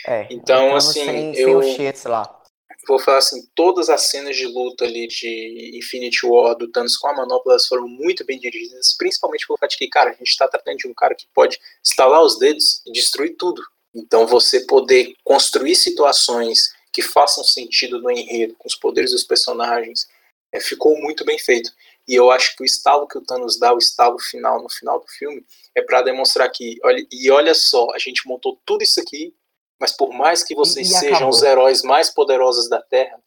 É, 0.06 0.26
então, 0.30 0.74
assim, 0.74 1.04
sem, 1.04 1.36
eu 1.36 1.62
sem 1.62 1.92
lá. 2.06 2.42
vou 2.86 2.98
falar 2.98 3.18
assim, 3.18 3.40
todas 3.54 3.88
as 3.88 4.08
cenas 4.08 4.36
de 4.36 4.46
luta 4.46 4.84
ali 4.84 5.06
de 5.06 5.78
Infinity 5.78 6.26
War 6.26 6.56
do 6.56 6.70
Thanos 6.70 6.96
com 6.96 7.08
a 7.08 7.14
manopla 7.14 7.52
elas 7.52 7.66
foram 7.66 7.86
muito 7.86 8.24
bem 8.24 8.38
dirigidas, 8.38 8.96
principalmente 8.98 9.46
pelo 9.46 9.58
fato 9.58 9.70
de 9.70 9.78
que, 9.78 9.88
cara, 9.88 10.10
a 10.10 10.14
gente 10.14 10.28
está 10.28 10.48
tratando 10.48 10.78
de 10.78 10.88
um 10.88 10.94
cara 10.94 11.14
que 11.14 11.26
pode 11.32 11.58
estalar 11.82 12.22
os 12.22 12.38
dedos 12.38 12.82
e 12.86 12.92
destruir 12.92 13.36
tudo. 13.36 13.62
Então, 13.94 14.26
você 14.26 14.60
poder 14.66 15.14
construir 15.24 15.74
situações 15.74 16.72
que 16.92 17.02
façam 17.02 17.44
sentido 17.44 18.00
no 18.00 18.10
enredo, 18.10 18.54
com 18.56 18.68
os 18.68 18.74
poderes 18.74 19.12
dos 19.12 19.24
personagens, 19.24 20.08
é, 20.52 20.60
ficou 20.60 20.98
muito 21.00 21.24
bem 21.24 21.38
feito. 21.38 21.72
E 22.08 22.14
eu 22.14 22.30
acho 22.30 22.56
que 22.56 22.62
o 22.62 22.66
estalo 22.66 23.06
que 23.06 23.18
o 23.18 23.20
Thanos 23.20 23.58
dá, 23.58 23.72
o 23.72 23.78
estalo 23.78 24.18
final 24.18 24.62
no 24.62 24.68
final 24.68 24.98
do 24.98 25.06
filme, 25.06 25.44
é 25.74 25.82
para 25.82 26.02
demonstrar 26.02 26.50
que, 26.50 26.78
olha, 26.82 27.06
e 27.10 27.30
olha 27.30 27.54
só, 27.54 27.88
a 27.94 27.98
gente 27.98 28.26
montou 28.26 28.60
tudo 28.64 28.82
isso 28.82 29.00
aqui, 29.00 29.34
mas 29.80 29.92
por 29.92 30.12
mais 30.12 30.42
que 30.42 30.54
vocês 30.54 30.90
e, 30.90 30.92
e 30.92 30.94
sejam 30.94 31.16
acabou. 31.16 31.34
os 31.34 31.42
heróis 31.42 31.82
mais 31.82 32.10
poderosos 32.10 32.68
da 32.68 32.82
Terra, 32.82 33.18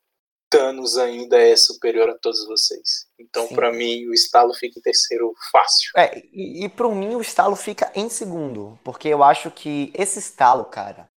Thanos 0.50 0.98
ainda 0.98 1.42
é 1.42 1.56
superior 1.56 2.10
a 2.10 2.18
todos 2.18 2.46
vocês. 2.46 3.08
Então, 3.18 3.48
para 3.48 3.72
mim, 3.72 4.06
o 4.06 4.14
estalo 4.14 4.54
fica 4.54 4.78
em 4.78 4.82
terceiro 4.84 5.34
fácil. 5.52 5.92
É, 5.98 6.22
e, 6.32 6.66
e 6.66 6.70
para 6.70 6.90
mim, 6.90 7.16
o 7.16 7.22
estalo 7.22 7.56
fica 7.56 7.92
em 7.96 8.08
segundo, 8.08 8.78
porque 8.84 9.08
eu 9.08 9.24
acho 9.24 9.50
que 9.50 9.92
esse 9.96 10.20
estalo, 10.20 10.66
cara, 10.66 11.10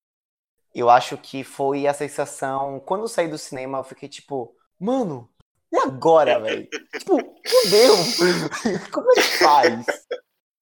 eu 0.79 0.91
acho 0.91 1.17
que 1.17 1.43
foi 1.43 1.87
a 1.87 1.95
sensação. 1.95 2.81
Quando 2.81 3.03
eu 3.03 3.09
saí 3.09 3.29
do 3.29 3.39
cinema, 3.39 3.79
eu 3.79 3.85
fiquei 3.85 4.09
tipo, 4.09 4.55
mano, 4.79 5.29
e 5.73 5.79
agora, 5.79 6.39
velho? 6.39 6.69
tipo, 6.99 7.17
fudeu! 7.17 7.95
Como 8.93 9.11
é 9.11 9.15
que 9.15 9.23
faz? 9.23 9.87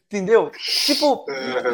Entendeu? 0.07 0.51
Tipo, 0.51 1.27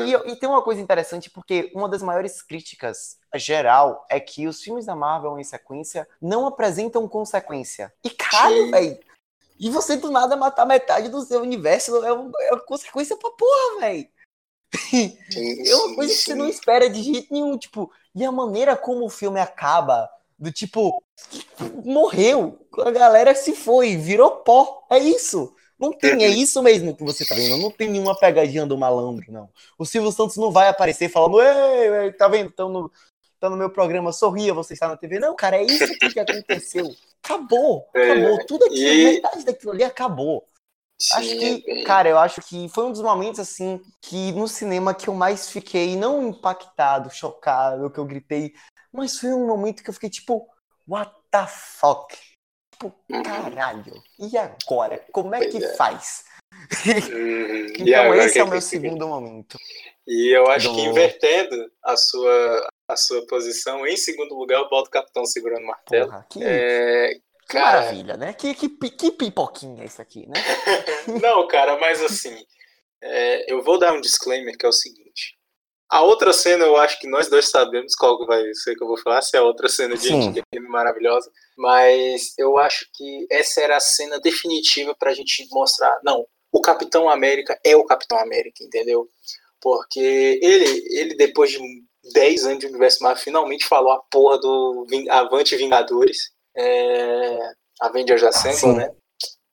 e, 0.07 0.33
e, 0.33 0.37
tem 0.37 0.49
uma 0.49 0.63
coisa 0.63 0.81
interessante, 0.81 1.29
porque 1.29 1.71
uma 1.75 1.89
das 1.89 2.03
maiores 2.03 2.41
críticas 2.41 3.19
geral 3.35 4.07
é 4.09 4.19
que 4.19 4.49
os 4.49 4.63
filmes 4.63 4.87
da 4.87 4.97
Marvel 4.97 5.39
em 5.39 5.45
sequência 5.45 6.09
não 6.21 6.47
apresentam 6.47 7.07
consequência. 7.07 7.93
E 8.03 8.09
caralho, 8.09 8.71
velho! 8.71 8.99
E 9.59 9.69
você 9.69 9.97
do 9.97 10.11
nada 10.11 10.37
matar 10.37 10.65
metade 10.65 11.11
do 11.11 11.21
seu 11.21 11.43
universo 11.43 12.03
é 12.03 12.13
uma, 12.13 12.33
é 12.45 12.53
uma 12.53 12.65
consequência 12.65 13.15
pra 13.17 13.31
porra, 13.31 13.81
velho! 13.81 14.09
é 15.67 15.75
uma 15.75 15.95
coisa 15.97 16.15
que 16.15 16.21
você 16.21 16.35
não 16.35 16.49
espera 16.49 16.89
de 16.89 17.03
jeito 17.03 17.31
nenhum, 17.31 17.59
tipo, 17.59 17.93
e 18.15 18.25
a 18.25 18.33
maneira 18.33 18.77
como 18.77 19.05
o 19.05 19.11
filme 19.11 19.41
acaba, 19.41 20.09
do 20.39 20.51
tipo, 20.51 21.03
morreu, 21.85 22.59
a 22.79 22.91
galera 22.91 23.35
se 23.35 23.55
foi, 23.55 23.97
virou 23.97 24.31
pó, 24.39 24.87
é 24.91 24.99
isso. 24.99 25.55
Não 25.79 25.93
tem, 25.93 26.25
é 26.25 26.29
isso 26.29 26.63
mesmo 26.63 26.95
que 26.95 27.03
você 27.03 27.25
tá 27.25 27.35
vendo. 27.35 27.57
Não 27.57 27.71
tem 27.71 27.89
nenhuma 27.89 28.15
pegadinha 28.15 28.67
do 28.67 28.77
malandro, 28.77 29.33
não. 29.33 29.49
O 29.79 29.87
Silvio 29.87 30.13
Santos 30.13 30.37
não 30.37 30.51
vai 30.51 30.69
aparecer 30.69 31.09
falando, 31.09 31.41
ei, 31.41 32.13
tá 32.13 32.29
vendo? 32.29 32.51
Tão 32.51 32.69
no, 32.69 32.93
tá 33.41 33.49
no 33.49 33.57
meu 33.57 33.71
programa, 33.71 34.13
sorria, 34.13 34.53
você 34.53 34.75
está 34.75 34.89
na 34.89 34.97
TV. 34.97 35.19
Não, 35.19 35.35
cara, 35.35 35.57
é 35.57 35.65
isso 35.65 35.87
que 36.13 36.21
aconteceu. 36.21 36.95
Acabou, 37.23 37.89
acabou. 37.95 38.41
É, 38.41 38.45
Tudo 38.45 38.67
aquilo, 38.67 38.93
e... 38.93 39.05
metade 39.05 39.45
daquilo 39.45 39.73
ali 39.73 39.83
acabou. 39.83 40.45
Sim, 41.01 41.15
acho 41.15 41.39
que, 41.39 41.65
é 41.67 41.83
cara, 41.83 42.09
eu 42.11 42.19
acho 42.19 42.43
que 42.43 42.69
foi 42.69 42.85
um 42.85 42.93
dos 42.93 43.01
momentos, 43.01 43.41
assim, 43.41 43.81
que 44.03 44.33
no 44.33 44.47
cinema 44.47 44.95
que 44.95 45.09
eu 45.09 45.15
mais 45.15 45.51
fiquei, 45.51 45.97
não 45.97 46.29
impactado, 46.29 47.11
chocado, 47.11 47.91
que 47.91 47.99
eu 47.99 48.05
gritei, 48.05 48.53
mas 48.93 49.19
foi 49.19 49.31
um 49.31 49.47
momento 49.47 49.83
que 49.83 49.89
eu 49.89 49.95
fiquei 49.95 50.11
tipo, 50.11 50.47
what 50.87 51.11
the 51.31 51.47
fuck? 51.47 52.15
Tipo, 52.73 52.95
uhum. 53.11 53.23
caralho, 53.23 53.95
e 54.19 54.37
agora? 54.37 55.03
Como 55.11 55.35
é 55.35 55.47
que 55.47 55.65
é. 55.65 55.75
faz? 55.75 56.25
Uhum. 56.53 57.67
então 57.81 58.15
esse 58.17 58.39
é 58.39 58.45
o 58.45 58.49
meu 58.49 58.61
segundo 58.61 59.09
momento. 59.09 59.59
E 60.07 60.37
eu 60.37 60.51
acho 60.51 60.75
que 60.75 60.81
invertendo 60.83 61.71
a 61.83 61.97
sua, 61.97 62.69
a 62.89 62.97
sua 62.97 63.27
posição, 63.27 63.87
em 63.87 63.97
segundo 63.97 64.35
lugar, 64.35 64.59
eu 64.59 64.69
boto 64.69 64.89
o 64.89 64.93
Capitão 64.93 65.25
segurando 65.25 65.63
o 65.63 65.69
martelo. 65.69 66.11
Porra, 66.11 66.27
que... 66.29 66.41
É, 66.43 67.13
cara... 67.51 67.81
maravilha, 67.81 68.17
né? 68.17 68.33
Que, 68.33 68.55
que, 68.55 68.69
que 68.69 69.11
pipoquinha 69.11 69.85
isso 69.85 70.01
aqui, 70.01 70.27
né? 70.27 70.35
Não, 71.21 71.47
cara, 71.47 71.79
mas 71.79 72.03
assim, 72.03 72.37
é, 73.03 73.53
eu 73.53 73.63
vou 73.63 73.79
dar 73.79 73.93
um 73.93 74.01
disclaimer 74.01 74.57
que 74.57 74.65
é 74.65 74.69
o 74.69 74.73
seguinte. 74.73 75.39
A 75.91 76.03
outra 76.03 76.33
cena 76.33 76.65
eu 76.65 76.77
acho 76.77 77.01
que 77.01 77.09
nós 77.09 77.29
dois 77.29 77.51
sabemos 77.51 77.97
qual 77.97 78.25
vai 78.25 78.55
ser 78.55 78.77
que 78.77 78.83
eu 78.83 78.87
vou 78.87 78.97
falar, 78.97 79.23
se 79.23 79.37
é 79.37 79.41
a 79.41 79.43
outra 79.43 79.69
cena 79.69 79.97
de 79.97 80.13
Endgame 80.13 80.69
maravilhosa, 80.69 81.29
mas 81.59 82.33
eu 82.39 82.57
acho 82.59 82.87
que 82.95 83.27
essa 83.29 83.61
era 83.61 83.77
a 83.77 83.81
cena 83.81 84.21
definitiva 84.21 84.95
pra 84.95 85.13
gente 85.13 85.49
mostrar, 85.51 85.99
não, 86.05 86.25
o 86.53 86.61
Capitão 86.61 87.11
América 87.11 87.59
é 87.65 87.75
o 87.75 87.85
Capitão 87.85 88.19
América, 88.19 88.63
entendeu? 88.63 89.09
Porque 89.61 90.39
ele, 90.41 90.85
ele 90.91 91.17
depois 91.17 91.51
de 91.51 91.59
10 92.13 92.47
anos 92.47 92.59
de 92.61 92.67
universo 92.67 93.03
Marvel, 93.03 93.23
finalmente 93.23 93.67
falou 93.67 93.93
a 93.93 94.01
porra 94.11 94.39
do 94.39 94.87
Avante 95.11 95.57
Vingadores, 95.57 96.31
é, 96.57 97.39
Avengers 97.81 98.23
Assemble, 98.23 98.79
né? 98.79 98.95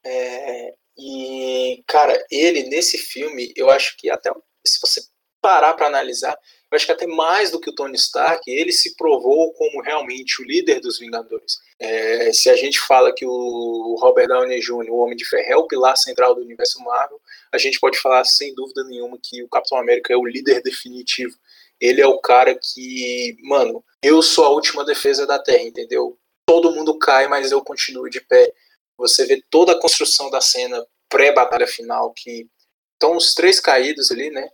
É, 0.06 0.74
e, 0.98 1.84
cara, 1.88 2.26
ele 2.32 2.64
nesse 2.64 2.98
filme, 2.98 3.54
eu 3.56 3.70
acho 3.70 3.96
que 3.98 4.10
até 4.10 4.32
se 4.66 4.80
você 4.82 5.02
parar 5.42 5.74
para 5.74 5.88
analisar, 5.88 6.38
eu 6.70 6.76
acho 6.76 6.86
que 6.86 6.92
até 6.92 7.08
mais 7.08 7.52
do 7.52 7.60
que 7.60 7.70
o 7.70 7.76
Tony 7.76 7.96
Stark, 7.96 8.50
ele 8.52 8.74
se 8.74 8.96
provou 8.96 9.54
como 9.54 9.82
realmente 9.82 10.42
o 10.42 10.46
líder 10.46 10.82
dos 10.82 11.00
Vingadores. 11.00 11.60
É, 11.80 12.34
se 12.34 12.50
a 12.50 12.56
gente 12.56 12.80
fala 12.80 13.14
que 13.14 13.26
o 13.26 13.96
Robert 14.00 14.28
Downey 14.28 14.60
Jr., 14.60 14.90
o 14.90 14.98
Homem 14.98 15.16
de 15.16 15.24
Ferro, 15.24 15.50
é 15.50 15.56
o 15.56 15.68
pilar 15.68 15.96
central 15.96 16.36
do 16.36 16.42
universo 16.42 16.84
Marvel, 16.84 17.22
a 17.54 17.58
gente 17.58 17.80
pode 17.80 17.98
falar 18.00 18.26
sem 18.26 18.54
dúvida 18.54 18.84
nenhuma 18.84 19.18
que 19.22 19.42
o 19.44 19.48
Capitão 19.48 19.78
América 19.78 20.14
é 20.14 20.18
o 20.18 20.26
líder 20.26 20.62
definitivo. 20.62 21.38
Ele 21.80 22.02
é 22.02 22.08
o 22.08 22.20
cara 22.20 22.56
que, 22.56 23.38
mano, 23.44 23.84
eu 24.04 24.22
sou 24.22 24.46
a 24.46 24.50
última 24.50 24.84
defesa 24.84 25.26
da 25.26 25.40
Terra, 25.40 25.64
entendeu? 25.64 26.18
Todo 26.48 26.72
mundo 26.72 26.98
cai, 26.98 27.28
mas 27.28 27.52
eu 27.52 27.62
continuo 27.62 28.10
de 28.10 28.22
pé. 28.22 28.54
Você 28.98 29.26
vê 29.26 29.44
toda 29.52 29.74
a 29.74 29.80
construção 29.80 30.32
da 30.32 30.40
cena 30.40 30.84
pré-batalha 31.10 31.68
final, 31.68 32.14
que 32.14 32.48
estão 32.94 33.18
os 33.18 33.36
três 33.36 33.60
caídos 33.60 34.10
ali, 34.10 34.32
né? 34.32 34.50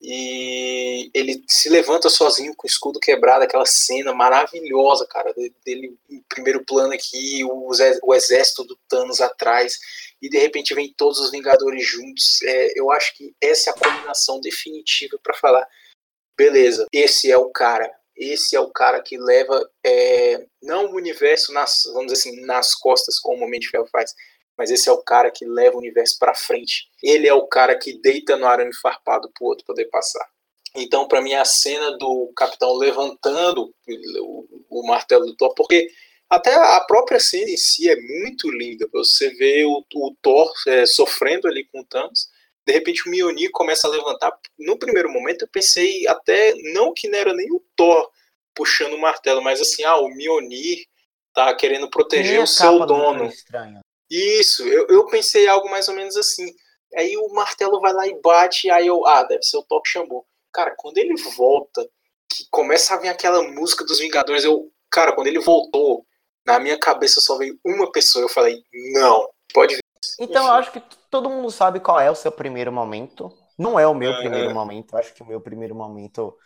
E 0.00 1.10
ele 1.14 1.42
se 1.48 1.68
levanta 1.68 2.10
sozinho 2.10 2.54
com 2.56 2.66
o 2.66 2.70
escudo 2.70 2.98
quebrado, 2.98 3.44
aquela 3.44 3.64
cena 3.64 4.12
maravilhosa, 4.12 5.06
cara, 5.06 5.32
dele 5.64 5.96
em 6.10 6.22
primeiro 6.28 6.64
plano 6.64 6.92
aqui, 6.92 7.42
o, 7.44 8.14
exército 8.14 8.64
do 8.64 8.78
Thanos 8.88 9.20
atrás, 9.20 9.78
e 10.20 10.28
de 10.28 10.38
repente 10.38 10.74
vem 10.74 10.92
todos 10.94 11.18
os 11.20 11.30
Vingadores 11.30 11.86
juntos. 11.86 12.42
É, 12.42 12.78
eu 12.78 12.90
acho 12.90 13.16
que 13.16 13.34
essa 13.40 13.70
é 13.70 13.72
a 13.72 13.76
combinação 13.76 14.40
definitiva 14.40 15.18
para 15.22 15.34
falar, 15.34 15.66
beleza, 16.36 16.86
esse 16.92 17.30
é 17.30 17.38
o 17.38 17.50
cara, 17.50 17.90
esse 18.16 18.54
é 18.54 18.60
o 18.60 18.70
cara 18.70 19.02
que 19.02 19.18
leva 19.18 19.68
é, 19.84 20.46
não 20.62 20.86
o 20.86 20.96
universo 20.96 21.52
nas, 21.52 21.82
vamos 21.86 22.12
dizer 22.12 22.28
assim, 22.28 22.40
nas 22.44 22.74
costas 22.74 23.18
como 23.18 23.44
o 23.44 23.58
de 23.58 23.68
Ferro 23.68 23.88
faz, 23.90 24.14
mas 24.56 24.70
esse 24.70 24.88
é 24.88 24.92
o 24.92 25.02
cara 25.02 25.30
que 25.30 25.44
leva 25.44 25.76
o 25.76 25.80
universo 25.80 26.16
para 26.18 26.34
frente. 26.34 26.88
Ele 27.02 27.26
é 27.26 27.34
o 27.34 27.46
cara 27.46 27.76
que 27.76 28.00
deita 28.00 28.36
no 28.36 28.46
arame 28.46 28.74
farpado 28.74 29.30
pro 29.34 29.46
outro 29.46 29.64
poder 29.64 29.86
passar. 29.86 30.24
Então, 30.76 31.06
para 31.06 31.20
mim, 31.20 31.34
a 31.34 31.44
cena 31.44 31.96
do 31.98 32.32
Capitão 32.36 32.74
levantando 32.74 33.72
o, 34.20 34.46
o, 34.68 34.86
martelo 34.86 35.26
do 35.26 35.36
Thor, 35.36 35.54
porque 35.54 35.88
até 36.28 36.54
a 36.54 36.80
própria 36.80 37.20
cena 37.20 37.50
em 37.50 37.56
si 37.56 37.88
é 37.88 37.96
muito 37.96 38.50
linda. 38.50 38.88
Você 38.92 39.30
vê 39.34 39.64
o, 39.64 39.84
o 39.94 40.16
Thor 40.20 40.52
é, 40.66 40.84
sofrendo 40.86 41.46
ali 41.46 41.64
com 41.66 41.80
o 41.80 41.84
Thanos, 41.84 42.28
de 42.66 42.72
repente 42.72 43.06
o 43.06 43.10
Mjolnir 43.10 43.50
começa 43.52 43.86
a 43.86 43.90
levantar. 43.90 44.32
No 44.58 44.78
primeiro 44.78 45.10
momento 45.10 45.42
eu 45.42 45.48
pensei 45.48 46.06
até, 46.08 46.54
não 46.72 46.92
que 46.94 47.08
não 47.08 47.18
era 47.18 47.32
nem 47.34 47.52
o 47.52 47.62
Thor 47.76 48.10
puxando 48.54 48.94
o 48.94 49.00
martelo, 49.00 49.42
mas 49.42 49.60
assim, 49.60 49.82
ah, 49.84 49.96
o 49.96 50.08
Mjolnir 50.08 50.84
tá 51.34 51.54
querendo 51.54 51.90
proteger 51.90 52.40
o 52.40 52.46
seu 52.46 52.86
dono. 52.86 53.30
Isso, 54.10 54.62
eu, 54.68 54.86
eu 54.88 55.06
pensei 55.06 55.48
algo 55.48 55.68
mais 55.68 55.88
ou 55.88 55.94
menos 55.94 56.16
assim. 56.16 56.46
Aí 56.94 57.16
o 57.16 57.28
martelo 57.34 57.80
vai 57.80 57.92
lá 57.92 58.06
e 58.06 58.20
bate, 58.20 58.70
aí 58.70 58.86
eu, 58.86 59.04
ah, 59.06 59.24
deve 59.24 59.42
ser 59.42 59.56
o 59.56 59.64
Top 59.64 59.88
Shampoo. 59.88 60.24
Cara, 60.52 60.72
quando 60.78 60.98
ele 60.98 61.14
volta, 61.36 61.82
que 62.32 62.46
começa 62.50 62.94
a 62.94 62.98
vir 62.98 63.08
aquela 63.08 63.42
música 63.42 63.84
dos 63.84 63.98
Vingadores, 63.98 64.44
eu, 64.44 64.70
cara, 64.90 65.12
quando 65.12 65.26
ele 65.26 65.40
voltou, 65.40 66.06
na 66.46 66.60
minha 66.60 66.78
cabeça 66.78 67.20
só 67.20 67.36
veio 67.36 67.58
uma 67.64 67.90
pessoa, 67.90 68.24
eu 68.24 68.28
falei, 68.28 68.62
não, 68.92 69.28
pode 69.52 69.74
vir. 69.74 69.83
Então 70.18 70.46
eu 70.46 70.52
acho 70.54 70.72
que 70.72 70.82
todo 71.10 71.30
mundo 71.30 71.50
sabe 71.50 71.80
qual 71.80 72.00
é 72.00 72.10
o 72.10 72.14
seu 72.14 72.32
primeiro 72.32 72.72
momento. 72.72 73.32
Não 73.58 73.78
é 73.78 73.86
o 73.86 73.94
meu 73.94 74.16
primeiro 74.16 74.52
momento, 74.52 74.94
eu 74.94 74.98
acho 74.98 75.14
que 75.14 75.22
o 75.22 75.26
meu 75.26 75.40
primeiro 75.40 75.74
momento, 75.74 76.36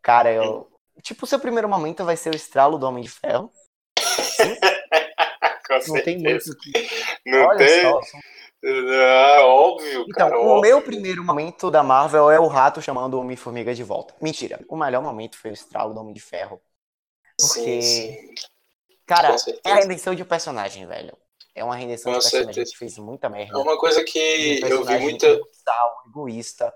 cara, 0.00 0.30
eu, 0.32 0.70
tipo, 1.02 1.24
o 1.24 1.26
seu 1.26 1.40
primeiro 1.40 1.68
momento 1.68 2.04
vai 2.04 2.16
ser 2.16 2.32
o 2.32 2.36
estralo 2.36 2.78
do 2.78 2.86
Homem 2.86 3.02
de 3.02 3.10
Ferro. 3.10 3.50
não 5.88 6.02
tem 6.02 6.18
muito 6.18 6.56
que... 6.56 6.72
Não 7.26 7.44
Olha 7.44 7.58
tem. 7.58 7.82
Só, 7.82 8.00
ah, 8.64 9.38
óbvio, 9.44 10.04
então, 10.08 10.28
cara. 10.28 10.38
o 10.38 10.46
óbvio. 10.46 10.60
meu 10.60 10.82
primeiro 10.82 11.22
momento 11.22 11.70
da 11.70 11.82
Marvel 11.82 12.28
é 12.30 12.40
o 12.40 12.48
rato 12.48 12.82
chamando 12.82 13.14
o 13.14 13.20
Homem-Formiga 13.20 13.72
de 13.72 13.84
volta. 13.84 14.14
Mentira. 14.20 14.60
O 14.68 14.76
melhor 14.76 15.02
momento 15.02 15.38
foi 15.38 15.52
o 15.52 15.54
estralo 15.54 15.94
do 15.94 16.00
Homem 16.00 16.12
de 16.12 16.20
Ferro. 16.20 16.60
Porque. 17.40 17.82
Sim, 17.82 17.82
sim. 17.82 18.34
Cara, 19.06 19.34
é 19.64 19.72
a 19.72 19.76
redenção 19.76 20.14
de 20.14 20.24
personagem, 20.24 20.86
velho. 20.86 21.16
É 21.58 21.64
uma 21.64 21.76
redenção 21.76 22.12
Com 22.12 22.18
de 22.18 22.24
personagem. 22.24 22.62
A 22.62 22.64
gente 22.64 22.76
fez 22.76 22.98
muita 22.98 23.28
merda. 23.28 23.58
É 23.58 23.62
uma 23.62 23.78
coisa 23.78 24.02
que 24.04 24.60
um 24.64 24.66
eu 24.66 24.84
vi 24.84 24.98
muita. 24.98 25.40
egoísta. 26.06 26.72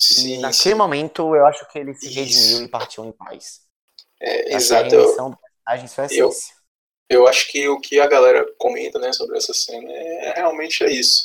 Sim, 0.00 0.34
e 0.34 0.38
naquele 0.38 0.74
sim. 0.74 0.74
momento 0.74 1.34
eu 1.34 1.46
acho 1.46 1.66
que 1.70 1.78
ele 1.78 1.94
se 1.94 2.08
redimiu 2.08 2.64
e 2.64 2.68
partiu 2.68 3.04
em 3.04 3.12
paz. 3.12 3.62
É, 4.20 4.54
exato. 4.54 4.94
A 4.96 4.98
redenção 4.98 5.30
do 5.30 5.36
personagem 5.36 5.84
a 5.84 5.84
essência. 5.84 6.20
Eu 6.20 6.30
eu 7.08 7.26
acho 7.26 7.50
que 7.50 7.68
o 7.68 7.78
que 7.80 8.00
a 8.00 8.06
galera 8.06 8.44
comenta 8.58 8.98
né, 8.98 9.12
sobre 9.12 9.36
essa 9.36 9.52
cena 9.52 9.90
é, 9.90 10.30
é 10.30 10.32
realmente 10.36 10.82
é 10.82 10.90
isso. 10.90 11.22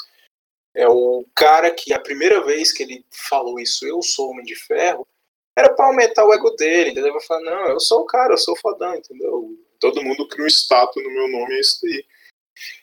É 0.76 0.88
o 0.88 1.26
cara 1.36 1.72
que 1.72 1.93
a 1.93 2.00
primeira 2.00 2.43
vez 2.43 2.72
que 2.72 2.84
ele 2.84 3.06
falou 3.10 3.60
isso, 3.60 3.88
eu 3.88 4.02
sou 4.02 4.30
homem 4.30 4.45
de 4.45 4.56
ferro, 4.56 5.08
era 5.58 5.74
para 5.74 5.88
aumentar 5.88 6.26
o 6.26 6.34
ego 6.34 6.52
dele, 6.52 6.91
entendeu? 6.91 7.14
Vai 7.14 7.24
falar, 7.24 7.41
não, 7.41 7.68
eu 7.70 7.80
sou 7.80 8.02
o 8.02 8.06
cara, 8.06 8.34
eu 8.34 8.38
sou 8.38 8.54
o 8.54 8.58
fodão, 8.58 8.95
entendeu? 8.95 9.58
Todo 9.80 10.04
mundo 10.04 10.28
cria 10.28 10.43
um 10.43 10.47
estátua 10.47 11.02
no 11.02 11.10
meu 11.10 11.28
nome, 11.28 11.56
é 11.56 11.60
isso 11.60 11.80
aí. 11.86 12.06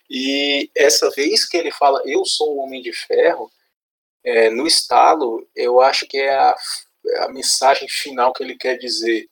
E 0.08 0.70
essa 0.74 1.10
vez 1.10 1.46
que 1.46 1.56
ele 1.56 1.70
fala, 1.70 2.02
eu 2.04 2.24
sou 2.24 2.56
o 2.56 2.58
homem 2.58 2.80
de 2.82 2.92
ferro, 2.92 3.50
é, 4.24 4.50
no 4.50 4.66
estalo, 4.66 5.46
eu 5.54 5.80
acho 5.80 6.06
que 6.06 6.18
é 6.18 6.34
a, 6.34 6.56
a 7.20 7.28
mensagem 7.28 7.88
final 7.88 8.32
que 8.32 8.42
ele 8.42 8.56
quer 8.56 8.76
dizer 8.76 9.28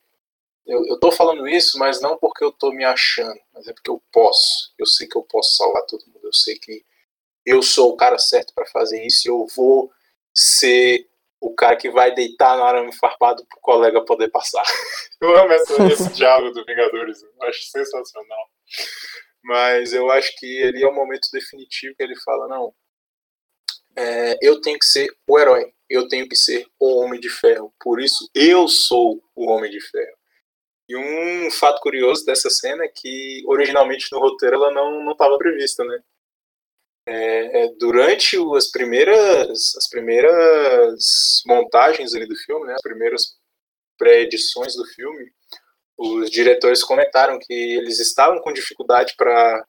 eu, 0.67 0.99
tô 0.99 1.13
falando 1.13 1.47
isso, 1.47 1.79
mas 1.79 2.01
não 2.01 2.17
porque 2.17 2.43
eu 2.43 2.51
tô 2.51 2.73
me 2.73 2.85
achando, 2.85 3.39
mas 3.53 3.67
é 3.69 3.73
porque 3.73 3.91
eu 3.91 4.03
posso. 4.11 4.73
Eu 4.79 4.87
sei 4.87 5.07
que 5.07 5.17
eu 5.17 5.23
posso 5.23 5.57
salvar 5.57 5.85
todo 5.85 6.07
mundo. 6.07 6.21
Eu 6.23 6.33
sei 6.33 6.59
que 6.59 6.83
eu 7.45 7.63
sou 7.63 7.93
o 7.93 7.97
cara 7.97 8.19
certo 8.19 8.55
para 8.55 8.65
fazer 8.67 9.05
isso 9.05 9.29
e 9.29 9.31
eu 9.31 9.47
vou 9.55 9.93
ser 10.35 11.07
o 11.39 11.55
cara 11.55 11.77
que 11.77 11.91
vai 11.91 12.15
deitar 12.15 12.57
no 12.57 12.65
arame 12.65 12.95
farpado 12.97 13.45
pro 13.47 13.61
colega 13.61 14.03
poder 14.05 14.31
passar. 14.31 14.65
Eu 15.21 15.37
amo 15.37 15.53
esse, 15.53 15.83
esse 15.93 16.13
diálogo 16.15 16.53
do 16.53 16.65
Vingadores, 16.65 17.23
eu 17.23 17.49
acho 17.49 17.63
sensacional. 17.65 18.51
Mas 19.45 19.93
eu 19.93 20.11
acho 20.11 20.35
que 20.39 20.47
ele 20.47 20.83
é 20.83 20.89
o 20.89 20.95
momento 20.95 21.29
definitivo 21.31 21.95
que 21.95 22.03
ele 22.03 22.17
fala, 22.25 22.49
não, 22.49 22.75
é, 23.95 24.39
eu 24.41 24.61
tenho 24.61 24.79
que 24.79 24.87
ser 24.87 25.15
o 25.29 25.39
herói, 25.39 25.73
eu 25.89 26.09
tenho 26.09 26.27
que 26.27 26.35
ser 26.35 26.67
o 26.81 26.97
Homem 26.97 27.21
de 27.21 27.29
Ferro, 27.29 27.73
por 27.79 28.01
isso 28.01 28.29
eu 28.35 28.67
sou 28.67 29.23
o 29.35 29.47
Homem 29.47 29.71
de 29.71 29.81
Ferro. 29.81 30.17
E 30.89 30.97
um 30.97 31.51
fato 31.51 31.81
curioso 31.81 32.25
dessa 32.25 32.51
cena 32.51 32.85
é 32.85 32.89
que 32.89 33.43
originalmente 33.47 34.11
no 34.13 34.19
roteiro 34.19 34.57
ela 34.57 34.71
não 34.71 35.13
estava 35.13 35.39
prevista, 35.39 35.85
né? 35.85 36.01
É, 37.07 37.65
é, 37.65 37.69
durante 37.79 38.39
as 38.57 38.71
primeiras 38.71 39.77
as 39.77 39.89
primeiras 39.91 41.43
montagens 41.47 42.15
ali 42.15 42.27
do 42.27 42.35
filme, 42.35 42.67
né, 42.67 42.73
as 42.73 42.83
primeiras 42.83 43.37
pré-edições 43.99 44.75
do 44.75 44.87
filme, 44.87 45.31
os 45.97 46.31
diretores 46.31 46.83
comentaram 46.83 47.39
que 47.39 47.53
eles 47.53 48.01
estavam 48.01 48.41
com 48.41 48.53
dificuldade 48.53 49.15
para 49.17 49.65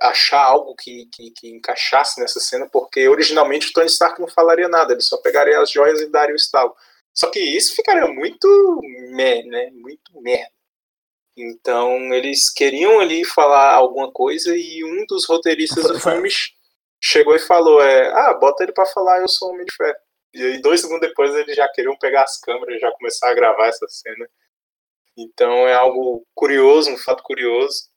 achar 0.00 0.42
algo 0.42 0.74
que, 0.74 1.06
que, 1.12 1.30
que, 1.30 1.48
encaixasse 1.48 2.20
nessa 2.20 2.40
cena, 2.40 2.68
porque 2.70 3.08
originalmente 3.08 3.68
o 3.68 3.72
Tony 3.72 3.86
Stark 3.86 4.20
não 4.20 4.28
falaria 4.28 4.68
nada, 4.68 4.92
ele 4.92 5.02
só 5.02 5.16
pegaria 5.18 5.60
as 5.60 5.70
joias 5.70 6.00
e 6.00 6.10
daria 6.10 6.34
o 6.34 6.36
estalo. 6.36 6.74
Só 7.12 7.30
que 7.30 7.38
isso 7.38 7.74
ficaria 7.76 8.06
muito 8.08 8.80
meh, 9.12 9.44
né? 9.44 9.70
Muito 9.72 10.20
merda. 10.20 10.52
Então 11.36 12.12
eles 12.12 12.50
queriam 12.50 13.00
ali 13.00 13.24
falar 13.24 13.72
alguma 13.74 14.10
coisa 14.12 14.56
e 14.56 14.84
um 14.84 15.04
dos 15.06 15.26
roteiristas 15.26 15.84
do 15.84 15.98
filme 16.00 16.28
chegou 17.00 17.34
e 17.34 17.40
falou: 17.40 17.82
é, 17.82 18.08
ah, 18.12 18.34
bota 18.34 18.62
ele 18.62 18.72
para 18.72 18.86
falar, 18.86 19.20
eu 19.20 19.28
sou 19.28 19.50
homem 19.50 19.64
de 19.64 19.74
ferro. 19.74 19.98
E 20.34 20.42
aí 20.42 20.60
dois 20.60 20.80
segundos 20.80 21.08
depois 21.08 21.34
eles 21.34 21.56
já 21.56 21.68
queriam 21.68 21.96
pegar 21.96 22.24
as 22.24 22.38
câmeras 22.40 22.76
e 22.76 22.80
já 22.80 22.90
começar 22.92 23.30
a 23.30 23.34
gravar 23.34 23.68
essa 23.68 23.86
cena. 23.88 24.28
Então 25.16 25.68
é 25.68 25.74
algo 25.74 26.26
curioso, 26.34 26.90
um 26.90 26.98
fato 26.98 27.22
curioso. 27.22 27.88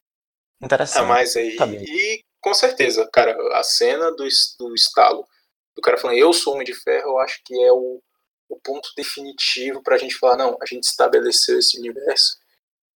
Interessante. 0.61 1.03
A 1.03 1.05
mais 1.05 1.35
aí. 1.35 1.55
Tá 1.55 1.65
e 1.67 2.23
com 2.39 2.53
certeza, 2.53 3.09
cara, 3.11 3.35
a 3.57 3.63
cena 3.63 4.11
do, 4.11 4.27
do 4.59 4.75
estalo, 4.75 5.27
do 5.75 5.81
cara 5.81 5.97
falando 5.97 6.17
eu 6.17 6.31
sou 6.31 6.53
homem 6.53 6.65
de 6.65 6.73
ferro, 6.73 7.11
eu 7.11 7.19
acho 7.19 7.41
que 7.43 7.53
é 7.61 7.71
o 7.71 8.01
o 8.49 8.59
ponto 8.59 8.89
definitivo 8.95 9.81
para 9.81 9.95
a 9.95 9.97
gente 9.97 10.15
falar, 10.15 10.37
não, 10.37 10.57
a 10.61 10.65
gente 10.65 10.83
estabeleceu 10.83 11.59
esse 11.59 11.77
universo 11.77 12.37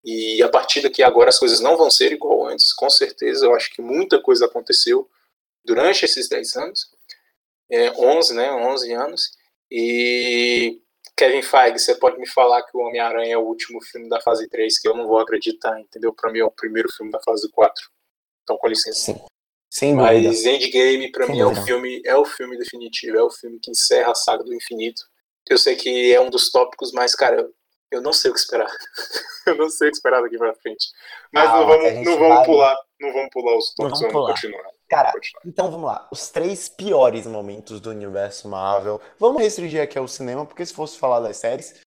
e 0.03 0.41
a 0.41 0.49
partir 0.49 0.81
daqui 0.81 1.03
agora 1.03 1.29
as 1.29 1.39
coisas 1.39 1.59
não 1.59 1.75
vão 1.75 1.89
ser 1.89 2.11
igual 2.11 2.47
antes, 2.47 2.71
com 2.73 2.89
certeza, 2.89 3.45
eu 3.45 3.55
acho 3.55 3.71
que 3.71 3.81
muita 3.81 4.21
coisa 4.21 4.45
aconteceu 4.45 5.09
durante 5.65 6.05
esses 6.05 6.29
10 6.29 6.55
anos, 6.55 6.91
é, 7.71 7.91
11, 7.91 8.33
né, 8.33 8.51
11 8.51 8.93
anos, 8.93 9.31
e 9.71 10.81
Kevin 11.15 11.41
Feige, 11.41 11.79
você 11.79 11.95
pode 11.95 12.17
me 12.17 12.27
falar 12.27 12.63
que 12.63 12.75
o 12.75 12.79
Homem-Aranha 12.79 13.33
é 13.33 13.37
o 13.37 13.45
último 13.45 13.81
filme 13.81 14.07
da 14.07 14.21
fase 14.21 14.47
3, 14.47 14.79
que 14.79 14.87
eu 14.87 14.95
não 14.95 15.07
vou 15.07 15.19
acreditar, 15.19 15.79
entendeu? 15.79 16.13
Para 16.13 16.31
mim 16.31 16.39
é 16.39 16.45
o 16.45 16.51
primeiro 16.51 16.89
filme 16.95 17.11
da 17.11 17.19
fase 17.19 17.49
4. 17.51 17.73
Então, 18.43 18.57
com 18.57 18.67
licença. 18.67 18.99
Sim. 18.99 19.21
Sem 19.69 19.93
Mas 19.93 20.23
dúvida. 20.23 20.49
Endgame, 20.49 21.11
para 21.11 21.27
mim, 21.27 21.39
é 21.39 21.45
o, 21.45 21.55
filme, 21.63 22.01
é 22.05 22.15
o 22.15 22.25
filme 22.25 22.57
definitivo, 22.57 23.17
é 23.17 23.21
o 23.21 23.29
filme 23.29 23.59
que 23.59 23.69
encerra 23.69 24.11
a 24.11 24.15
saga 24.15 24.43
do 24.43 24.53
infinito. 24.53 25.03
Eu 25.47 25.57
sei 25.57 25.75
que 25.75 26.11
é 26.11 26.19
um 26.19 26.29
dos 26.29 26.49
tópicos, 26.49 26.91
mas, 26.91 27.13
cara, 27.13 27.47
eu 27.91 28.01
não 28.01 28.13
sei 28.13 28.31
o 28.31 28.33
que 28.33 28.39
esperar. 28.39 28.71
eu 29.45 29.55
não 29.55 29.69
sei 29.69 29.89
o 29.89 29.91
que 29.91 29.97
esperar 29.97 30.21
daqui 30.21 30.37
pra 30.37 30.55
frente. 30.55 30.87
Mas 31.31 31.49
ah, 31.49 31.59
não 31.59 31.67
vamos, 31.67 31.93
não 31.93 32.17
vamos 32.17 32.35
vai... 32.37 32.45
pular. 32.45 32.77
Não 32.99 33.13
vamos 33.13 33.29
pular 33.31 33.57
os 33.57 33.73
tópicos, 33.73 33.99
vamos, 33.99 34.13
vamos 34.13 34.31
continuar. 34.31 34.78
Cara, 34.89 35.13
então 35.45 35.69
vamos 35.69 35.85
lá. 35.85 36.07
Os 36.11 36.29
três 36.29 36.67
piores 36.67 37.27
momentos 37.27 37.79
do 37.79 37.91
universo 37.91 38.47
Marvel. 38.47 38.99
Vamos 39.19 39.41
restringir 39.41 39.81
aqui 39.81 39.97
ao 39.97 40.07
cinema, 40.07 40.45
porque 40.45 40.65
se 40.65 40.73
fosse 40.73 40.97
falar 40.97 41.19
das 41.19 41.37
séries, 41.37 41.79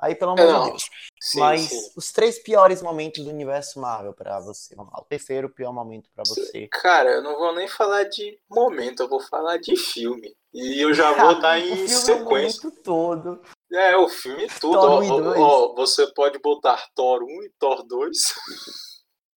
Aí, 0.00 0.14
pelo 0.14 0.30
amor 0.30 0.46
de 0.46 0.70
Deus. 0.70 0.90
Sim, 1.20 1.40
Mas 1.40 1.60
sim. 1.62 1.92
os 1.94 2.10
três 2.10 2.38
piores 2.38 2.80
momentos 2.80 3.22
do 3.22 3.28
universo 3.28 3.78
Marvel 3.78 4.14
para 4.14 4.40
você. 4.40 4.74
Vamos 4.74 4.92
lá. 4.92 5.00
O 5.00 5.04
terceiro 5.04 5.50
pior 5.50 5.72
momento 5.72 6.08
para 6.14 6.24
você. 6.26 6.68
Cara, 6.68 7.10
eu 7.10 7.22
não 7.22 7.38
vou 7.38 7.54
nem 7.54 7.68
falar 7.68 8.04
de 8.04 8.38
momento, 8.48 9.02
eu 9.02 9.08
vou 9.08 9.20
falar 9.20 9.58
de 9.58 9.76
filme. 9.76 10.34
E 10.54 10.80
eu 10.80 10.94
já 10.94 11.12
vou 11.12 11.38
dar 11.38 11.60
em 11.60 11.86
sequência. 11.86 12.66
É 12.66 12.68
o 12.68 12.70
todo. 12.82 13.42
É, 13.70 13.96
o 13.96 14.08
filme 14.08 14.48
tudo. 14.58 14.78
Ó, 14.78 15.38
ó, 15.38 15.74
você 15.74 16.06
pode 16.14 16.38
botar 16.38 16.88
Thor 16.94 17.22
1 17.22 17.42
e 17.44 17.50
Thor 17.58 17.82
2. 17.86 18.16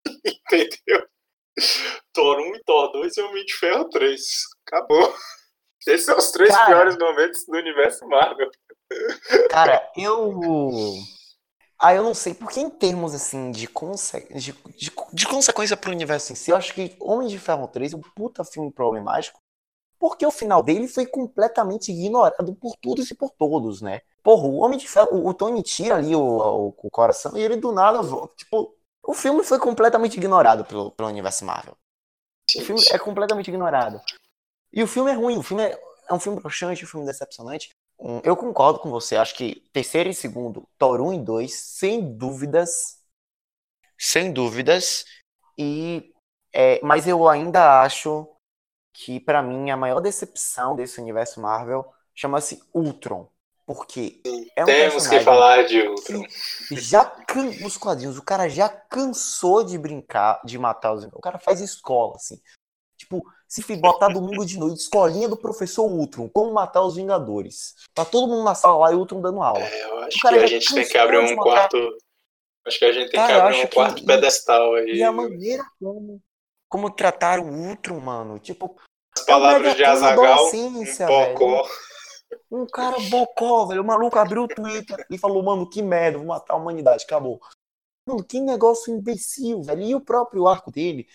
Entendeu? 0.26 1.06
Thor 2.14 2.40
1 2.40 2.56
e 2.56 2.64
Thor 2.64 2.92
2 2.92 3.18
e 3.18 3.22
Homem 3.22 3.46
de 3.46 3.54
Ferro 3.54 3.90
3. 3.90 4.22
Acabou. 4.66 5.16
Esses 5.88 6.06
são 6.06 6.18
os 6.18 6.32
três 6.32 6.50
Cara, 6.50 6.66
piores 6.66 6.98
momentos 6.98 7.46
do 7.46 7.58
universo 7.58 8.08
Marvel. 8.08 8.50
Cara, 9.50 9.92
eu. 9.98 10.40
Ah, 11.78 11.94
eu 11.94 12.04
não 12.04 12.14
sei, 12.14 12.34
porque 12.34 12.62
em 12.62 12.70
termos 12.70 13.14
assim 13.14 13.52
de, 13.52 13.68
conse... 13.68 14.26
de, 14.34 14.54
de, 14.54 14.92
de 15.12 15.28
consequência 15.28 15.76
pro 15.76 15.92
universo 15.92 16.32
em 16.32 16.36
si, 16.36 16.52
eu 16.52 16.56
acho 16.56 16.74
que 16.74 16.96
Homem 17.00 17.28
de 17.28 17.38
Ferro 17.38 17.68
3 17.68 17.94
é 17.94 17.98
um 17.98 18.02
puta 18.16 18.46
filme 18.46 18.72
problemático, 18.72 19.42
porque 20.00 20.26
o 20.26 20.32
final 20.32 20.64
dele 20.64 20.88
foi 20.88 21.06
completamente 21.06 21.92
ignorado 21.92 22.56
por 22.56 22.78
todos 22.82 23.12
e 23.12 23.16
por 23.16 23.32
todos, 23.32 23.82
né? 23.82 24.00
Porra, 24.22 24.48
o 24.48 24.60
Homem 24.60 24.78
de 24.78 24.88
Ferro, 24.88 25.28
o 25.28 25.34
Tony 25.34 25.62
tira 25.62 25.96
ali 25.96 26.16
o, 26.16 26.22
o, 26.22 26.68
o 26.70 26.90
coração 26.90 27.36
e 27.36 27.42
ele 27.42 27.58
do 27.58 27.74
nada 27.74 28.02
volta. 28.02 28.34
Tipo, 28.38 28.74
o 29.04 29.14
filme 29.14 29.44
foi 29.44 29.60
completamente 29.60 30.18
ignorado 30.18 30.64
pelo, 30.64 30.92
pelo 30.92 31.10
universo 31.10 31.44
Marvel. 31.44 31.78
O 32.58 32.62
filme 32.62 32.82
é 32.92 32.98
completamente 32.98 33.50
ignorado. 33.50 34.02
E 34.72 34.82
o 34.82 34.88
filme 34.88 35.12
é 35.12 35.14
ruim, 35.14 35.38
o 35.38 35.44
filme 35.44 35.64
é, 35.64 35.80
é 36.10 36.14
um 36.14 36.20
filme 36.20 36.40
broxante, 36.40 36.84
um 36.84 36.88
filme 36.88 37.06
decepcionante. 37.06 37.70
Eu 38.24 38.36
concordo 38.36 38.80
com 38.80 38.90
você, 38.90 39.16
acho 39.16 39.36
que 39.36 39.62
terceiro 39.72 40.10
e 40.10 40.14
segundo, 40.14 40.68
Thor 40.78 41.00
1 41.00 41.14
e 41.14 41.20
2, 41.20 41.54
sem 41.54 42.18
dúvidas. 42.18 43.00
Sem 43.98 44.34
dúvidas. 44.34 45.06
E, 45.58 46.14
é, 46.52 46.80
mas 46.84 47.08
eu 47.08 47.28
ainda 47.30 47.82
acho 47.82 48.28
que, 48.94 49.20
para 49.20 49.42
mim, 49.42 49.70
a 49.70 49.78
maior 49.78 50.00
decepção 50.00 50.76
desse 50.76 51.00
universo 51.00 51.40
Marvel 51.40 51.86
chama-se 52.14 52.62
Ultron. 52.74 53.30
Porque 53.66 54.22
é 54.58 54.64
um 54.64 54.66
Temos 54.66 55.08
que 55.08 55.20
falar 55.22 55.64
de 55.64 55.82
Ultron. 55.88 56.26
Já 56.72 57.06
can... 57.06 57.52
nos 57.62 57.78
quadrinhos, 57.78 58.18
o 58.18 58.24
cara 58.24 58.50
já 58.50 58.68
cansou 58.68 59.64
de 59.64 59.78
brincar, 59.78 60.42
de 60.44 60.58
matar 60.60 60.94
os. 60.94 61.06
O 61.06 61.22
cara 61.22 61.40
faz 61.40 61.62
escola, 61.62 62.16
assim. 62.16 62.42
Tipo, 62.98 63.24
se 63.48 63.76
botar 63.76 64.08
domingo 64.10 64.46
de 64.46 64.58
noite, 64.58 64.80
escolinha 64.80 65.30
do 65.30 65.38
professor 65.38 65.86
Ultron, 65.86 66.30
como 66.30 66.54
matar 66.54 66.82
os 66.82 66.96
Vingadores. 66.96 67.76
Tá 67.94 68.04
todo 68.04 68.28
mundo 68.28 68.44
na 68.44 68.56
sala 68.56 68.78
lá 68.78 68.92
e 68.92 68.96
o 68.96 69.00
Ultron 69.00 69.22
dando 69.22 69.42
aula. 69.42 69.60
É, 69.60 69.84
eu 69.84 70.00
acho 70.00 70.20
que 70.20 70.28
a 70.28 70.48
gente 70.48 70.74
tem 70.74 70.88
que 70.88 70.98
abrir 70.98 71.20
um 71.20 71.36
quarto. 71.36 71.78
Acho 72.66 72.80
que 72.80 72.86
a 72.86 72.92
gente 72.92 73.12
tem 73.12 73.20
cara, 73.20 73.34
que 73.34 73.40
abrir 73.40 73.66
um 73.66 73.68
quarto 73.68 73.96
que... 73.96 74.06
pedestal 74.06 74.76
aí. 74.76 74.96
E 74.96 75.04
a 75.04 75.12
maneira 75.12 75.64
como, 75.80 76.22
como 76.68 76.90
trataram 76.90 77.50
o 77.50 77.70
Ultron, 77.70 78.00
mano. 78.00 78.40
Tipo. 78.40 78.76
As 79.16 79.26
palavras 79.26 79.76
de 79.76 79.86
Azagal, 79.86 80.50
um 80.54 80.84
bocó. 81.06 81.68
Um 82.52 82.66
cara 82.66 82.98
bocó, 83.10 83.66
velho. 83.66 83.82
O 83.82 83.86
maluco 83.86 84.18
abriu 84.18 84.44
o 84.44 84.48
Twitter 84.48 85.06
e 85.10 85.18
falou, 85.18 85.44
mano, 85.44 85.70
que 85.70 85.82
merda, 85.82 86.18
vou 86.18 86.28
matar 86.28 86.54
a 86.54 86.58
humanidade, 86.58 87.04
acabou. 87.04 87.42
Mano, 88.08 88.24
que 88.24 88.40
negócio 88.40 88.94
imbecil, 88.94 89.62
velho. 89.62 89.82
E 89.82 89.96
o 89.96 90.02
próprio 90.02 90.48
arco 90.48 90.72
dele. 90.72 91.08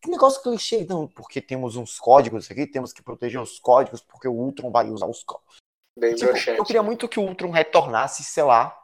Que 0.00 0.10
negócio 0.10 0.42
clichê. 0.42 0.84
Não, 0.84 1.08
porque 1.08 1.40
temos 1.40 1.76
uns 1.76 1.98
códigos 1.98 2.50
aqui, 2.50 2.66
temos 2.66 2.92
que 2.92 3.02
proteger 3.02 3.40
os 3.40 3.58
códigos, 3.58 4.02
porque 4.02 4.28
o 4.28 4.34
Ultron 4.34 4.70
vai 4.70 4.90
usar 4.90 5.06
os 5.06 5.22
códigos. 5.24 5.56
Bem 5.98 6.14
tipo, 6.14 6.36
eu 6.50 6.64
queria 6.64 6.82
muito 6.82 7.08
que 7.08 7.20
o 7.20 7.22
Ultron 7.22 7.50
retornasse, 7.50 8.24
sei 8.24 8.42
lá, 8.42 8.76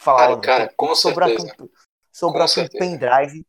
falando 0.00 0.40
cara, 0.40 0.72
com 0.76 0.94
sobre 0.94 1.36
certeza. 1.36 1.54
a, 1.60 1.66
sobre 2.12 2.42
a 2.42 2.68
pendrive. 2.70 3.46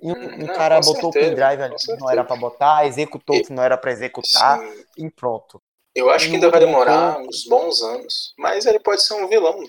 E 0.00 0.10
um, 0.10 0.34
um 0.34 0.38
não, 0.38 0.54
cara 0.54 0.80
botou 0.80 1.10
o 1.10 1.12
pendrive 1.12 1.62
ali 1.62 1.76
que 1.76 1.96
não 1.96 2.10
era 2.10 2.24
para 2.24 2.36
botar, 2.36 2.86
executou 2.86 3.36
o 3.36 3.42
que 3.42 3.52
não 3.52 3.62
era 3.62 3.78
para 3.78 3.92
executar 3.92 4.58
Sim. 4.58 4.84
e 4.98 5.10
pronto. 5.10 5.62
Eu 5.94 6.10
acho 6.10 6.28
que 6.28 6.34
ainda 6.34 6.50
vai 6.50 6.60
demorar 6.60 7.18
uns 7.18 7.44
bons 7.46 7.82
anos, 7.82 8.34
mas 8.38 8.64
ele 8.66 8.80
pode 8.80 9.02
ser 9.02 9.14
um 9.14 9.28
vilão. 9.28 9.62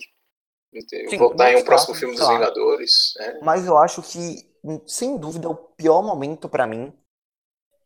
Sim, 1.10 1.18
voltar 1.18 1.52
em 1.52 1.58
um 1.58 1.66
próximo 1.66 1.94
filme 1.94 2.16
dos 2.16 2.28
Vingadores. 2.28 3.16
É. 3.20 3.40
Mas 3.42 3.66
eu 3.66 3.78
acho 3.78 4.02
que, 4.02 4.38
sem 4.88 5.18
dúvida, 5.18 5.50
o 5.50 5.56
pior 5.56 6.02
momento 6.02 6.50
para 6.50 6.66
mim 6.66 6.92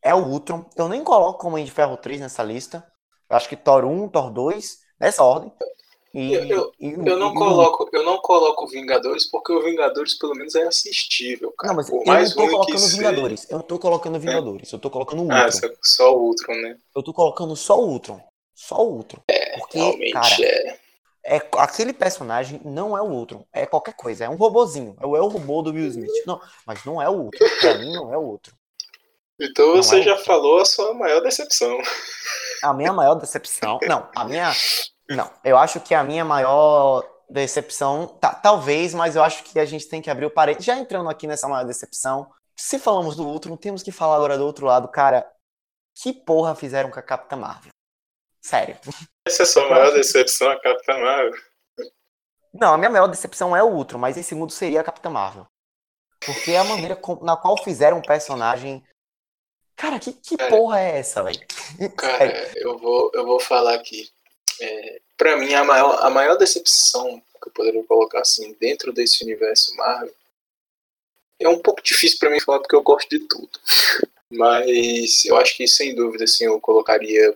é 0.02 0.14
o 0.14 0.26
Ultron. 0.26 0.66
Eu 0.76 0.88
nem 0.88 1.04
coloco 1.04 1.40
como 1.40 1.62
de 1.62 1.72
Ferro 1.72 1.98
3 1.98 2.22
nessa 2.22 2.44
lista. 2.44 2.86
Eu 3.30 3.36
acho 3.36 3.50
que 3.50 3.58
Thor 3.58 3.84
1, 3.84 4.10
Thor 4.10 4.32
2, 4.32 4.78
nessa 5.00 5.24
ordem. 5.24 5.52
E, 6.18 6.34
eu, 6.34 6.46
eu, 6.48 6.74
e, 6.80 6.94
eu 6.94 7.16
não 7.16 7.32
e, 7.32 7.36
coloco, 7.36 7.88
eu 7.94 8.04
não 8.04 8.18
coloco 8.18 8.66
Vingadores 8.66 9.30
porque 9.30 9.54
o 9.54 9.62
Vingadores 9.62 10.16
pelo 10.16 10.34
menos 10.34 10.56
é 10.56 10.64
assistível, 10.64 11.52
cara. 11.52 11.72
Não, 11.72 11.78
mas 11.78 11.92
Por 11.92 12.02
eu 12.08 12.16
não 12.16 12.26
tô 12.34 12.50
colocando 12.50 12.88
Vingadores. 12.88 13.40
Ser... 13.42 13.54
Eu 13.54 13.62
tô 13.62 13.78
colocando 13.78 14.20
Vingadores. 14.20 14.74
É. 14.74 14.76
Eu 14.76 14.80
tô 14.80 14.90
colocando 14.90 15.20
o 15.20 15.22
Ultron. 15.22 15.38
Ah, 15.38 15.78
só 15.84 16.18
o 16.18 16.22
Ultron, 16.24 16.56
né? 16.56 16.78
Eu 16.96 17.04
tô 17.04 17.14
colocando 17.14 17.56
só 17.56 17.80
o 17.80 17.88
Ultron. 17.88 18.20
Só 18.56 18.84
o 18.84 18.96
Ultron. 18.96 19.22
É, 19.28 19.60
porque, 19.60 19.78
realmente 19.78 20.12
cara, 20.12 20.36
é. 20.40 20.80
é. 21.24 21.50
Aquele 21.60 21.94
personagem 21.94 22.60
não 22.66 22.98
é 22.98 23.02
o 23.04 23.12
Ultron. 23.12 23.46
É 23.54 23.68
qualquer 23.68 23.94
coisa. 23.94 24.26
É 24.26 24.30
um 24.30 24.38
robozinho. 24.38 24.96
É 25.00 25.06
o 25.06 25.28
robô 25.28 25.62
do 25.62 25.72
Will 25.72 25.86
Smith. 25.86 26.10
Não, 26.26 26.42
mas 26.66 26.84
não 26.84 27.00
é 27.00 27.08
o 27.08 27.14
Ultron. 27.14 27.48
Pra 27.62 27.78
mim 27.78 27.94
não 27.94 28.12
é 28.12 28.18
o 28.18 28.22
Ultron. 28.22 28.56
Então 29.40 29.68
não 29.68 29.76
você 29.76 30.00
é 30.00 30.02
já 30.02 30.18
falou 30.18 30.62
a 30.62 30.66
sua 30.66 30.96
maior 30.96 31.22
decepção. 31.22 31.78
A 32.64 32.74
minha 32.74 32.92
maior 32.92 33.14
decepção. 33.14 33.78
Não, 33.88 34.10
a 34.16 34.26
minha 34.26 34.52
não, 35.10 35.32
eu 35.44 35.58
acho 35.58 35.80
que 35.80 35.94
a 35.94 36.04
minha 36.04 36.26
maior 36.26 37.04
decepção, 37.30 38.08
tá, 38.08 38.34
talvez, 38.34 38.94
mas 38.94 39.16
eu 39.16 39.24
acho 39.24 39.44
que 39.44 39.60
a 39.60 39.66
gente 39.66 39.88
tem 39.88 40.02
que 40.02 40.10
abrir 40.10 40.26
o 40.26 40.32
parede. 40.32 40.64
Já 40.64 40.78
entrando 40.78 41.10
aqui 41.10 41.28
nessa 41.28 41.48
maior 41.48 41.66
decepção, 41.66 42.32
se 42.56 42.80
falamos 42.80 43.16
do 43.16 43.28
outro, 43.28 43.50
não 43.50 43.58
temos 43.58 43.84
que 43.84 43.92
falar 43.92 44.16
agora 44.16 44.38
do 44.38 44.46
outro 44.46 44.66
lado, 44.66 44.88
cara. 44.88 45.30
Que 45.96 46.14
porra 46.14 46.56
fizeram 46.56 46.92
com 46.92 47.00
a 47.00 47.04
Capitã 47.04 47.36
Marvel? 47.36 47.72
Sério. 48.42 48.78
Essa 49.28 49.44
é 49.44 49.46
a 49.46 49.48
sua 49.48 49.70
maior 49.70 49.92
decepção, 49.94 50.50
a 50.50 50.60
Capitã 50.60 50.98
Marvel? 50.98 51.34
Não, 52.54 52.74
a 52.74 52.78
minha 52.78 52.90
maior 52.90 53.08
decepção 53.08 53.56
é 53.56 53.64
o 53.64 53.74
outro, 53.74 54.00
mas 54.00 54.18
em 54.18 54.24
segundo 54.24 54.52
seria 54.52 54.82
a 54.82 54.84
Capitã 54.84 55.10
Marvel. 55.10 55.46
Porque 56.26 56.52
é 56.52 56.60
a 56.60 56.64
maneira 56.64 57.00
na 57.22 57.38
qual 57.38 57.62
fizeram 57.64 57.98
um 57.98 58.02
personagem. 58.02 58.84
Cara, 59.76 60.00
que, 60.00 60.14
que 60.14 60.38
cara, 60.38 60.50
porra 60.50 60.80
é 60.80 61.00
essa, 61.00 61.24
velho? 61.24 61.40
Cara, 61.96 62.26
eu 62.58 62.78
vou, 62.78 63.12
eu 63.14 63.26
vou 63.26 63.40
falar 63.40 63.76
aqui. 63.76 64.10
É, 64.60 65.02
para 65.16 65.38
mim, 65.38 65.54
a 65.54 65.64
maior, 65.64 66.04
a 66.04 66.10
maior 66.10 66.36
decepção 66.38 67.22
que 67.42 67.50
eu 67.50 67.52
poderia 67.52 67.84
colocar 67.84 68.22
assim 68.22 68.56
dentro 68.60 68.92
desse 68.92 69.24
universo 69.24 69.76
Marvel 69.76 70.14
é 71.40 71.48
um 71.48 71.60
pouco 71.60 71.84
difícil 71.84 72.18
para 72.20 72.30
mim 72.30 72.40
falar 72.40 72.60
porque 72.60 72.76
eu 72.76 72.82
gosto 72.82 73.10
de 73.10 73.20
tudo. 73.20 73.60
Mas 74.30 75.24
eu 75.26 75.38
acho 75.38 75.56
que 75.56 75.68
sem 75.68 75.96
dúvida 75.96 76.26
assim, 76.26 76.46
eu 76.46 76.60
colocaria 76.60 77.36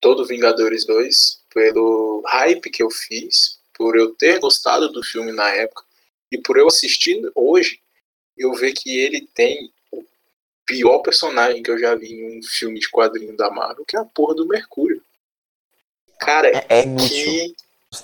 todo 0.00 0.26
Vingadores 0.26 0.84
2 0.84 1.40
pelo 1.52 2.22
hype 2.26 2.70
que 2.70 2.82
eu 2.82 2.90
fiz, 2.90 3.58
por 3.74 3.96
eu 3.96 4.14
ter 4.14 4.38
gostado 4.38 4.90
do 4.90 5.02
filme 5.02 5.32
na 5.32 5.48
época 5.50 5.84
e 6.30 6.38
por 6.38 6.56
eu 6.56 6.66
assistir 6.66 7.20
hoje, 7.34 7.80
eu 8.36 8.52
ver 8.54 8.72
que 8.72 8.98
ele 8.98 9.28
tem 9.34 9.72
o 9.90 10.04
pior 10.64 10.98
personagem 11.00 11.62
que 11.62 11.70
eu 11.70 11.78
já 11.78 11.94
vi 11.94 12.12
em 12.12 12.38
um 12.38 12.42
filme 12.42 12.78
de 12.78 12.88
quadrinho 12.88 13.36
da 13.36 13.50
Marvel, 13.50 13.84
que 13.84 13.96
é 13.96 14.00
a 14.00 14.04
porra 14.04 14.34
do 14.34 14.46
Mercúrio. 14.46 15.01
Cara, 16.24 16.48
é, 16.48 16.66
é 16.68 16.82
que 16.82 17.54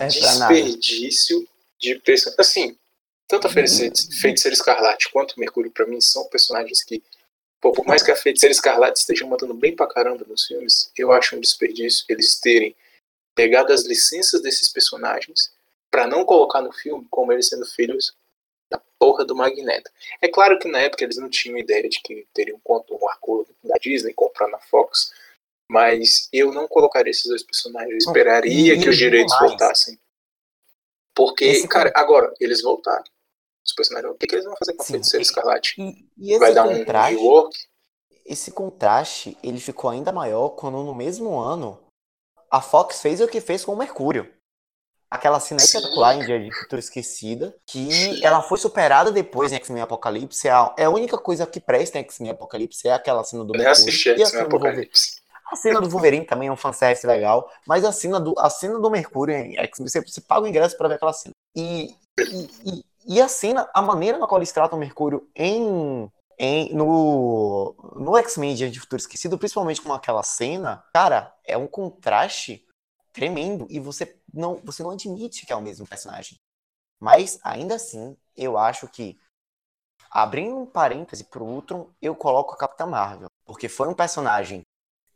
desperdício 0.06 1.48
de 1.78 1.98
personagem. 2.00 2.40
Assim, 2.40 2.76
tanto 3.26 3.46
a 3.46 3.50
Feiticeira, 3.50 3.94
Feiticeira 4.20 4.54
Escarlate 4.54 5.10
quanto 5.10 5.32
o 5.32 5.40
Mercúrio, 5.40 5.70
para 5.70 5.86
mim, 5.86 6.00
são 6.00 6.24
personagens 6.26 6.82
que, 6.82 7.02
pô, 7.60 7.72
por 7.72 7.86
mais 7.86 8.02
que 8.02 8.10
a 8.10 8.16
Feiticeira 8.16 8.52
Escarlate 8.52 8.98
esteja 8.98 9.26
mandando 9.26 9.54
bem 9.54 9.74
pra 9.74 9.86
caramba 9.86 10.24
nos 10.26 10.46
filmes, 10.46 10.90
eu 10.96 11.12
acho 11.12 11.36
um 11.36 11.40
desperdício 11.40 12.04
eles 12.08 12.38
terem 12.38 12.74
pegado 13.34 13.72
as 13.72 13.84
licenças 13.84 14.42
desses 14.42 14.68
personagens 14.68 15.52
para 15.90 16.06
não 16.06 16.24
colocar 16.24 16.60
no 16.60 16.72
filme 16.72 17.06
como 17.10 17.32
eles 17.32 17.48
sendo 17.48 17.64
filhos 17.64 18.14
da 18.70 18.80
porra 18.98 19.24
do 19.24 19.34
Magneto. 19.34 19.90
É 20.20 20.28
claro 20.28 20.58
que 20.58 20.68
na 20.68 20.80
época 20.80 21.04
eles 21.04 21.16
não 21.16 21.28
tinham 21.30 21.56
ideia 21.56 21.88
de 21.88 22.00
que 22.00 22.26
teriam 22.34 22.60
um 22.66 23.08
acordo 23.08 23.54
da 23.62 23.76
Disney 23.78 24.12
comprando 24.12 24.54
a 24.54 24.58
Fox 24.58 25.12
mas 25.70 26.28
eu 26.32 26.52
não 26.52 26.66
colocaria 26.66 27.10
esses 27.10 27.26
dois 27.26 27.42
personagens. 27.42 27.92
Eu 27.92 27.98
esperaria 27.98 28.74
e, 28.74 28.80
que 28.80 28.88
os 28.88 28.96
direitos 28.96 29.34
mais. 29.34 29.50
voltassem. 29.50 29.98
Porque, 31.14 31.44
esse 31.44 31.68
cara, 31.68 31.92
agora, 31.94 32.32
eles 32.40 32.62
voltaram. 32.62 33.04
Os 33.66 33.74
personagens, 33.74 34.12
o 34.12 34.16
que, 34.16 34.26
que 34.26 34.34
eles 34.36 34.44
vão 34.44 34.54
fazer 34.56 34.72
com 34.74 34.82
a 34.82 34.86
Feiticeira 34.86 35.22
Escarlate? 35.22 35.74
E, 35.78 36.08
e 36.16 36.38
Vai 36.38 36.54
dar 36.54 36.66
um 36.66 36.84
rework? 36.84 37.58
Esse 38.24 38.50
contraste, 38.50 39.36
ele 39.42 39.58
ficou 39.58 39.90
ainda 39.90 40.12
maior 40.12 40.50
quando 40.50 40.82
no 40.82 40.94
mesmo 40.94 41.38
ano 41.38 41.78
a 42.50 42.60
Fox 42.60 43.00
fez 43.00 43.20
o 43.20 43.28
que 43.28 43.40
fez 43.40 43.64
com 43.64 43.72
o 43.72 43.76
Mercúrio. 43.76 44.32
Aquela 45.10 45.40
cena 45.40 45.60
espetacular 45.60 46.16
em 46.16 46.26
Dia 46.26 46.38
de 46.38 46.54
Futuro 46.54 46.78
Esquecida, 46.78 47.56
que 47.66 47.90
Sim. 47.90 48.24
ela 48.24 48.42
foi 48.42 48.58
superada 48.58 49.10
depois 49.10 49.52
em 49.52 49.56
X-Men 49.56 49.82
Apocalipse. 49.82 50.46
É 50.46 50.84
a, 50.84 50.90
única 50.90 51.16
coisa 51.16 51.46
que 51.46 51.60
presta 51.60 51.98
em 51.98 52.02
X-Men 52.02 52.32
Apocalipse 52.32 52.86
é 52.86 52.92
aquela 52.92 53.24
cena 53.24 53.42
do 53.42 53.52
Mercúrio. 53.52 53.68
Eu 53.68 53.72
assisti 53.72 54.10
X-Men 54.10 54.42
Apocalipse. 54.42 55.17
A 55.50 55.56
cena 55.56 55.80
do 55.80 55.88
Wolverine 55.88 56.26
também 56.26 56.48
é 56.48 56.52
um 56.52 56.56
fanservice 56.56 57.06
legal, 57.06 57.50
mas 57.66 57.82
a 57.82 57.90
cena 57.90 58.20
do, 58.20 58.38
a 58.38 58.50
cena 58.50 58.78
do 58.78 58.90
Mercúrio 58.90 59.34
em 59.34 59.56
X-Men, 59.56 59.88
você, 59.88 60.00
você 60.02 60.20
paga 60.20 60.44
o 60.44 60.48
ingresso 60.48 60.76
para 60.76 60.88
ver 60.88 60.94
aquela 60.96 61.12
cena. 61.12 61.34
E, 61.56 61.96
e, 62.18 62.84
e, 63.06 63.20
a 63.20 63.28
cena, 63.28 63.68
a 63.72 63.80
maneira 63.80 64.18
na 64.18 64.26
qual 64.26 64.38
eles 64.38 64.52
tratam 64.52 64.76
o 64.76 64.80
Mercúrio 64.80 65.26
em, 65.34 66.10
em 66.38 66.74
no, 66.74 67.74
no 67.96 68.16
X-Men 68.18 68.54
Diante 68.54 68.74
de 68.74 68.80
Futuro 68.80 69.00
Esquecido, 69.00 69.38
principalmente 69.38 69.80
com 69.80 69.90
aquela 69.92 70.22
cena, 70.22 70.84
cara, 70.92 71.34
é 71.46 71.56
um 71.56 71.66
contraste 71.66 72.66
tremendo 73.10 73.66
e 73.70 73.80
você 73.80 74.20
não, 74.32 74.60
você 74.62 74.82
não 74.82 74.90
admite 74.90 75.46
que 75.46 75.52
é 75.52 75.56
o 75.56 75.62
mesmo 75.62 75.86
personagem. 75.86 76.38
Mas, 77.00 77.38
ainda 77.42 77.76
assim, 77.76 78.14
eu 78.36 78.58
acho 78.58 78.86
que 78.86 79.18
abrindo 80.10 80.56
um 80.56 80.66
parêntese 80.66 81.24
pro 81.24 81.44
Ultron, 81.44 81.88
eu 82.02 82.14
coloco 82.14 82.52
a 82.52 82.58
Capitã 82.58 82.84
Marvel. 82.86 83.28
Porque 83.44 83.68
foi 83.68 83.88
um 83.88 83.94
personagem 83.94 84.62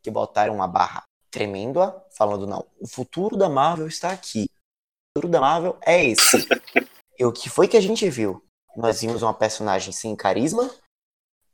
que 0.03 0.11
botaram 0.11 0.55
uma 0.55 0.67
barra 0.67 1.05
tremenda, 1.31 2.05
falando, 2.11 2.47
não, 2.47 2.67
o 2.81 2.87
futuro 2.87 3.37
da 3.37 3.49
Marvel 3.49 3.87
está 3.87 4.11
aqui. 4.11 4.45
O 4.45 5.19
futuro 5.19 5.33
da 5.33 5.41
Marvel 5.41 5.79
é 5.81 6.05
esse. 6.05 6.37
e 7.19 7.25
o 7.25 7.33
que 7.33 7.49
foi 7.49 7.67
que 7.67 7.77
a 7.77 7.81
gente 7.81 8.09
viu? 8.11 8.45
Nós 8.77 9.01
vimos 9.01 9.23
uma 9.23 9.35
personagem 9.35 9.93
sem 9.93 10.15
carisma, 10.17 10.71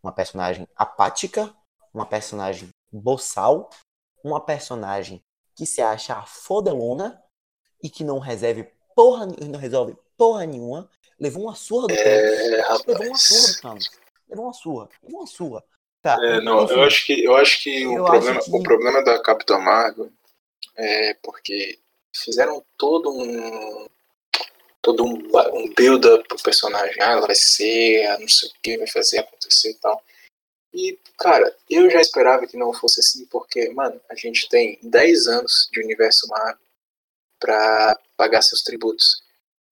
uma 0.02 0.12
personagem 0.12 0.66
apática, 0.76 1.54
uma 1.92 2.06
personagem 2.06 2.68
boçal, 2.92 3.70
uma 4.24 4.40
personagem 4.40 5.20
que 5.54 5.66
se 5.66 5.80
acha 5.80 6.22
fodelona 6.22 7.22
e 7.82 7.90
que 7.90 8.04
não 8.04 8.18
resolve 8.18 8.70
porra, 8.94 9.26
não 9.26 9.58
resolve 9.58 9.96
porra 10.16 10.46
nenhuma. 10.46 10.90
Levou 11.18 11.44
uma 11.44 11.54
surra 11.54 11.88
do 11.88 11.94
é, 11.94 12.62
Thanos. 12.62 12.84
Levou 12.86 13.06
uma 13.06 13.18
surra 13.18 13.48
do 13.48 13.60
Thanos. 13.60 13.90
Levou 14.28 14.44
uma 14.44 14.52
surra. 14.52 14.88
Levou 15.02 15.20
uma 15.20 15.26
surra. 15.26 15.64
Tá, 16.02 16.16
é, 16.22 16.40
não, 16.40 16.68
eu 16.68 16.82
acho 16.82 17.06
que, 17.06 17.24
eu 17.24 17.36
acho 17.36 17.62
que, 17.62 17.82
eu 17.82 18.02
o, 18.02 18.04
problema, 18.04 18.40
que... 18.40 18.50
o 18.50 18.62
problema 18.62 19.04
da 19.04 19.20
Capitã 19.20 19.58
Marvel 19.58 20.10
é 20.76 21.14
porque 21.22 21.78
fizeram 22.14 22.64
todo 22.76 23.10
um 23.10 23.88
todo 24.80 25.04
um, 25.04 25.18
um 25.54 25.74
build-up 25.74 26.26
pro 26.28 26.42
personagem. 26.42 26.96
Ah, 27.00 27.12
ela 27.12 27.26
vai 27.26 27.34
ser, 27.34 28.18
não 28.18 28.28
sei 28.28 28.48
o 28.48 28.52
que, 28.62 28.78
vai 28.78 28.86
fazer 28.86 29.18
acontecer 29.18 29.70
e 29.70 29.74
tal. 29.74 30.02
E, 30.72 30.98
cara, 31.18 31.54
eu 31.68 31.90
já 31.90 32.00
esperava 32.00 32.46
que 32.46 32.56
não 32.56 32.72
fosse 32.72 33.00
assim, 33.00 33.26
porque, 33.26 33.68
mano, 33.70 34.00
a 34.08 34.14
gente 34.14 34.48
tem 34.48 34.78
10 34.82 35.26
anos 35.26 35.68
de 35.72 35.80
universo 35.80 36.28
Marvel. 36.28 36.58
para 37.40 37.98
pagar 38.16 38.42
seus 38.42 38.62
tributos. 38.62 39.22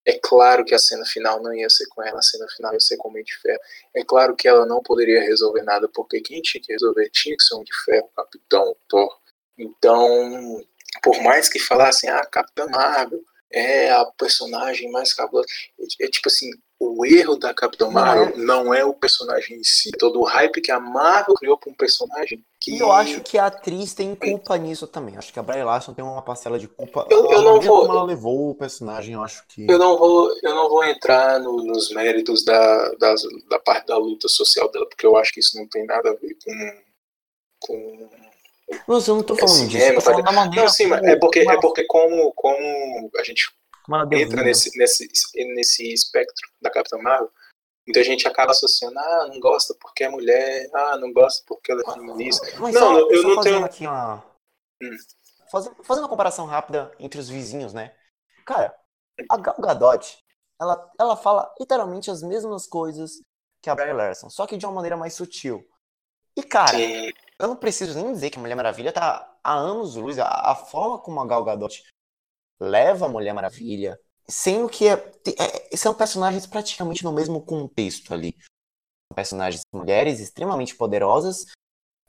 É 0.07 0.17
claro 0.23 0.63
que 0.63 0.73
a 0.73 0.79
cena 0.79 1.05
final 1.05 1.43
não 1.43 1.53
ia 1.53 1.69
ser 1.69 1.85
com 1.87 2.01
ela, 2.01 2.19
a 2.19 2.21
cena 2.21 2.47
final 2.55 2.71
ia 2.71 2.79
ser 2.79 2.95
com 2.95 3.09
o 3.09 3.11
Homem 3.11 3.25
de 3.25 3.35
Ferro. 3.41 3.59
É 3.93 4.05
claro 4.05 4.37
que 4.37 4.47
ela 4.47 4.65
não 4.65 4.81
poderia 4.81 5.21
resolver 5.21 5.63
nada, 5.63 5.89
porque 5.93 6.21
quem 6.21 6.41
tinha 6.41 6.63
que 6.63 6.71
resolver 6.71 7.09
tinha 7.09 7.35
que 7.35 7.43
ser 7.43 7.55
o 7.55 7.57
Homem 7.57 7.65
de 7.65 7.83
Ferro, 7.83 8.07
o 8.07 8.15
Capitão, 8.15 8.63
o 8.69 8.77
Thor. 8.87 9.19
Então, 9.57 10.63
por 11.03 11.21
mais 11.21 11.49
que 11.49 11.59
falassem, 11.59 12.09
ah, 12.09 12.25
Capitã 12.25 12.67
Marvel 12.67 13.21
é 13.51 13.91
a 13.91 14.05
personagem 14.05 14.89
mais 14.91 15.13
cabulosa, 15.13 15.47
é, 15.77 16.05
é 16.05 16.07
tipo 16.07 16.29
assim, 16.29 16.51
o 16.79 17.05
erro 17.05 17.35
da 17.35 17.53
Capitã 17.53 17.89
Marvel 17.89 18.37
não 18.37 18.63
é. 18.63 18.65
não 18.65 18.73
é 18.73 18.85
o 18.85 18.93
personagem 18.93 19.57
em 19.57 19.63
si, 19.63 19.91
todo 19.99 20.21
o 20.21 20.25
hype 20.25 20.61
que 20.61 20.71
a 20.71 20.79
Marvel 20.79 21.35
criou 21.35 21.57
para 21.57 21.69
um 21.69 21.75
personagem 21.75 22.45
que... 22.67 22.79
Eu 22.79 22.91
acho 22.91 23.21
que 23.21 23.37
a 23.37 23.45
atriz 23.45 23.93
tem 23.93 24.13
culpa 24.13 24.57
nisso 24.57 24.85
também. 24.87 25.17
Acho 25.17 25.31
que 25.31 25.39
a 25.39 25.43
Brie 25.43 25.63
Larson 25.63 25.93
tem 25.93 26.03
uma 26.03 26.21
parcela 26.21 26.59
de 26.59 26.67
culpa. 26.67 27.07
Eu, 27.09 27.31
eu 27.31 27.41
não 27.41 27.61
vou. 27.61 27.81
Como 27.81 27.93
ela 27.93 28.03
levou 28.03 28.49
o 28.49 28.55
personagem, 28.55 29.13
eu 29.13 29.23
acho 29.23 29.45
que. 29.47 29.65
Eu 29.69 29.77
não 29.77 29.97
vou, 29.97 30.29
eu 30.43 30.55
não 30.55 30.69
vou 30.69 30.83
entrar 30.83 31.39
no, 31.39 31.63
nos 31.63 31.91
méritos 31.91 32.43
da, 32.43 32.89
da, 32.95 33.15
da 33.49 33.59
parte 33.59 33.87
da 33.87 33.97
luta 33.97 34.27
social 34.27 34.69
dela, 34.71 34.87
porque 34.87 35.05
eu 35.05 35.15
acho 35.15 35.33
que 35.33 35.39
isso 35.39 35.57
não 35.57 35.67
tem 35.67 35.85
nada 35.85 36.09
a 36.09 36.13
ver 36.13 36.35
com. 36.43 36.81
com 37.59 38.09
não, 38.87 38.99
eu 38.99 39.15
não 39.15 39.23
tô 39.23 39.35
falando 39.35 39.67
disso. 39.69 40.01
Falando 40.01 40.25
da 40.25 40.31
maneira 40.31 40.63
não, 40.63 40.69
sim, 40.69 40.89
como, 40.89 41.05
é 41.07 41.15
porque, 41.15 41.43
como... 41.43 41.57
é 41.57 41.61
porque 41.61 41.83
como, 41.85 42.33
como 42.33 43.11
a 43.17 43.23
gente 43.23 43.45
entra 44.11 44.43
nesse, 44.43 44.77
nesse, 44.77 45.07
nesse 45.55 45.93
espectro 45.93 46.49
da 46.61 46.69
Capitã 46.69 46.97
Marvel, 46.97 47.31
muita 47.87 48.03
gente 48.03 48.27
acaba 48.27 48.51
associando, 48.51 48.99
ah, 48.99 49.27
não 49.31 49.39
gosta 49.39 49.73
porque 49.79 50.03
é 50.03 50.09
mulher, 50.09 50.69
ah, 50.73 50.97
não 50.97 51.11
gosta 51.13 51.43
porque 51.47 51.71
ela 51.71 51.81
é 51.81 51.93
feminista. 51.93 52.45
Mas 52.59 52.75
não, 52.75 52.81
só, 52.81 53.09
eu 53.09 53.21
só 53.21 53.27
não 53.29 53.41
tenho. 53.41 53.65
Aqui 53.65 53.87
uma... 53.87 54.23
hum. 54.81 54.97
fazendo, 55.49 55.83
fazendo 55.83 56.03
uma 56.03 56.09
comparação 56.09 56.45
rápida 56.45 56.91
entre 56.99 57.19
os 57.19 57.29
vizinhos, 57.29 57.73
né? 57.73 57.95
Cara, 58.45 58.75
a 59.29 59.37
Gal 59.37 59.55
Gadot, 59.59 60.17
ela, 60.59 60.91
ela 60.99 61.15
fala 61.15 61.53
literalmente 61.59 62.11
as 62.11 62.21
mesmas 62.21 62.67
coisas 62.67 63.21
que 63.61 63.69
a 63.69 63.75
Brie 63.75 63.93
Larson, 63.93 64.29
só 64.29 64.45
que 64.45 64.57
de 64.57 64.65
uma 64.65 64.75
maneira 64.75 64.97
mais 64.97 65.13
sutil. 65.13 65.65
E, 66.35 66.43
cara, 66.43 66.77
Sim. 66.77 67.11
eu 67.39 67.47
não 67.47 67.55
preciso 67.55 67.99
nem 67.99 68.13
dizer 68.13 68.29
que 68.29 68.37
a 68.37 68.41
Mulher 68.41 68.55
Maravilha 68.55 68.93
tá 68.93 69.35
há 69.43 69.53
anos 69.55 69.95
luz. 69.95 70.19
A, 70.19 70.27
a 70.51 70.55
forma 70.55 70.99
como 70.99 71.19
a 71.19 71.25
Gal 71.25 71.43
Gadot 71.43 71.83
leva 72.59 73.07
a 73.07 73.09
Mulher 73.09 73.33
Maravilha, 73.33 73.99
sendo 74.29 74.69
que 74.69 74.87
é, 74.87 74.93
é, 75.39 75.77
são 75.77 75.93
personagens 75.93 76.45
praticamente 76.45 77.03
no 77.03 77.13
mesmo 77.13 77.41
contexto 77.41 78.13
ali. 78.13 78.35
Personagens 79.15 79.61
mulheres 79.73 80.19
extremamente 80.19 80.75
poderosas 80.75 81.45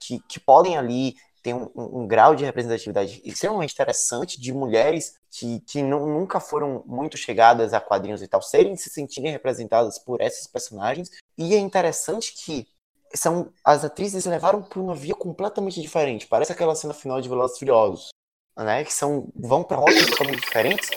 que, 0.01 0.21
que 0.29 0.41
podem 0.41 0.77
ali 0.77 1.15
ter 1.43 1.55
um, 1.55 1.71
um, 1.75 2.01
um, 2.01 2.07
grau 2.07 2.35
de 2.35 2.45
representatividade 2.45 3.23
extremamente 3.25 3.73
interessante 3.73 4.41
de 4.41 4.53
mulheres 4.53 5.15
que, 5.31 5.61
que 5.61 5.83
não, 5.83 6.07
nunca 6.07 6.41
foram 6.41 6.83
muito 6.85 7.17
chegadas 7.17 7.73
a 7.73 7.81
quadrinhos 7.81 8.21
e 8.21 8.27
tal, 8.27 8.43
serem 8.43 8.77
se 8.77 8.91
sentirem 8.91 9.31
representadas 9.31 9.99
por 9.99 10.21
esses 10.21 10.49
personagens. 10.49 11.11
E 11.37 11.55
é 11.55 11.59
interessante 11.59 12.35
que 12.35 12.67
são 13.15 13.53
as 13.65 13.85
atrizes 13.85 14.25
levaram 14.27 14.61
por 14.61 14.81
uma 14.81 14.95
via 14.95 15.15
completamente 15.15 15.81
diferente. 15.81 16.27
Parece 16.27 16.53
aquela 16.53 16.75
cena 16.75 16.93
final 16.93 17.21
de 17.21 17.29
Velozes 17.29 17.59
Furiosos, 17.59 18.09
né? 18.57 18.85
Que 18.85 18.93
são 18.93 19.33
vão 19.37 19.63
para 19.63 19.77
rotas 19.77 20.05
diferentes 20.37 20.91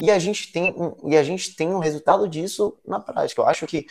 e 0.00 0.10
a 0.10 0.18
gente 0.18 0.52
tem 0.52 0.72
um, 0.72 1.10
e 1.10 1.16
a 1.16 1.22
gente 1.22 1.54
tem 1.54 1.68
um 1.68 1.78
resultado 1.78 2.28
disso 2.28 2.76
na 2.84 3.00
prática. 3.00 3.42
Eu 3.42 3.46
acho 3.46 3.66
que 3.66 3.86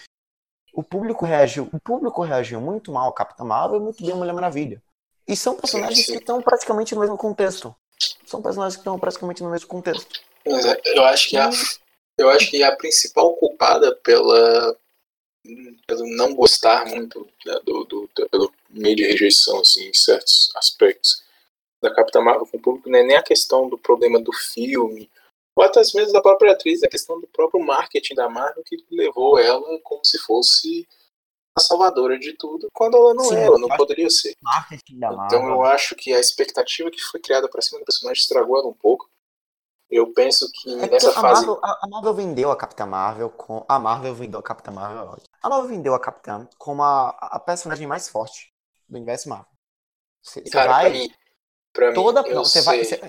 o 0.74 0.84
público 0.84 1.26
reagiu, 1.26 1.70
o 1.74 1.80
público 1.80 2.22
reagiu 2.22 2.62
muito 2.62 2.92
mal 2.92 3.10
a 3.10 3.14
Capitã 3.14 3.44
Marvel 3.44 3.80
e 3.80 3.84
muito 3.84 4.04
bem 4.04 4.14
a 4.14 4.16
Mulher 4.16 4.34
Maravilha. 4.34 4.82
E 5.28 5.36
são 5.36 5.56
personagens 5.56 6.06
que 6.06 6.14
estão 6.14 6.42
praticamente 6.42 6.96
no 6.96 7.02
mesmo 7.02 7.18
contexto. 7.18 7.76
São 8.26 8.42
personagens 8.42 8.76
que 8.76 8.82
estão 8.82 8.98
praticamente 9.00 9.44
no 9.44 9.50
mesmo 9.50 9.68
contexto. 9.68 10.22
Eu 10.46 11.04
acho 11.04 11.30
que 11.30 11.38
a, 11.38 11.50
eu 12.18 12.30
acho 12.30 12.50
que 12.50 12.64
a 12.64 12.76
principal 12.76 13.34
culpada 13.34 13.96
pela 13.96 14.78
pelo 15.86 16.06
não 16.16 16.36
gostar 16.36 16.86
muito 16.86 17.26
né, 17.46 17.60
do, 17.64 17.86
do, 17.86 18.10
do, 18.14 18.30
pelo 18.30 18.54
meio 18.70 18.98
de 18.98 19.04
rejeição 19.04 19.62
assim, 19.62 19.88
em 19.88 19.94
certos 19.94 20.52
aspectos 20.56 21.24
da 21.82 21.94
Capitã 21.94 22.20
Marvel 22.20 22.46
com 22.46 22.58
o 22.58 22.62
público, 22.62 22.90
não 22.90 23.00
é 23.00 23.04
nem 23.04 23.16
a 23.16 23.24
questão 23.24 23.70
do 23.70 23.78
problema 23.78 24.20
do 24.20 24.34
filme 24.34 25.10
ou 25.58 25.64
até 25.64 25.82
vezes 25.82 26.14
da 26.14 26.22
própria 26.22 26.52
atriz, 26.52 26.84
a 26.84 26.88
questão 26.88 27.20
do 27.20 27.28
próprio 27.28 27.60
marketing 27.66 28.14
da 28.14 28.30
Marvel 28.30 28.64
que 28.64 28.78
levou 28.92 29.40
ela 29.40 29.60
como 29.84 30.06
se 30.06 30.20
fosse 30.20 30.88
a 31.58 31.60
salvadora 31.60 32.20
de 32.20 32.34
tudo, 32.38 32.68
quando 32.72 32.96
ela 32.96 33.16
não 33.16 33.26
Sim, 33.26 33.38
é, 33.38 33.46
ela 33.46 33.58
não 33.58 33.68
poderia 33.70 34.08
ser. 34.12 34.36
Marketing 34.40 35.00
da 35.00 35.12
Marvel. 35.12 35.40
Então 35.40 35.50
eu 35.50 35.64
acho 35.64 35.96
que 35.96 36.14
a 36.14 36.20
expectativa 36.20 36.92
que 36.92 37.02
foi 37.02 37.20
criada 37.20 37.50
para 37.50 37.64
cima 37.64 37.80
do 37.80 37.86
personagem 37.86 38.22
estragou 38.22 38.60
ela 38.60 38.68
um 38.68 38.74
pouco. 38.74 39.10
Eu 39.90 40.14
penso 40.14 40.48
que 40.54 40.74
é 40.74 40.88
nessa 40.88 41.10
a 41.10 41.14
fase. 41.14 41.48
Marvel, 41.48 41.60
a, 41.64 41.88
Marvel 41.88 42.14
vendeu 42.14 42.52
a 42.52 42.56
Capitã 42.56 42.86
Marvel 42.86 43.30
com. 43.32 43.66
A 43.68 43.80
Marvel 43.80 44.14
vendeu 44.14 44.40
a 44.40 44.44
Capitã 44.44 44.70
Marvel. 44.70 45.18
A 45.42 45.50
Marvel 45.50 45.70
vendeu 45.70 45.96
a 45.96 46.00
Capitã 46.00 46.48
como 46.60 46.84
a, 46.84 47.10
a 47.10 47.40
personagem 47.40 47.88
mais 47.88 48.08
forte 48.08 48.54
do 48.88 48.98
universo 48.98 49.28
Marvel. 49.28 49.48
Você, 50.22 50.44
vai. 50.54 50.92
Pra 50.92 51.00
mim, 51.00 51.10
pra 51.74 51.94
toda, 51.94 52.22
mim, 52.22 52.30
não, 52.32 52.44
você 52.44 52.62
vai. 52.62 52.84
Você, 52.84 53.00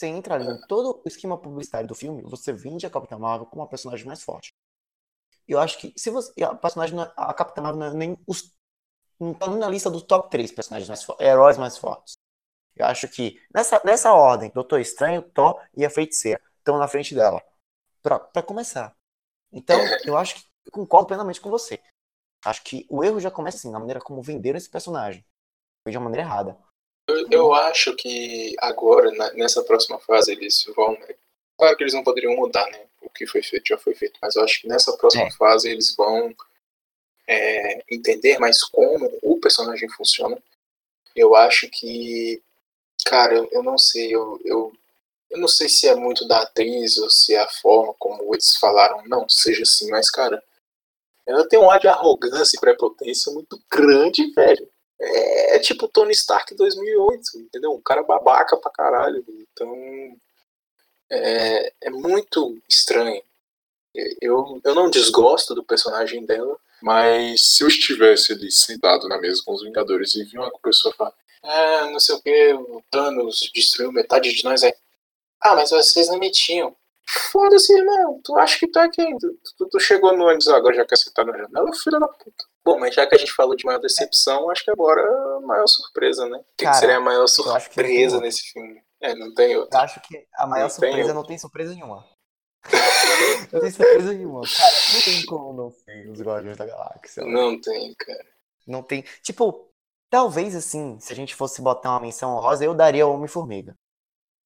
você 0.00 0.06
entra 0.06 0.34
ali 0.34 0.46
em 0.48 0.60
todo 0.66 1.02
o 1.04 1.08
esquema 1.08 1.36
publicitário 1.36 1.86
do 1.86 1.94
filme, 1.94 2.22
você 2.22 2.52
vende 2.52 2.86
a 2.86 2.90
Capitã 2.90 3.18
Marvel 3.18 3.46
como 3.46 3.62
a 3.62 3.66
personagem 3.66 4.06
mais 4.06 4.22
forte. 4.22 4.54
Eu 5.46 5.60
acho 5.60 5.78
que 5.78 5.92
se 5.96 6.10
você. 6.10 6.32
A 6.42 6.54
personagem, 6.54 6.98
é, 6.98 7.12
a 7.16 7.34
Capitã 7.34 7.60
Marvel 7.60 7.80
não 7.80 7.86
é 7.86 7.94
nem 7.94 8.18
os. 8.26 8.54
Não 9.18 9.34
tá 9.34 9.48
na 9.48 9.68
lista 9.68 9.90
dos 9.90 10.02
top 10.02 10.30
3 10.30 10.50
personagens 10.52 10.88
mais 10.88 11.06
heróis 11.20 11.58
mais 11.58 11.76
fortes. 11.76 12.14
Eu 12.74 12.86
acho 12.86 13.08
que 13.08 13.38
nessa, 13.54 13.80
nessa 13.84 14.14
ordem, 14.14 14.50
Doutor 14.54 14.80
Estranho, 14.80 15.22
Thor 15.22 15.60
e 15.76 15.84
a 15.84 15.90
Feiticeira 15.90 16.40
estão 16.58 16.78
na 16.78 16.88
frente 16.88 17.14
dela. 17.14 17.42
Pra, 18.02 18.18
pra 18.18 18.42
começar. 18.42 18.96
Então, 19.52 19.78
eu 20.06 20.16
acho 20.16 20.36
que 20.36 20.48
eu 20.66 20.72
concordo 20.72 21.08
plenamente 21.08 21.40
com 21.40 21.50
você. 21.50 21.82
Acho 22.44 22.62
que 22.64 22.86
o 22.88 23.04
erro 23.04 23.20
já 23.20 23.30
começa 23.30 23.58
assim, 23.58 23.70
na 23.70 23.78
maneira 23.78 24.00
como 24.00 24.22
venderam 24.22 24.56
esse 24.56 24.70
personagem. 24.70 25.26
Foi 25.82 25.92
de 25.92 25.98
uma 25.98 26.04
maneira 26.04 26.26
errada. 26.26 26.58
Eu, 27.06 27.26
eu 27.30 27.54
acho 27.54 27.94
que 27.96 28.54
agora, 28.58 29.10
na, 29.12 29.32
nessa 29.32 29.62
próxima 29.62 29.98
fase, 29.98 30.32
eles 30.32 30.64
vão. 30.76 30.96
Claro 31.58 31.76
que 31.76 31.82
eles 31.82 31.94
não 31.94 32.04
poderiam 32.04 32.36
mudar, 32.36 32.66
né? 32.70 32.86
O 33.02 33.10
que 33.10 33.26
foi 33.26 33.42
feito 33.42 33.68
já 33.68 33.78
foi 33.78 33.94
feito. 33.94 34.18
Mas 34.22 34.36
eu 34.36 34.42
acho 34.42 34.60
que 34.60 34.68
nessa 34.68 34.96
próxima 34.96 35.24
é. 35.24 35.30
fase 35.32 35.70
eles 35.70 35.94
vão 35.96 36.34
é, 37.26 37.82
entender 37.90 38.38
mais 38.38 38.62
como 38.62 39.10
o 39.22 39.38
personagem 39.40 39.88
funciona. 39.90 40.40
Eu 41.14 41.34
acho 41.34 41.68
que. 41.68 42.42
Cara, 43.04 43.34
eu, 43.34 43.48
eu 43.52 43.62
não 43.62 43.78
sei. 43.78 44.14
Eu, 44.14 44.40
eu, 44.44 44.72
eu 45.30 45.38
não 45.38 45.48
sei 45.48 45.68
se 45.68 45.88
é 45.88 45.94
muito 45.94 46.26
da 46.26 46.42
atriz 46.42 46.98
ou 46.98 47.10
se 47.10 47.34
é 47.34 47.40
a 47.40 47.48
forma 47.48 47.94
como 47.98 48.34
eles 48.34 48.56
falaram. 48.56 49.02
Não, 49.06 49.28
seja 49.28 49.62
assim, 49.62 49.90
mas, 49.90 50.10
cara. 50.10 50.42
Ela 51.26 51.46
tem 51.48 51.60
um 51.60 51.70
ar 51.70 51.78
de 51.78 51.86
arrogância 51.86 52.56
e 52.56 52.60
prepotência 52.60 53.30
muito 53.32 53.62
grande, 53.70 54.32
velho 54.32 54.68
é, 55.00 55.56
é 55.56 55.58
tipo 55.58 55.88
Tony 55.88 56.12
Stark 56.12 56.54
2008, 56.54 57.38
entendeu? 57.38 57.72
Um 57.72 57.80
cara 57.80 58.02
babaca 58.02 58.56
pra 58.56 58.70
caralho. 58.70 59.24
Então 59.52 59.74
é, 61.10 61.72
é 61.82 61.90
muito 61.90 62.58
estranho. 62.68 63.22
Eu, 64.20 64.60
eu 64.62 64.74
não 64.74 64.88
desgosto 64.90 65.54
do 65.54 65.64
personagem 65.64 66.24
dela, 66.24 66.56
mas 66.80 67.56
se 67.56 67.64
eu 67.64 67.68
estivesse 67.68 68.32
ali 68.32 68.50
sentado 68.50 69.08
na 69.08 69.18
mesa 69.18 69.42
com 69.44 69.52
os 69.52 69.62
Vingadores 69.62 70.14
e 70.14 70.24
vi 70.24 70.38
uma 70.38 70.50
pessoa 70.62 70.94
falar, 70.94 71.12
ah, 71.42 71.88
não 71.90 71.98
sei 71.98 72.14
o 72.14 72.22
que, 72.22 72.54
o 72.54 72.82
Thanos 72.90 73.50
destruiu 73.52 73.90
metade 73.90 74.32
de 74.32 74.44
nós, 74.44 74.62
é. 74.62 74.72
Ah, 75.40 75.56
mas 75.56 75.70
vocês 75.70 76.08
não 76.08 76.18
me 76.18 76.30
tinham. 76.30 76.76
Foda-se, 77.32 77.72
irmão. 77.72 78.20
Tu 78.22 78.38
acha 78.38 78.58
que 78.58 78.68
tá 78.68 78.84
aqui? 78.84 79.04
Tu, 79.18 79.38
tu, 79.58 79.66
tu 79.68 79.80
chegou 79.80 80.16
no 80.16 80.26
ônibus 80.26 80.48
agora, 80.48 80.76
já 80.76 80.86
quer 80.86 80.96
sentar 80.96 81.26
na 81.26 81.36
janela, 81.36 81.74
filho 81.74 81.98
da 81.98 82.06
puta. 82.06 82.44
Bom, 82.70 82.78
mas 82.78 82.94
já 82.94 83.04
que 83.04 83.16
a 83.16 83.18
gente 83.18 83.32
falou 83.32 83.56
de 83.56 83.64
maior 83.64 83.80
decepção, 83.80 84.48
acho 84.48 84.62
que 84.62 84.70
agora 84.70 85.00
é 85.00 85.38
a 85.38 85.40
maior 85.40 85.66
surpresa, 85.66 86.28
né? 86.28 86.38
O 86.38 86.44
que, 86.56 86.72
seria 86.74 86.98
a 86.98 87.00
maior 87.00 87.26
surpresa 87.26 88.20
nesse 88.20 88.52
filme? 88.52 88.80
É, 89.00 89.12
não 89.12 89.34
tem 89.34 89.56
outra. 89.56 89.76
Eu 89.76 89.82
acho 89.82 90.00
que 90.02 90.24
a 90.32 90.46
maior 90.46 90.62
não 90.62 90.70
surpresa 90.70 91.12
não 91.12 91.24
tem 91.24 91.36
surpresa 91.36 91.74
nenhuma. 91.74 92.06
não 93.52 93.60
tem 93.60 93.70
surpresa 93.72 94.12
nenhuma. 94.12 94.42
Cara, 94.42 94.72
não 94.94 95.00
tem 95.00 95.26
como 95.26 95.52
não 95.52 95.70
ter 95.84 96.08
os 96.10 96.22
Guardiões 96.22 96.56
da 96.56 96.64
Galáxia. 96.64 97.24
Não 97.24 97.60
tem, 97.60 97.92
cara. 97.94 98.26
Não 98.64 98.84
tem. 98.84 99.04
Tipo, 99.20 99.68
talvez 100.08 100.54
assim, 100.54 100.96
se 101.00 101.12
a 101.12 101.16
gente 101.16 101.34
fosse 101.34 101.60
botar 101.60 101.90
uma 101.90 102.00
menção 102.00 102.36
honrosa, 102.36 102.64
eu 102.64 102.72
daria 102.72 103.04
Homem-Formiga. 103.04 103.74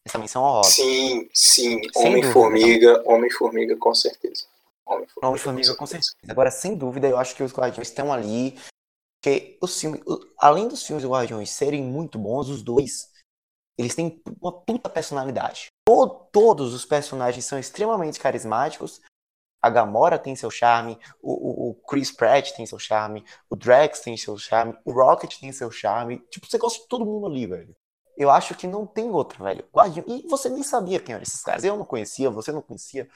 Essa 0.07 0.17
menção 0.17 0.43
honrosa. 0.43 0.71
Sim, 0.71 1.29
sim. 1.35 1.83
Homem-Formiga, 1.95 3.03
Homem-Formiga, 3.05 3.77
com 3.77 3.95
certeza. 3.95 4.47
Homem-Formiga, 4.87 5.75
com 5.77 5.87
certeza. 5.87 6.13
Agora, 6.29 6.51
sem 6.51 6.77
dúvida, 6.77 7.09
eu 7.09 7.19
acho 7.19 7.35
que 7.35 7.43
os 7.43 7.53
Guardiões 7.53 7.89
estão 7.89 8.13
ali. 8.13 8.59
Porque 9.21 9.59
os 9.63 9.81
filmes, 9.81 10.03
além 10.39 10.69
dos 10.69 10.85
filmes 10.85 11.03
do 11.03 11.11
Guardiões 11.11 11.51
serem 11.51 11.83
muito 11.83 12.19
bons, 12.19 12.49
os 12.51 12.63
dois, 12.63 13.11
eles 13.79 13.95
têm 13.95 14.23
uma 14.41 14.53
puta 14.53 14.89
personalidade. 14.89 15.69
todos 16.31 16.75
os 16.75 16.85
personagens 16.85 17.45
são 17.45 17.59
extremamente 17.59 18.21
carismáticos. 18.21 19.01
A 19.63 19.71
Gamora 19.71 20.19
tem 20.19 20.37
seu 20.37 20.51
charme, 20.51 20.99
o, 21.23 21.71
o, 21.71 21.75
Chris 21.89 22.13
Pratt 22.13 22.53
tem 22.53 22.67
seu 22.67 22.79
charme, 22.79 23.25
o 23.49 23.57
Drax 23.57 24.01
tem 24.01 24.15
seu 24.15 24.37
charme, 24.37 24.77
o 24.85 24.93
Rocket 24.93 25.41
tem 25.41 25.51
seu 25.53 25.71
charme. 25.71 26.19
Tipo, 26.29 26.47
você 26.47 26.59
gosta 26.59 26.81
de 26.81 26.89
todo 26.89 27.07
mundo 27.07 27.27
ali, 27.27 27.47
velho. 27.47 27.75
Eu 28.15 28.31
acho 28.31 28.55
que 28.55 28.67
não 28.67 28.87
tem 28.87 29.11
outra, 29.11 29.43
velho. 29.43 29.65
Guardiões. 29.75 30.23
E 30.23 30.29
você 30.29 30.51
nem 30.51 30.63
sabia 30.63 31.01
quem 31.01 31.15
eram 31.15 31.23
esses 31.23 31.43
caras. 31.43 31.65
Eu 31.65 31.79
não 31.79 31.85
conhecia, 31.87 32.29
você 32.29 32.53
não 32.53 32.61
conhecia. 32.61 33.09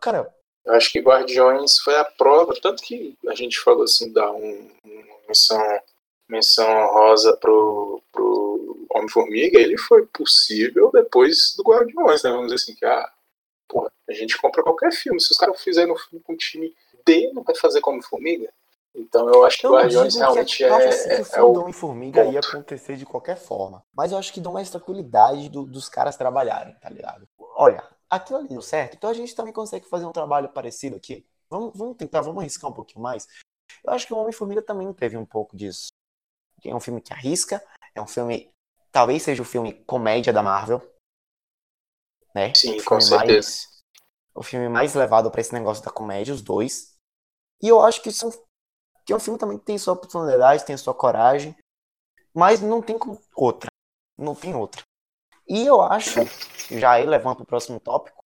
Cara. 0.00 0.32
Eu 0.64 0.74
acho 0.74 0.92
que 0.92 1.00
Guardiões 1.00 1.78
foi 1.78 1.96
a 1.96 2.04
prova, 2.04 2.54
tanto 2.60 2.82
que 2.82 3.16
a 3.26 3.34
gente 3.34 3.58
falou 3.60 3.84
assim, 3.84 4.12
dar 4.12 4.30
um, 4.30 4.70
uma 4.84 5.16
menção, 5.26 5.80
menção 6.28 6.86
rosa 6.92 7.36
pro, 7.38 8.02
pro 8.12 8.86
Homem-Formiga, 8.90 9.58
ele 9.58 9.78
foi 9.78 10.06
possível 10.06 10.90
depois 10.92 11.54
do 11.56 11.62
Guardiões, 11.62 12.22
né? 12.22 12.30
Vamos 12.30 12.52
dizer 12.52 12.56
assim, 12.56 12.74
que 12.74 12.84
ah, 12.84 13.10
porra, 13.68 13.90
a 14.08 14.12
gente 14.12 14.36
compra 14.38 14.62
qualquer 14.62 14.92
filme. 14.92 15.20
Se 15.20 15.32
os 15.32 15.38
caras 15.38 15.62
fizerem 15.62 15.92
um 15.92 15.96
filme 15.96 16.22
com 16.22 16.34
o 16.34 16.36
time 16.36 16.74
D, 17.06 17.32
não 17.32 17.42
vai 17.42 17.54
fazer 17.54 17.80
como 17.80 18.02
Formiga? 18.02 18.52
Então 18.94 19.28
eu 19.28 19.44
acho 19.44 19.58
que 19.58 19.66
o 19.66 19.72
Guardiões 19.72 20.16
realmente 20.16 20.58
que, 20.58 20.64
é, 20.64 20.68
é, 20.68 21.22
é, 21.32 21.42
o 21.42 21.68
e 21.68 21.72
Formiga 21.72 22.22
ponto. 22.22 22.32
ia 22.34 22.40
acontecer 22.40 22.96
de 22.96 23.06
qualquer 23.06 23.36
forma. 23.36 23.82
Mas 23.94 24.12
eu 24.12 24.18
acho 24.18 24.32
que 24.32 24.40
dá 24.40 24.50
mais 24.50 24.68
tranquilidade 24.68 25.48
do, 25.48 25.64
dos 25.64 25.88
caras 25.88 26.16
trabalharem, 26.16 26.74
tá 26.80 26.90
ligado? 26.90 27.26
Olha, 27.54 27.82
aquilo 28.10 28.40
ali 28.40 28.48
deu 28.48 28.60
certo, 28.60 28.96
então 28.96 29.08
a 29.08 29.14
gente 29.14 29.34
também 29.34 29.52
consegue 29.52 29.88
fazer 29.88 30.04
um 30.04 30.12
trabalho 30.12 30.48
parecido 30.48 30.96
aqui. 30.96 31.26
Vamos, 31.48 31.76
vamos 31.76 31.96
tentar, 31.96 32.20
vamos 32.20 32.40
arriscar 32.40 32.70
um 32.70 32.74
pouquinho 32.74 33.02
mais. 33.02 33.26
Eu 33.84 33.92
acho 33.92 34.06
que 34.06 34.12
o 34.12 34.18
Homem-Formiga 34.18 34.62
também 34.62 34.92
teve 34.92 35.16
um 35.16 35.24
pouco 35.24 35.56
disso. 35.56 35.88
É 36.64 36.74
um 36.74 36.80
filme 36.80 37.00
que 37.00 37.12
arrisca, 37.12 37.64
é 37.94 38.02
um 38.02 38.06
filme. 38.06 38.52
Talvez 38.92 39.22
seja 39.22 39.42
o 39.42 39.46
filme 39.46 39.72
comédia 39.84 40.32
da 40.32 40.42
Marvel. 40.42 40.80
Né? 42.34 42.52
Sim, 42.54 42.82
com 42.82 43.00
certeza. 43.00 43.48
Mais, 43.48 43.82
o 44.34 44.42
filme 44.42 44.68
mais 44.68 44.94
levado 44.94 45.30
para 45.30 45.40
esse 45.40 45.52
negócio 45.52 45.84
da 45.84 45.90
comédia, 45.90 46.34
os 46.34 46.42
dois. 46.42 46.96
E 47.62 47.68
eu 47.68 47.80
acho 47.80 48.02
que 48.02 48.12
são 48.12 48.30
que 49.04 49.12
é 49.12 49.16
um 49.16 49.20
filme 49.20 49.38
também 49.38 49.58
que 49.58 49.64
tem 49.64 49.78
sua 49.78 49.96
personalidade, 49.96 50.64
tem 50.64 50.76
sua 50.76 50.94
coragem, 50.94 51.56
mas 52.34 52.60
não 52.60 52.80
tem 52.80 52.96
outra. 53.34 53.68
Não 54.16 54.34
tem 54.34 54.54
outra. 54.54 54.82
E 55.50 55.66
eu 55.66 55.82
acho, 55.82 56.20
já 56.70 56.92
aí 56.92 57.04
levando 57.04 57.38
para 57.38 57.42
o 57.42 57.46
próximo 57.46 57.80
tópico, 57.80 58.22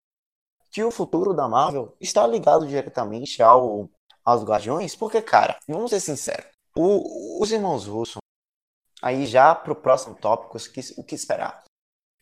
que 0.70 0.84
o 0.84 0.90
futuro 0.90 1.32
da 1.32 1.48
Marvel 1.48 1.96
está 1.98 2.26
ligado 2.26 2.66
diretamente 2.66 3.42
ao, 3.42 3.88
aos 4.22 4.44
Guardiões, 4.44 4.94
porque, 4.94 5.22
cara, 5.22 5.58
vamos 5.66 5.90
ser 5.90 6.00
sinceros, 6.00 6.52
o, 6.76 7.42
os 7.42 7.50
irmãos 7.50 7.86
Russo, 7.86 8.18
aí 9.00 9.24
já 9.24 9.54
para 9.54 9.72
o 9.72 9.76
próximo 9.76 10.14
tópico, 10.14 10.58
o 10.98 11.02
que, 11.02 11.14
esperar? 11.14 11.64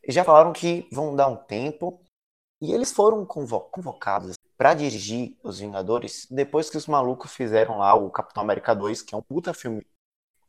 Já 0.08 0.22
falaram 0.22 0.52
que 0.52 0.88
vão 0.92 1.16
dar 1.16 1.26
um 1.26 1.36
tempo, 1.36 2.00
e 2.60 2.72
eles 2.72 2.92
foram 2.92 3.26
convo 3.26 3.58
convocados 3.58 4.36
para 4.56 4.72
dirigir 4.72 5.36
Os 5.42 5.58
Vingadores 5.58 6.28
depois 6.30 6.70
que 6.70 6.76
os 6.76 6.86
malucos 6.86 7.34
fizeram 7.34 7.78
lá 7.78 7.92
o 7.92 8.08
Capitão 8.08 8.44
América 8.44 8.72
2, 8.72 9.02
que 9.02 9.16
é 9.16 9.18
um 9.18 9.22
puta 9.22 9.52
filme 9.52 9.84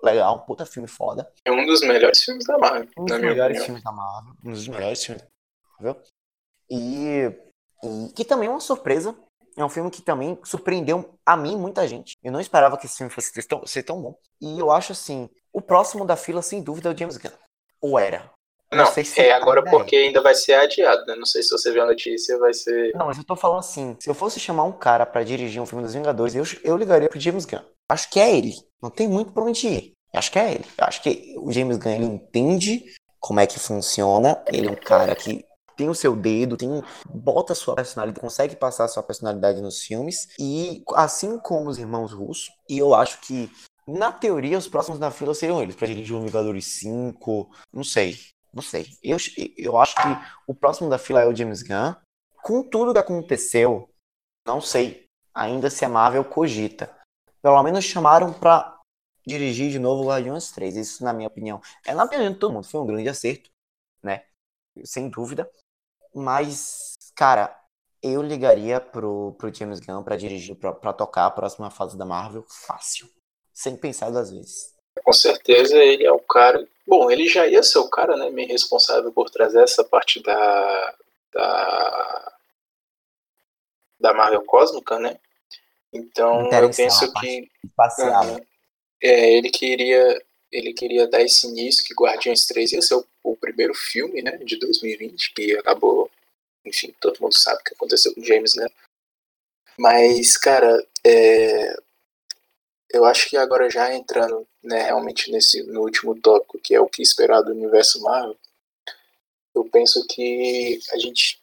legal, 0.04 0.36
um 0.36 0.40
puta 0.40 0.66
filme 0.66 0.88
foda. 0.88 1.32
É 1.46 1.52
um 1.52 1.66
dos 1.66 1.82
melhores 1.82 2.22
filmes 2.24 2.46
da 2.46 2.58
Marvel. 2.58 2.90
Um 2.98 3.06
dos 3.06 3.20
melhores 3.20 3.58
opinião. 3.58 3.66
filmes 3.66 3.84
da 3.84 3.92
Marvel. 3.92 4.34
Um 4.44 4.52
dos 4.52 4.68
melhores 4.68 5.06
filmes 5.06 5.24
da 5.24 5.30
Marvel. 5.80 6.04
E, 6.70 7.32
e 7.84 8.14
que 8.14 8.26
também 8.26 8.48
é 8.48 8.52
uma 8.52 8.60
surpresa. 8.60 9.16
É 9.56 9.64
um 9.64 9.70
filme 9.70 9.92
que 9.92 10.02
também 10.02 10.38
surpreendeu 10.44 11.14
a 11.24 11.38
mim 11.38 11.56
muita 11.56 11.88
gente. 11.88 12.18
Eu 12.24 12.32
não 12.32 12.40
esperava 12.40 12.78
que 12.78 12.88
esse 12.88 12.98
filme 12.98 13.12
fosse 13.12 13.32
tão, 13.48 13.66
ser 13.68 13.84
tão 13.84 14.02
bom. 14.02 14.18
E 14.42 14.60
eu 14.60 14.72
acho 14.72 14.92
assim, 14.92 15.30
o 15.52 15.62
próximo 15.62 16.06
da 16.06 16.16
fila, 16.16 16.42
sem 16.42 16.62
dúvida, 16.62 16.90
é 16.90 16.94
o 16.94 16.98
James 16.98 17.18
Gunn. 17.18 17.32
Ou 17.80 18.00
era. 18.00 18.32
Não, 18.72 18.86
não 18.86 18.92
se 18.92 19.22
é 19.22 19.32
agora 19.32 19.64
porque 19.64 19.96
ainda 19.96 20.20
vai 20.22 20.34
ser 20.34 20.54
adiado, 20.54 21.06
né? 21.06 21.16
Não 21.16 21.28
sei 21.28 21.44
se 21.44 21.52
você 21.52 21.72
viu 21.72 21.84
a 21.84 21.86
notícia, 21.86 22.40
vai 22.40 22.54
ser. 22.54 22.92
Não, 22.96 23.06
mas 23.06 23.20
eu 23.20 23.24
tô 23.24 23.36
falando 23.36 23.60
assim: 23.60 23.96
se 24.00 24.10
eu 24.10 24.16
fosse 24.16 24.40
chamar 24.40 24.64
um 24.64 24.72
cara 24.72 25.06
para 25.06 25.24
dirigir 25.24 25.62
um 25.62 25.66
filme 25.66 25.84
dos 25.84 25.94
Vingadores, 25.94 26.34
eu, 26.34 26.44
eu 26.64 26.76
ligaria 26.76 27.08
pro 27.08 27.20
James 27.20 27.46
Gunn. 27.46 27.62
Acho 27.90 28.10
que 28.10 28.20
é 28.20 28.36
ele. 28.36 28.54
Não 28.82 28.90
tem 28.90 29.08
muito 29.08 29.32
pra 29.32 29.44
onde 29.44 29.68
ir. 29.68 29.94
Acho 30.14 30.32
que 30.32 30.40
é 30.40 30.54
ele. 30.54 30.66
Acho 30.78 31.02
que 31.02 31.36
o 31.38 31.52
James 31.52 31.78
Gunn 31.78 31.92
ele 31.92 32.06
entende 32.06 32.86
como 33.20 33.40
é 33.40 33.48
que 33.48 33.60
funciona. 33.60 34.44
Ele 34.48 34.68
é 34.68 34.72
um 34.72 34.76
cara 34.76 35.16
que 35.16 35.46
tem 35.76 35.90
o 35.90 35.96
seu 35.96 36.16
dedo, 36.16 36.56
tem 36.56 36.70
bota 37.10 37.54
a 37.54 37.56
sua 37.56 37.76
personalidade, 37.76 38.22
consegue 38.22 38.56
passar 38.56 38.86
a 38.86 38.88
sua 38.88 39.02
personalidade 39.02 39.62
nos 39.62 39.82
filmes. 39.82 40.28
E 40.40 40.84
assim 40.94 41.40
como 41.40 41.70
os 41.70 41.80
irmãos 41.80 42.12
Russo, 42.12 42.52
e 42.70 42.78
eu 42.78 42.94
acho 42.94 43.20
que 43.22 43.50
na 43.88 44.12
teoria, 44.12 44.58
os 44.58 44.68
próximos 44.68 45.00
na 45.00 45.12
fila 45.12 45.34
seriam 45.34 45.62
eles, 45.62 45.76
pra 45.76 45.88
dirigir 45.88 46.16
o 46.16 46.22
Vingadores 46.22 46.66
5, 46.80 47.50
não 47.74 47.84
sei. 47.84 48.18
Não 48.54 48.62
sei. 48.62 48.86
Eu, 49.04 49.18
eu 49.58 49.78
acho 49.78 49.96
que 49.96 50.08
o 50.48 50.54
próximo 50.54 50.90
da 50.90 50.98
fila 50.98 51.22
é 51.22 51.28
o 51.28 51.36
James 51.36 51.64
Gunn. 51.64 51.96
Com 52.44 52.64
tudo 52.64 52.94
que 52.94 53.00
aconteceu, 53.00 53.90
não 54.46 54.62
sei 54.62 55.06
ainda 55.34 55.70
se 55.70 55.84
a 55.84 55.90
Marvel 55.90 56.24
cogita. 56.24 56.94
Pelo 57.44 57.62
menos 57.62 57.86
chamaram 57.86 58.34
pra 58.34 58.80
dirigir 59.28 59.70
de 59.70 59.78
novo 59.78 60.04
o 60.04 60.08
Guardiões 60.08 60.52
3. 60.52 60.76
Isso, 60.78 61.04
na 61.04 61.14
minha 61.14 61.28
opinião, 61.28 61.62
é 61.86 61.94
na 61.94 62.06
opinião 62.06 62.32
de 62.32 62.40
todo 62.40 62.54
mundo. 62.54 62.66
Foi 62.66 62.82
um 62.82 62.86
grande 62.88 63.08
acerto, 63.08 63.52
né? 64.02 64.26
Sem 64.84 65.10
dúvida. 65.10 65.48
Mas, 66.16 66.94
cara, 67.16 67.56
eu 68.02 68.24
ligaria 68.24 68.82
pro, 68.82 69.36
pro 69.38 69.54
James 69.54 69.80
Gunn 69.80 70.04
pra 70.04 70.18
dirigir, 70.18 70.56
pra 70.56 70.94
tocar 70.94 71.26
a 71.26 71.32
próxima 71.32 71.70
fase 71.70 71.96
da 71.98 72.06
Marvel 72.06 72.46
fácil. 72.48 73.08
Sem 73.54 73.78
pensar 73.78 74.10
duas 74.10 74.32
vezes 74.32 74.74
com 75.04 75.14
certeza 75.14 75.78
ele 75.78 76.06
é 76.06 76.12
o 76.12 76.20
cara. 76.20 76.68
Bom, 76.88 77.10
ele 77.10 77.28
já 77.28 77.48
ia 77.48 77.64
ser 77.64 77.80
o 77.80 77.90
cara, 77.90 78.16
né, 78.18 78.30
meio 78.30 78.50
responsável 78.50 79.12
por 79.12 79.30
trazer 79.30 79.64
essa 79.64 79.84
parte 79.84 80.22
da 80.22 80.96
da, 81.34 82.34
da 84.00 84.14
Marvel 84.14 84.44
Cósmica, 84.46 85.00
né? 85.00 85.20
Então 85.94 86.50
eu 86.52 86.70
penso 86.72 87.12
que 87.14 87.50
uh, 87.78 88.46
é, 89.02 89.34
ele 89.34 89.50
queria 89.50 90.22
ele 90.52 90.74
queria 90.74 91.08
dar 91.08 91.22
esse 91.22 91.48
início 91.48 91.84
que 91.84 91.96
Guardiões 91.96 92.46
3 92.46 92.74
ia 92.74 92.82
ser 92.82 92.96
o, 92.96 93.06
o, 93.24 93.36
primeiro 93.36 93.74
filme, 93.74 94.22
né, 94.22 94.38
de 94.38 94.56
2020 94.58 95.34
que 95.34 95.58
acabou, 95.58 96.12
enfim, 96.64 96.94
todo 97.02 97.20
mundo 97.20 97.34
sabe 97.36 97.60
o 97.60 97.64
que 97.64 97.74
aconteceu 97.74 98.14
com 98.14 98.24
James, 98.24 98.54
né? 98.54 98.68
Mas, 99.76 100.38
cara, 100.38 100.86
é, 101.04 101.76
eu 102.92 103.04
acho 103.06 103.28
que 103.28 103.36
agora 103.36 103.70
já 103.70 103.94
entrando 103.96 104.48
né, 104.64 104.84
realmente 104.84 105.32
nesse 105.32 105.64
no 105.64 105.82
último 105.82 106.16
tópico, 106.20 106.60
que 106.60 106.76
é 106.76 106.80
o 106.80 106.88
que 106.88 107.02
esperar 107.02 107.42
do 107.42 107.52
universo 107.52 108.00
Marvel, 108.02 108.38
eu 109.56 109.66
penso 109.66 110.06
que 110.08 110.80
a 110.92 110.98
gente 111.00 111.42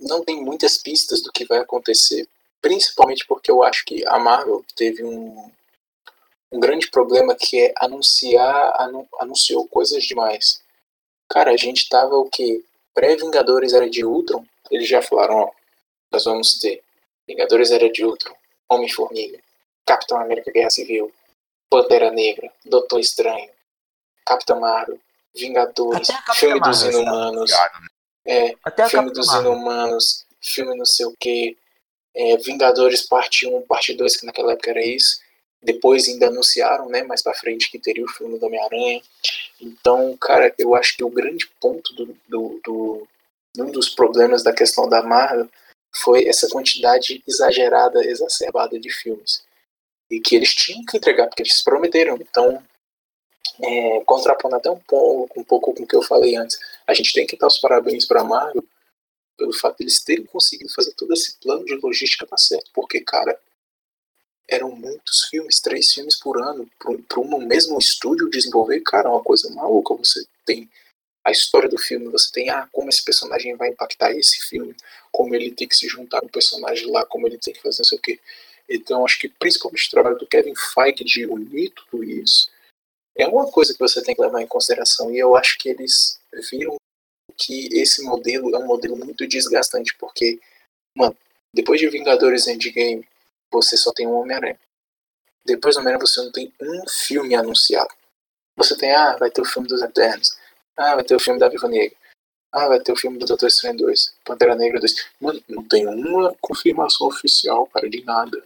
não 0.00 0.24
tem 0.24 0.42
muitas 0.42 0.78
pistas 0.78 1.22
do 1.22 1.32
que 1.32 1.44
vai 1.44 1.58
acontecer, 1.58 2.28
principalmente 2.64 3.26
porque 3.26 3.50
eu 3.50 3.62
acho 3.62 3.84
que 3.84 4.06
a 4.06 4.18
Marvel 4.18 4.64
teve 4.74 5.04
um, 5.04 5.52
um 6.50 6.58
grande 6.58 6.88
problema 6.88 7.34
que 7.34 7.60
é 7.60 7.74
anunciar, 7.76 8.80
anu, 8.80 9.06
anunciou 9.20 9.68
coisas 9.68 10.02
demais. 10.04 10.62
Cara, 11.28 11.50
a 11.50 11.58
gente 11.58 11.86
tava 11.90 12.16
o 12.16 12.24
que? 12.24 12.64
Pré-Vingadores 12.94 13.74
era 13.74 13.90
de 13.90 14.02
Ultron, 14.02 14.46
eles 14.70 14.88
já 14.88 15.02
falaram, 15.02 15.34
ó, 15.40 15.50
nós 16.10 16.24
vamos 16.24 16.58
ter 16.58 16.82
Vingadores 17.28 17.70
era 17.70 17.92
de 17.92 18.02
Ultron, 18.02 18.34
Homem-Formiga, 18.70 19.38
Capitão 19.84 20.18
América 20.18 20.50
Guerra 20.50 20.70
Civil, 20.70 21.12
Pantera 21.68 22.10
Negra, 22.12 22.50
Doutor 22.64 22.98
Estranho, 22.98 23.50
Capitão 24.24 24.58
Marvel, 24.58 24.98
Vingadores, 25.34 26.08
filme 26.32 26.60
dos 26.60 26.82
Marvel, 26.82 27.02
Inumanos, 27.02 27.50
né? 27.50 27.68
é, 28.26 28.56
Até 28.64 28.88
filme 28.88 29.10
dos 29.10 29.26
Marvel. 29.26 29.52
Inumanos, 29.52 30.24
filme 30.40 30.74
não 30.74 30.86
sei 30.86 31.04
o 31.04 31.14
que, 31.20 31.58
é, 32.14 32.36
Vingadores 32.38 33.02
parte 33.02 33.46
1, 33.46 33.62
parte 33.62 33.94
2, 33.94 34.16
que 34.16 34.26
naquela 34.26 34.52
época 34.52 34.70
era 34.70 34.84
isso. 34.84 35.20
Depois 35.62 36.08
ainda 36.08 36.28
anunciaram, 36.28 36.88
né, 36.88 37.02
mais 37.02 37.22
pra 37.22 37.34
frente, 37.34 37.70
que 37.70 37.78
teria 37.78 38.04
o 38.04 38.08
filme 38.08 38.38
do 38.38 38.46
Homem-Aranha. 38.46 39.02
Então, 39.60 40.16
cara, 40.18 40.54
eu 40.58 40.74
acho 40.74 40.96
que 40.96 41.04
o 41.04 41.10
grande 41.10 41.46
ponto 41.60 41.94
do, 41.94 42.16
do, 42.28 42.60
do 42.64 43.08
um 43.58 43.70
dos 43.70 43.88
problemas 43.88 44.42
da 44.42 44.52
questão 44.52 44.88
da 44.88 45.02
Marvel 45.02 45.48
foi 45.94 46.26
essa 46.26 46.48
quantidade 46.48 47.22
exagerada, 47.26 48.04
exacerbada 48.04 48.78
de 48.78 48.90
filmes 48.90 49.44
e 50.10 50.20
que 50.20 50.36
eles 50.36 50.54
tinham 50.54 50.84
que 50.84 50.96
entregar, 50.96 51.28
porque 51.28 51.42
eles 51.42 51.62
prometeram. 51.62 52.16
Então, 52.16 52.62
é, 53.62 54.00
contrapondo 54.04 54.56
até 54.56 54.70
um 54.70 54.80
pouco, 54.80 55.40
um 55.40 55.44
pouco 55.44 55.72
com 55.74 55.82
o 55.84 55.86
que 55.86 55.96
eu 55.96 56.02
falei 56.02 56.36
antes, 56.36 56.58
a 56.86 56.94
gente 56.94 57.12
tem 57.12 57.26
que 57.26 57.36
dar 57.36 57.46
os 57.46 57.58
parabéns 57.58 58.04
para 58.06 58.20
a 58.20 58.24
Marvel 58.24 58.64
pelo 59.36 59.52
fato 59.52 59.78
de 59.78 59.84
eles 59.84 60.02
terem 60.02 60.24
conseguido 60.26 60.72
fazer 60.72 60.92
todo 60.92 61.12
esse 61.12 61.36
plano 61.38 61.64
de 61.64 61.74
logística 61.76 62.26
dar 62.26 62.38
certo, 62.38 62.70
porque, 62.72 63.00
cara, 63.00 63.38
eram 64.48 64.70
muitos 64.70 65.24
filmes, 65.30 65.60
três 65.60 65.92
filmes 65.92 66.18
por 66.18 66.40
ano, 66.40 66.68
para 67.08 67.20
um 67.20 67.46
mesmo 67.46 67.78
estúdio 67.78 68.28
desenvolver, 68.28 68.80
cara, 68.80 69.08
é 69.08 69.12
uma 69.12 69.22
coisa 69.22 69.50
maluca. 69.54 69.94
Você 69.94 70.26
tem 70.44 70.70
a 71.24 71.30
história 71.30 71.68
do 71.68 71.78
filme, 71.78 72.08
você 72.08 72.30
tem 72.30 72.50
ah, 72.50 72.68
como 72.70 72.90
esse 72.90 73.02
personagem 73.02 73.56
vai 73.56 73.70
impactar 73.70 74.12
esse 74.12 74.40
filme, 74.46 74.76
como 75.10 75.34
ele 75.34 75.50
tem 75.50 75.66
que 75.66 75.76
se 75.76 75.88
juntar 75.88 76.20
com 76.20 76.26
o 76.26 76.32
personagem 76.32 76.90
lá, 76.90 77.06
como 77.06 77.26
ele 77.26 77.38
tem 77.38 77.54
que 77.54 77.62
fazer 77.62 77.78
não 77.78 77.84
sei 77.84 77.98
o 77.98 78.02
que. 78.02 78.20
Então, 78.68 79.04
acho 79.04 79.18
que 79.18 79.28
principalmente 79.28 79.86
o 79.86 79.90
trabalho 79.90 80.18
do 80.18 80.26
Kevin 80.26 80.54
Feige 80.54 81.04
de 81.04 81.26
unir 81.26 81.70
tudo 81.70 82.04
isso 82.04 82.50
é 83.16 83.26
uma 83.26 83.50
coisa 83.50 83.72
que 83.72 83.78
você 83.78 84.02
tem 84.02 84.14
que 84.14 84.20
levar 84.20 84.42
em 84.42 84.46
consideração. 84.46 85.10
E 85.10 85.18
eu 85.18 85.36
acho 85.36 85.58
que 85.58 85.68
eles 85.68 86.20
viram 86.50 86.76
que 87.36 87.68
esse 87.78 88.02
modelo 88.02 88.54
é 88.54 88.58
um 88.58 88.66
modelo 88.66 88.96
muito 88.96 89.26
desgastante, 89.26 89.94
porque, 89.98 90.40
mano, 90.96 91.16
depois 91.52 91.80
de 91.80 91.88
Vingadores 91.88 92.46
Endgame, 92.46 93.06
você 93.52 93.76
só 93.76 93.92
tem 93.92 94.06
um 94.06 94.14
Homem-Aranha. 94.14 94.58
Depois 95.44 95.74
do 95.74 95.80
Homem-Aranha, 95.80 96.06
você 96.06 96.20
não 96.22 96.32
tem 96.32 96.52
um 96.60 96.82
filme 96.88 97.34
anunciado. 97.34 97.94
Você 98.56 98.76
tem, 98.76 98.92
ah, 98.94 99.16
vai 99.16 99.30
ter 99.30 99.40
o 99.40 99.44
filme 99.44 99.68
dos 99.68 99.82
Eternos. 99.82 100.36
Ah, 100.76 100.94
vai 100.94 101.04
ter 101.04 101.14
o 101.14 101.20
filme 101.20 101.38
da 101.38 101.48
Viva 101.48 101.68
Negra. 101.68 101.96
Ah, 102.52 102.68
vai 102.68 102.80
ter 102.80 102.92
o 102.92 102.96
filme 102.96 103.18
do 103.18 103.26
Doutor 103.26 103.46
Estranho 103.48 103.76
2. 103.76 104.14
Pantera 104.24 104.54
Negra 104.54 104.78
2. 104.80 104.92
Mano, 105.20 105.42
não 105.48 105.62
tem 105.66 105.86
uma 105.86 106.34
confirmação 106.40 107.06
oficial, 107.08 107.66
cara, 107.66 107.88
de 107.90 108.02
nada. 108.04 108.44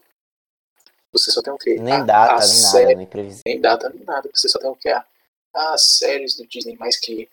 Você 1.13 1.31
só 1.31 1.41
tem 1.43 1.53
o 1.53 1.59
quê? 1.59 1.77
Nem 1.79 1.95
A- 1.95 2.05
data, 2.05 2.33
a 2.35 2.39
nem 2.39 2.47
série- 2.49 2.85
nada, 2.85 2.97
nem 2.97 3.07
previsão. 3.07 3.43
Nem 3.47 3.61
data, 3.61 3.89
nem 3.91 4.05
nada. 4.05 4.29
Você 4.35 4.49
só 4.49 4.59
tem 4.59 4.69
o 4.71 4.77
quê? 4.77 4.91
Ah, 4.91 5.05
As 5.55 5.83
séries 5.99 6.37
do 6.37 6.47
Disney, 6.47 6.77
mais 6.77 6.99
que 6.99 7.29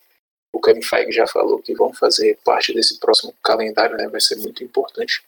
o 0.55 0.61
Kevin 0.61 0.81
Feige 0.81 1.11
já 1.11 1.27
falou 1.27 1.59
que 1.61 1.73
vão 1.75 1.93
fazer 1.93 2.37
parte 2.43 2.73
desse 2.73 2.99
próximo 2.99 3.33
calendário, 3.43 3.97
né? 3.97 4.07
Vai 4.07 4.21
ser 4.21 4.35
muito 4.37 4.63
importante. 4.63 5.23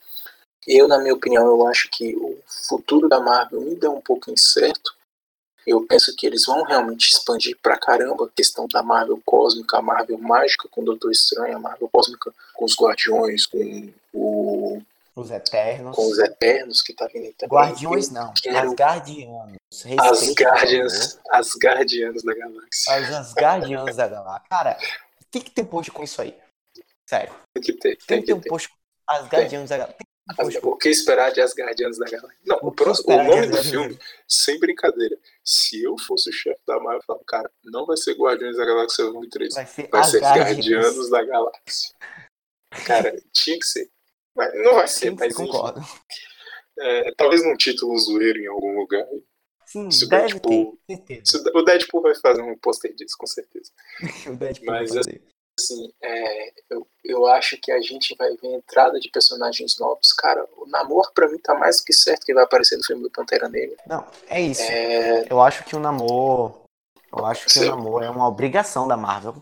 Eu, 0.67 0.87
na 0.87 0.97
minha 0.99 1.13
opinião, 1.13 1.45
eu 1.45 1.67
acho 1.67 1.89
que 1.91 2.15
o 2.15 2.37
futuro 2.67 3.07
da 3.07 3.19
Marvel 3.19 3.61
ainda 3.61 3.87
é 3.87 3.89
um 3.89 4.01
pouco 4.01 4.29
incerto. 4.31 4.95
Eu 5.65 5.85
penso 5.85 6.15
que 6.15 6.25
eles 6.25 6.45
vão 6.45 6.63
realmente 6.63 7.09
expandir 7.09 7.57
pra 7.61 7.77
caramba 7.77 8.25
a 8.25 8.29
questão 8.29 8.67
da 8.69 8.81
Marvel 8.81 9.21
cósmica, 9.25 9.77
a 9.77 9.81
Marvel 9.81 10.17
mágica 10.17 10.67
com 10.69 10.81
o 10.81 10.85
Doutor 10.85 11.11
Estranho, 11.11 11.57
a 11.57 11.59
Marvel 11.59 11.89
cósmica 11.91 12.33
com 12.53 12.63
os 12.65 12.73
Guardiões, 12.75 13.45
com, 13.45 13.89
o, 14.13 14.81
Os 15.15 15.29
Eternos. 15.29 15.95
com 15.95 16.07
os 16.09 16.19
Eternos 16.19 16.81
que 16.81 16.93
tá 16.93 17.07
vindo 17.07 17.25
aí 17.25 17.33
também. 17.33 17.57
Guardiões 17.57 18.09
não. 18.09 18.33
quero- 18.41 18.69
Asgardianos. 18.69 19.57
As 19.99 20.33
Guardians, 20.33 21.19
as 21.31 21.49
Guardianas 21.61 22.23
da 22.23 22.33
Galáxia. 22.33 22.93
As 22.95 23.13
Asgardianos 23.13 23.95
da 23.95 24.07
Galáxia. 24.07 24.47
Cara, 24.49 24.77
tem 25.31 25.41
que 25.41 25.51
ter 25.51 25.65
post 25.65 25.91
com 25.91 26.03
isso 26.03 26.21
aí. 26.21 26.37
Sério. 27.07 27.33
Tem 27.53 27.63
que 27.63 27.73
ter, 27.73 27.95
Tem 27.97 28.05
tem 28.07 28.19
que 28.21 28.27
ter 28.27 28.33
um 28.33 28.41
post 28.41 28.69
com 28.69 28.75
Asgardianos 29.07 29.69
da 29.69 29.77
Galáxia. 29.77 30.07
Um 30.63 30.69
O 30.69 30.77
que 30.77 30.89
esperar 30.89 31.31
de 31.31 31.39
Asgardianos 31.39 31.97
da 31.97 32.05
Galáxia? 32.05 32.39
Não, 32.45 32.57
o, 32.61 32.67
O 32.67 32.71
próximo, 32.71 33.15
o 33.15 33.23
nome 33.23 33.47
do 33.47 33.63
filme, 33.63 33.97
sem 34.27 34.59
brincadeira. 34.59 35.17
Se 35.43 35.81
eu 35.81 35.97
fosse 35.97 36.29
o 36.29 36.33
chefe 36.33 36.59
da 36.67 36.75
Marvel, 36.75 36.97
eu 36.97 37.03
falava, 37.03 37.25
cara, 37.25 37.51
não 37.63 37.85
vai 37.85 37.95
ser 37.95 38.13
Guardiões 38.15 38.57
da 38.57 38.65
Galáxia 38.65 39.05
1 39.05 39.23
e 39.23 39.29
3. 39.29 39.53
Vai 39.53 39.65
ser 39.65 39.87
Vai 39.89 40.03
ser. 40.03 40.19
Guardianos 40.19 41.09
da 41.09 41.23
Galáxia. 41.23 41.95
Cara, 42.85 43.17
tinha 43.31 43.57
que 43.57 43.65
ser. 43.65 43.89
Mas 44.35 44.53
não 44.63 44.75
vai 44.75 44.87
ser, 44.87 45.11
mas 45.11 45.33
concordo. 45.33 45.79
É, 46.79 47.11
talvez 47.15 47.43
num 47.43 47.55
título 47.55 47.97
zoeiro 47.97 48.39
em 48.39 48.47
algum 48.47 48.77
lugar. 48.77 49.05
Sim, 49.83 49.91
Se 49.91 50.05
o 50.05 50.09
deve 50.09 50.27
Deadpool- 50.33 50.77
ter. 50.87 50.95
Certeza. 50.95 51.21
Se 51.25 51.49
O 51.57 51.61
Deadpool 51.63 52.01
vai 52.01 52.15
fazer 52.15 52.41
um 52.41 52.57
pôster 52.57 52.93
disso, 52.95 53.15
com 53.17 53.27
certeza. 53.27 53.71
O 54.31 54.35
Deadpool 54.35 54.65
Mas 54.67 54.89
vai 54.89 54.97
fazer. 55.03 55.21
assim, 55.59 55.93
é, 56.03 56.53
eu, 56.69 56.87
eu 57.03 57.25
acho 57.27 57.57
que 57.57 57.71
a 57.71 57.79
gente 57.81 58.15
vai 58.17 58.29
ver 58.37 58.53
entrada 58.53 58.99
de 58.99 59.09
personagens 59.09 59.77
novos. 59.79 60.11
Cara, 60.13 60.47
o 60.57 60.65
Namor 60.67 61.11
pra 61.13 61.27
mim 61.29 61.39
tá 61.39 61.55
mais 61.55 61.79
do 61.79 61.85
que 61.85 61.93
certo 61.93 62.25
que 62.25 62.33
vai 62.33 62.43
aparecer 62.43 62.77
no 62.77 62.83
filme 62.83 63.03
do 63.03 63.11
Pantera 63.11 63.47
Negra. 63.49 63.77
Não, 63.87 64.05
é 64.27 64.41
isso. 64.41 64.61
É, 64.61 65.25
Eu 65.31 65.41
acho 65.41 65.63
que 65.65 65.75
o 65.75 65.79
namoro. 65.79 66.63
Eu 67.15 67.25
acho 67.25 67.45
que 67.45 67.51
Sim. 67.53 67.65
o 67.65 67.75
namoro 67.75 68.03
é 68.03 68.09
uma 68.09 68.27
obrigação 68.27 68.87
da 68.87 68.97
Marvel. 68.97 69.41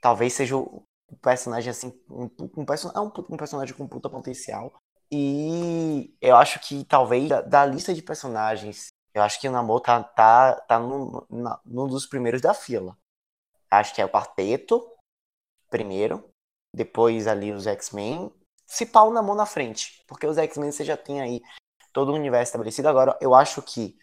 Talvez 0.00 0.32
seja 0.34 0.56
o 0.56 0.82
o 1.06 1.16
personagem 1.16 1.70
assim. 1.70 1.92
Um, 2.10 2.24
um, 2.56 2.64
é 2.94 3.00
um, 3.00 3.12
um 3.30 3.36
personagem 3.36 3.74
com 3.76 3.86
puta 3.86 4.08
potencial. 4.08 4.72
E 5.12 6.12
eu 6.20 6.34
acho 6.34 6.58
que 6.60 6.82
talvez 6.86 7.28
da, 7.28 7.40
da 7.42 7.64
lista 7.66 7.92
de 7.94 8.02
personagens, 8.02 8.88
eu 9.14 9.22
acho 9.22 9.40
que 9.40 9.48
o 9.48 9.52
namoro 9.52 9.80
tá, 9.80 10.02
tá, 10.02 10.56
tá 10.62 10.78
num, 10.78 11.24
num 11.64 11.86
dos 11.86 12.04
primeiros 12.04 12.40
da 12.40 12.52
fila. 12.52 12.98
Acho 13.70 13.94
que 13.94 14.02
é 14.02 14.04
o 14.04 14.10
quarteto, 14.10 14.84
primeiro. 15.70 16.28
Depois 16.74 17.28
ali 17.28 17.52
os 17.52 17.66
X-Men. 17.66 18.32
Se 18.66 18.84
pau 18.84 19.10
o 19.10 19.12
namoro 19.12 19.38
na 19.38 19.46
frente. 19.46 20.02
Porque 20.08 20.26
os 20.26 20.36
X-Men 20.36 20.72
você 20.72 20.84
já 20.84 20.96
tem 20.96 21.20
aí 21.20 21.40
todo 21.92 22.10
o 22.10 22.14
universo 22.14 22.50
estabelecido. 22.50 22.88
Agora, 22.88 23.16
eu 23.20 23.34
acho 23.34 23.62
que 23.62 23.96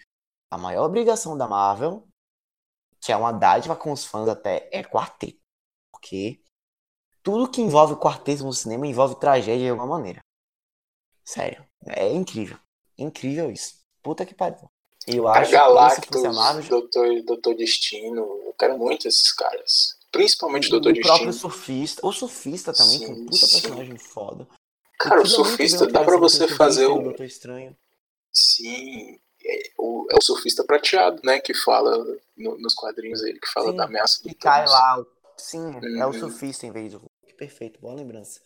a 0.49 0.57
maior 0.57 0.85
obrigação 0.85 1.37
da 1.37 1.47
Marvel, 1.47 2.07
que 3.01 3.11
é 3.11 3.17
uma 3.17 3.33
dádiva 3.33 3.75
com 3.75 3.91
os 3.91 4.05
fãs 4.05 4.29
até, 4.29 4.69
é 4.71 4.81
quarteto. 4.81 5.39
Porque 5.91 6.41
tudo 7.21 7.51
que 7.51 7.61
envolve 7.61 7.97
quarteto 7.97 8.45
no 8.45 8.53
cinema 8.53 8.87
envolve 8.87 9.19
tragédia 9.19 9.65
de 9.65 9.69
alguma 9.69 9.97
maneira. 9.97 10.21
Sério. 11.25 11.65
É 11.85 12.11
incrível. 12.13 12.57
Incrível 12.97 13.51
isso. 13.51 13.81
Puta 14.01 14.25
que 14.25 14.33
pariu. 14.33 14.70
Eu 15.07 15.23
Cara, 15.25 15.39
acho 15.39 15.49
que 15.49 15.55
Galactus, 15.55 16.23
a 16.25 16.31
Marvel, 16.31 16.69
Doutor, 16.69 17.21
Doutor 17.23 17.55
Destino, 17.55 18.21
eu 18.45 18.55
quero 18.57 18.77
muito 18.77 19.07
esses 19.07 19.31
caras. 19.31 19.97
Principalmente 20.11 20.67
o 20.67 20.71
Doutor 20.71 20.93
próprio 20.93 21.27
Destino. 21.27 21.33
surfista. 21.33 22.05
O 22.05 22.11
surfista 22.11 22.73
também, 22.73 22.99
que 22.99 23.05
é 23.05 23.09
um 23.09 23.15
Sim, 23.15 23.25
puta 23.25 23.45
sim. 23.45 23.51
personagem 23.61 23.97
foda. 23.97 24.47
Cara, 24.99 25.15
o 25.15 25.17
muito 25.19 25.29
surfista 25.33 25.87
dá 25.87 26.01
criação 26.01 26.19
você 26.19 26.47
fazer 26.47 26.85
o. 26.85 27.01
Doutor 27.01 27.25
Estranho. 27.25 27.75
Sim, 28.31 29.19
é 29.43 29.71
o, 29.77 30.07
é 30.11 30.15
o 30.17 30.21
surfista 30.21 30.63
prateado, 30.63 31.19
né? 31.23 31.39
Que 31.39 31.53
fala 31.53 31.97
no- 32.37 32.57
nos 32.59 32.73
quadrinhos 32.75 33.21
ele, 33.23 33.39
que 33.39 33.47
fala 33.47 33.71
Sim, 33.71 33.77
da 33.77 33.85
ameaça 33.85 34.21
do 34.21 34.29
E 34.29 34.33
cai 34.35 34.67
lá. 34.67 34.99
o- 34.99 35.07
Sim, 35.37 35.71
é 35.97 36.05
o 36.05 36.09
Uhum. 36.09 36.13
surfista 36.13 36.67
em 36.67 36.71
vez 36.71 36.91
do 36.91 36.99
Hulk. 36.99 37.33
Perfeito, 37.35 37.79
boa 37.81 37.95
lembrança. 37.95 38.41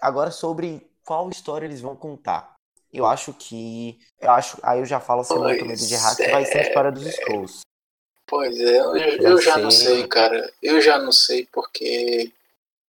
Agora 0.00 0.30
sobre 0.30 0.90
qual 1.04 1.28
história 1.28 1.66
eles 1.66 1.82
vão 1.82 1.94
contar. 1.94 2.53
Eu 2.94 3.06
acho 3.06 3.34
que. 3.34 3.98
Eu 4.20 4.30
acho. 4.30 4.56
Aí 4.62 4.78
eu 4.78 4.86
já 4.86 5.00
falo 5.00 5.24
sem 5.24 5.36
muito 5.36 5.66
medo 5.66 5.84
de 5.84 5.94
errar, 5.94 6.14
que 6.14 6.28
vai 6.28 6.44
ser 6.44 6.58
a 6.58 6.62
história 6.62 6.92
dos 6.92 7.04
Skrulls. 7.06 7.60
Pois 8.26 8.58
é, 8.58 8.78
eu, 8.78 8.96
eu 8.96 9.42
já 9.42 9.58
não 9.58 9.70
sei, 9.70 10.06
cara. 10.06 10.52
Eu 10.62 10.80
já 10.80 10.98
não 10.98 11.12
sei 11.12 11.46
porque 11.52 12.32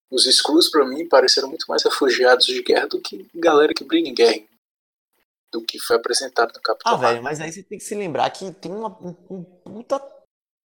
os 0.10 0.26
Skrulls 0.28 0.70
pra 0.70 0.86
mim 0.86 1.08
pareceram 1.10 1.50
muito 1.50 1.66
mais 1.68 1.84
refugiados 1.84 2.46
de 2.46 2.62
guerra 2.62 2.88
do 2.88 3.02
que 3.02 3.28
galera 3.36 3.74
que 3.74 3.84
briga 3.84 4.08
em 4.08 4.14
guerra. 4.14 4.44
Do 5.52 5.62
que 5.62 5.80
foi 5.80 5.96
apresentado 5.96 6.54
no 6.54 6.62
Capitão 6.62 6.94
Ah, 6.94 6.98
velho, 6.98 7.24
mas 7.24 7.42
aí 7.42 7.52
você 7.52 7.64
tem 7.64 7.78
que 7.78 7.84
se 7.84 7.96
lembrar 7.96 8.30
que 8.30 8.52
tem 8.54 8.72
uma 8.72 8.90
um, 9.02 9.16
um 9.30 9.44
puta 9.44 10.02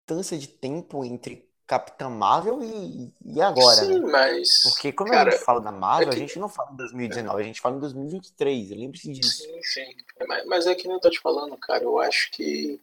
distância 0.07 0.37
de 0.37 0.47
tempo 0.47 1.05
entre 1.05 1.48
Capitã 1.69 2.09
Marvel 2.09 2.63
e, 2.63 3.13
e 3.23 3.39
agora, 3.39 3.75
Sim, 3.85 4.01
né? 4.01 4.09
mas. 4.11 4.49
Porque 4.63 4.91
quando 4.91 5.11
cara, 5.11 5.29
a 5.29 5.31
gente 5.31 5.43
fala 5.45 5.61
da 5.61 5.71
Marvel, 5.71 6.09
é 6.09 6.13
que- 6.13 6.17
a 6.17 6.19
gente 6.19 6.39
não 6.39 6.49
fala 6.49 6.71
em 6.73 6.75
2019, 6.75 7.41
a 7.43 7.45
gente 7.45 7.61
fala 7.61 7.75
em 7.77 7.79
2023. 7.79 8.71
Lembre-se 8.71 9.11
disso. 9.13 9.43
Sim, 9.43 9.61
sim. 9.61 9.95
Mas, 10.27 10.45
mas 10.47 10.65
é 10.67 10.73
que 10.73 10.87
nem 10.87 10.95
eu 10.95 10.99
tô 10.99 11.11
te 11.11 11.19
falando, 11.19 11.55
cara. 11.57 11.83
Eu 11.83 11.99
acho 11.99 12.31
que 12.31 12.81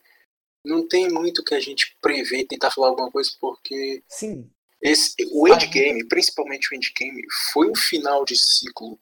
não 0.64 0.86
tem 0.86 1.10
muito 1.10 1.42
que 1.42 1.56
a 1.56 1.60
gente 1.60 1.96
prever 2.00 2.38
e 2.42 2.46
tentar 2.46 2.70
falar 2.70 2.88
alguma 2.88 3.10
coisa, 3.10 3.28
porque 3.40 4.04
Sim, 4.08 4.48
esse, 4.80 5.16
o 5.32 5.48
Ah, 5.48 5.56
Endgame, 5.56 6.06
principalmente 6.06 6.72
o 6.72 6.76
Endgame, 6.76 7.24
foi 7.52 7.68
um 7.68 7.74
final 7.74 8.24
de 8.24 8.36
ciclo 8.38 8.96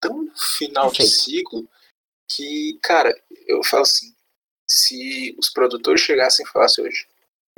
tão 0.00 0.30
final 0.36 0.92
de 0.92 0.98
Perfeito. 0.98 1.20
ciclo 1.20 1.68
que, 2.30 2.78
cara, 2.80 3.12
eu 3.48 3.62
falo 3.64 3.82
assim, 3.82 4.14
se 4.68 5.34
os 5.36 5.50
produtores 5.50 6.00
chegassem 6.00 6.46
e 6.46 6.48
falassem 6.48 6.84
hoje, 6.84 7.08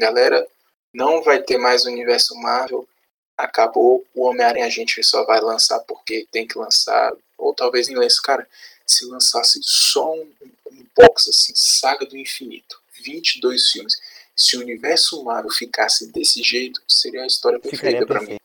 galera, 0.01 0.47
não 0.93 1.23
vai 1.23 1.43
ter 1.43 1.59
mais 1.59 1.85
o 1.85 1.89
universo 1.91 2.35
Marvel, 2.37 2.89
acabou, 3.37 4.05
o 4.15 4.23
Homem-Aranha 4.27 4.67
a 4.67 4.71
gente 4.71 5.03
só 5.05 5.25
vai 5.25 5.41
lançar 5.41 5.79
porque 5.81 6.27
tem 6.31 6.47
que 6.47 6.59
lançar, 6.59 7.13
ou 7.37 7.55
talvez 7.55 7.87
nem 7.89 7.97
lance, 7.97 8.21
cara, 8.21 8.49
se 8.87 9.05
lançasse 9.07 9.61
só 9.63 10.13
um, 10.15 10.33
um 10.73 10.85
box 10.97 11.29
assim, 11.31 11.53
Saga 11.55 12.05
do 12.07 12.17
Infinito, 12.17 12.81
22 13.01 13.71
filmes, 13.71 13.97
se 14.35 14.57
o 14.57 14.61
universo 14.61 15.23
Marvel 15.25 15.51
ficasse 15.51 16.11
desse 16.13 16.43
jeito, 16.43 16.81
seria 16.89 17.23
a 17.23 17.27
história 17.27 17.61
perfeita 17.61 18.07
pra 18.07 18.21
mim, 18.23 18.37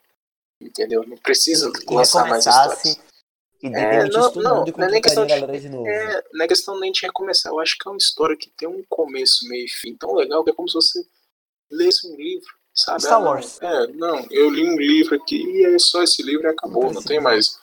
entendeu? 0.62 1.04
Não 1.08 1.18
precisa 1.18 1.68
E 1.88 1.94
lançar 1.94 2.28
mais 2.28 2.46
recomeçasse 2.46 2.89
histórias. 2.89 3.14
e 3.64 3.68
É, 3.68 4.10
não, 4.10 4.34
não, 4.34 4.68
e 4.68 4.72
não 4.72 4.88
é 4.88 4.91
nem 4.91 5.02
questão 5.02 5.26
de- 5.26 5.60
de 5.60 5.70
novo. 5.70 5.88
É, 5.88 6.24
não 6.34 6.46
é 6.46 6.48
questão 6.48 6.80
nem 6.80 6.91
de 6.91 7.02
recomeçar. 7.02 7.52
Eu 7.52 7.60
acho 7.60 7.78
que 7.78 7.88
é 7.88 7.91
uma 7.91 7.98
história 7.98 8.36
que 8.36 8.50
tem 8.50 8.68
um 8.68 8.84
começo, 8.89 9.48
meio 9.48 9.66
e 9.66 9.70
fim 9.70 9.96
tão 9.96 10.14
legal 10.16 10.44
que 10.44 10.50
é 10.50 10.54
como 10.54 10.68
se 10.68 10.74
você 10.76 11.06
lesse 11.72 12.07
um 12.07 12.16
livro, 12.16 12.47
sabe? 12.74 13.01
Star 13.01 13.14
Ah, 13.14 13.20
não, 13.20 13.26
Wars. 13.28 13.61
É, 13.61 13.88
não, 13.88 14.28
eu 14.30 14.49
li 14.49 14.64
um 14.64 14.78
livro 14.78 15.16
aqui 15.16 15.43
e 15.43 15.66
é 15.66 15.80
só 15.80 16.03
esse 16.03 16.22
livro 16.22 16.47
e 16.47 16.49
acabou. 16.49 16.86
Não 16.86 16.93
Não 16.93 17.03
tem 17.03 17.20
mais 17.20 17.59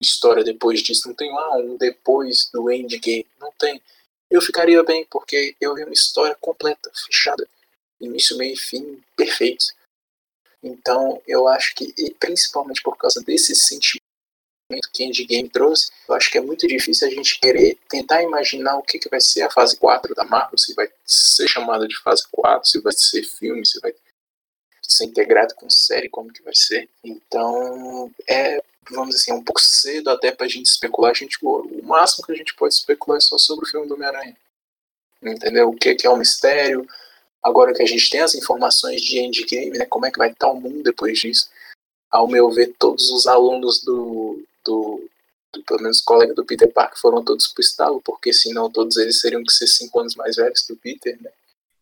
história 0.00 0.44
depois 0.44 0.80
disso. 0.80 1.08
Não 1.08 1.14
tem 1.14 1.30
ah, 1.30 1.56
um 1.58 1.76
depois 1.76 2.50
do 2.52 2.70
endgame. 2.70 3.26
Não 3.40 3.52
tem. 3.58 3.82
Eu 4.30 4.40
ficaria 4.40 4.82
bem, 4.82 5.06
porque 5.10 5.54
eu 5.60 5.74
vi 5.74 5.84
uma 5.84 5.92
história 5.92 6.36
completa, 6.40 6.90
fechada. 7.06 7.48
Início, 8.00 8.36
meio 8.36 8.54
e 8.54 8.56
fim, 8.56 9.02
perfeitos. 9.16 9.72
Então, 10.62 11.22
eu 11.26 11.46
acho 11.46 11.74
que, 11.74 11.94
e 11.96 12.12
principalmente 12.14 12.82
por 12.82 12.96
causa 12.96 13.22
desse 13.22 13.54
sentimento 13.54 14.03
que 14.92 15.04
Endgame 15.04 15.48
trouxe, 15.48 15.90
eu 16.08 16.14
acho 16.14 16.30
que 16.30 16.38
é 16.38 16.40
muito 16.40 16.66
difícil 16.66 17.06
a 17.06 17.10
gente 17.10 17.38
querer 17.38 17.78
tentar 17.88 18.22
imaginar 18.22 18.76
o 18.76 18.82
que, 18.82 18.98
que 18.98 19.08
vai 19.08 19.20
ser 19.20 19.42
a 19.42 19.50
fase 19.50 19.76
4 19.76 20.14
da 20.14 20.24
Marvel, 20.24 20.58
se 20.58 20.74
vai 20.74 20.88
ser 21.04 21.46
chamada 21.48 21.86
de 21.86 21.96
fase 22.00 22.24
4, 22.30 22.68
se 22.68 22.80
vai 22.80 22.92
ser 22.92 23.22
filme, 23.24 23.66
se 23.66 23.78
vai 23.80 23.94
ser 24.82 25.04
integrado 25.04 25.54
com 25.54 25.68
série, 25.68 26.08
como 26.08 26.32
que 26.32 26.42
vai 26.42 26.54
ser. 26.54 26.88
Então, 27.02 28.10
é, 28.28 28.62
vamos 28.90 29.14
dizer 29.14 29.32
assim, 29.32 29.40
um 29.40 29.44
pouco 29.44 29.60
cedo 29.60 30.10
até 30.10 30.30
pra 30.32 30.48
gente 30.48 30.66
especular. 30.66 31.10
A 31.10 31.14
gente, 31.14 31.38
o 31.42 31.82
máximo 31.82 32.24
que 32.24 32.32
a 32.32 32.36
gente 32.36 32.54
pode 32.54 32.74
especular 32.74 33.18
é 33.18 33.20
só 33.20 33.36
sobre 33.38 33.66
o 33.66 33.68
filme 33.68 33.86
do 33.86 33.94
Homem-Aranha. 33.94 34.36
Entendeu? 35.22 35.70
O 35.70 35.76
que, 35.76 35.94
que 35.94 36.06
é 36.06 36.10
o 36.10 36.16
mistério. 36.16 36.86
Agora 37.42 37.74
que 37.74 37.82
a 37.82 37.86
gente 37.86 38.08
tem 38.10 38.20
as 38.20 38.34
informações 38.34 39.02
de 39.02 39.18
Endgame, 39.18 39.78
né, 39.78 39.86
como 39.86 40.06
é 40.06 40.10
que 40.10 40.18
vai 40.18 40.30
estar 40.30 40.50
o 40.50 40.60
mundo 40.60 40.82
depois 40.82 41.18
disso. 41.18 41.50
Ao 42.10 42.28
meu 42.28 42.50
ver, 42.50 42.74
todos 42.78 43.10
os 43.10 43.26
alunos 43.26 43.82
do, 43.82 44.42
do, 44.64 45.08
do 45.52 45.62
pelo 45.64 45.82
menos 45.82 46.00
colega 46.00 46.34
do 46.34 46.44
Peter 46.44 46.70
Parker 46.72 46.98
foram 46.98 47.22
todos 47.22 47.48
pro 47.48 47.60
estalo, 47.60 48.00
porque 48.02 48.32
senão 48.32 48.70
todos 48.70 48.96
eles 48.96 49.20
seriam 49.20 49.42
que 49.42 49.52
ser 49.52 49.66
cinco 49.66 50.00
anos 50.00 50.14
mais 50.14 50.36
velhos 50.36 50.62
que 50.62 50.72
o 50.72 50.76
Peter, 50.76 51.20
né? 51.20 51.30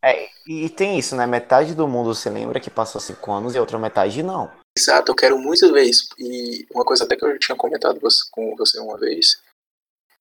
É, 0.05 0.29
e 0.47 0.69
tem 0.69 0.99
isso, 0.99 1.15
né? 1.15 1.27
Metade 1.27 1.77
do 1.77 1.87
mundo 1.87 2.13
se 2.13 2.29
lembra 2.29 2.59
que 2.59 2.69
passou 2.69 3.01
cinco 3.01 3.31
anos 3.31 3.55
e 3.55 3.59
a 3.59 3.61
outra 3.61 3.79
metade 3.79 4.21
não. 4.23 4.51
Exato, 4.77 5.13
eu 5.13 5.15
quero 5.15 5.39
muito 5.39 5.73
ver 5.73 5.85
isso. 5.85 6.09
E 6.19 6.67
uma 6.75 6.85
coisa 6.85 7.05
até 7.05 7.15
que 7.15 7.25
eu 7.25 7.39
tinha 7.39 7.57
comentado 7.57 8.01
com 8.33 8.57
você 8.57 8.81
uma 8.81 8.99
vez 8.99 9.41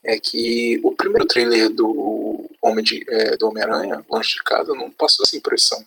é 0.03 0.20
que 0.20 0.80
o 0.84 0.95
primeiro 0.95 1.26
trailer 1.26 1.70
do 1.70 2.49
Homem 2.62 2.84
de, 2.84 3.03
é, 3.09 3.38
do 3.38 3.47
Homem-Aranha, 3.47 4.05
Lanche 4.09 4.36
de 4.36 4.43
Casa, 4.43 4.74
não 4.76 4.91
passou 4.91 5.24
essa 5.26 5.36
impressão. 5.36 5.84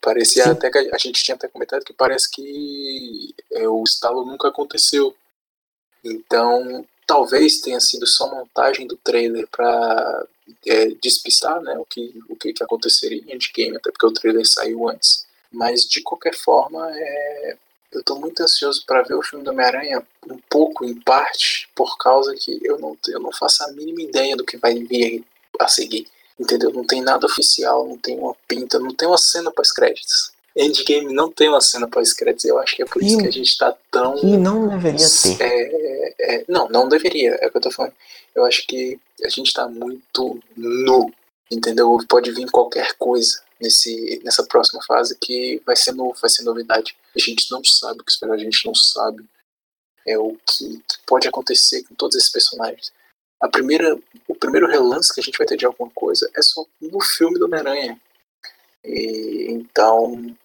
Parecia 0.00 0.44
Sim. 0.44 0.50
até 0.50 0.70
que 0.70 0.78
a, 0.78 0.94
a, 0.94 0.98
gente 0.98 1.22
tinha 1.22 1.34
até 1.34 1.46
comentado 1.46 1.84
que 1.84 1.92
parece 1.92 2.30
que 2.30 3.34
é, 3.52 3.68
o 3.68 3.82
estalo 3.84 4.24
nunca 4.24 4.48
aconteceu. 4.48 5.14
Então, 6.04 6.84
talvez 7.06 7.60
tenha 7.60 7.80
sido 7.80 8.06
só 8.06 8.28
montagem 8.28 8.86
do 8.86 8.96
trailer 8.96 9.46
para 9.48 10.26
é, 10.66 10.86
despistar 11.02 11.60
né, 11.60 11.78
o, 11.78 11.84
que, 11.84 12.14
o 12.28 12.36
que, 12.36 12.52
que 12.52 12.62
aconteceria 12.62 13.22
em 13.22 13.34
Endgame, 13.34 13.76
até 13.76 13.90
porque 13.90 14.06
o 14.06 14.12
trailer 14.12 14.46
saiu 14.46 14.88
antes. 14.88 15.26
Mas, 15.50 15.82
de 15.82 16.02
qualquer 16.02 16.34
forma, 16.34 16.90
é, 16.94 17.56
eu 17.92 18.00
estou 18.00 18.18
muito 18.18 18.42
ansioso 18.42 18.84
para 18.86 19.02
ver 19.02 19.14
o 19.14 19.22
filme 19.22 19.44
do 19.44 19.50
Homem-Aranha, 19.50 20.02
um 20.26 20.38
pouco, 20.48 20.84
em 20.84 20.98
parte, 20.98 21.68
por 21.74 21.98
causa 21.98 22.34
que 22.34 22.58
eu 22.62 22.78
não, 22.78 22.96
eu 23.08 23.20
não 23.20 23.32
faço 23.32 23.62
a 23.64 23.72
mínima 23.72 24.02
ideia 24.02 24.34
do 24.34 24.44
que 24.44 24.56
vai 24.56 24.74
vir 24.74 25.24
a 25.60 25.68
seguir. 25.68 26.06
Entendeu? 26.40 26.72
Não 26.72 26.86
tem 26.86 27.02
nada 27.02 27.26
oficial, 27.26 27.86
não 27.86 27.98
tem 27.98 28.18
uma 28.18 28.34
pinta, 28.48 28.78
não 28.78 28.94
tem 28.94 29.06
uma 29.06 29.18
cena 29.18 29.50
pós-créditos. 29.50 30.32
Endgame 30.56 31.12
não 31.12 31.30
tem 31.30 31.48
uma 31.48 31.60
cena 31.60 31.88
pós-créditos, 31.88 32.44
eu 32.44 32.58
acho 32.58 32.76
que 32.76 32.82
é 32.82 32.86
por 32.86 33.02
isso 33.02 33.18
que 33.18 33.26
a 33.26 33.32
gente 33.32 33.56
tá 33.56 33.74
tão. 33.90 34.16
E 34.18 34.36
não 34.36 34.68
deveria 34.68 35.06
ter. 35.06 35.42
É, 35.42 36.14
é, 36.20 36.44
não, 36.48 36.68
não 36.68 36.88
deveria, 36.88 37.38
é 37.40 37.46
o 37.46 37.50
que 37.50 37.56
eu 37.56 37.62
tô 37.62 37.70
falando. 37.70 37.94
Eu 38.34 38.44
acho 38.44 38.66
que 38.66 38.98
a 39.24 39.28
gente 39.28 39.52
tá 39.52 39.68
muito 39.68 40.40
nu, 40.56 41.12
entendeu? 41.50 41.96
Pode 42.08 42.30
vir 42.32 42.50
qualquer 42.50 42.94
coisa 42.94 43.40
nesse, 43.60 44.20
nessa 44.24 44.42
próxima 44.44 44.82
fase 44.86 45.16
que 45.20 45.62
vai 45.64 45.76
ser 45.76 45.92
novo, 45.92 46.16
vai 46.20 46.30
ser 46.30 46.42
novidade. 46.42 46.96
A 47.14 47.18
gente 47.18 47.50
não 47.50 47.62
sabe 47.64 48.00
o 48.00 48.04
que 48.04 48.12
esperar, 48.12 48.34
a 48.34 48.38
gente 48.38 48.66
não 48.66 48.74
sabe 48.74 49.24
é 50.06 50.18
o 50.18 50.36
que 50.46 50.82
pode 51.06 51.28
acontecer 51.28 51.82
com 51.84 51.94
todos 51.94 52.16
esses 52.16 52.30
personagens. 52.30 52.92
A 53.40 53.48
primeira, 53.48 53.98
o 54.28 54.34
primeiro 54.34 54.68
relance 54.68 55.12
que 55.12 55.20
a 55.20 55.22
gente 55.22 55.38
vai 55.38 55.46
ter 55.46 55.56
de 55.56 55.66
alguma 55.66 55.90
coisa 55.90 56.30
é 56.36 56.42
só 56.42 56.64
no 56.80 57.00
filme 57.00 57.38
do 57.38 57.46
Homem-Aranha. 57.46 58.00
Então, 58.84 60.36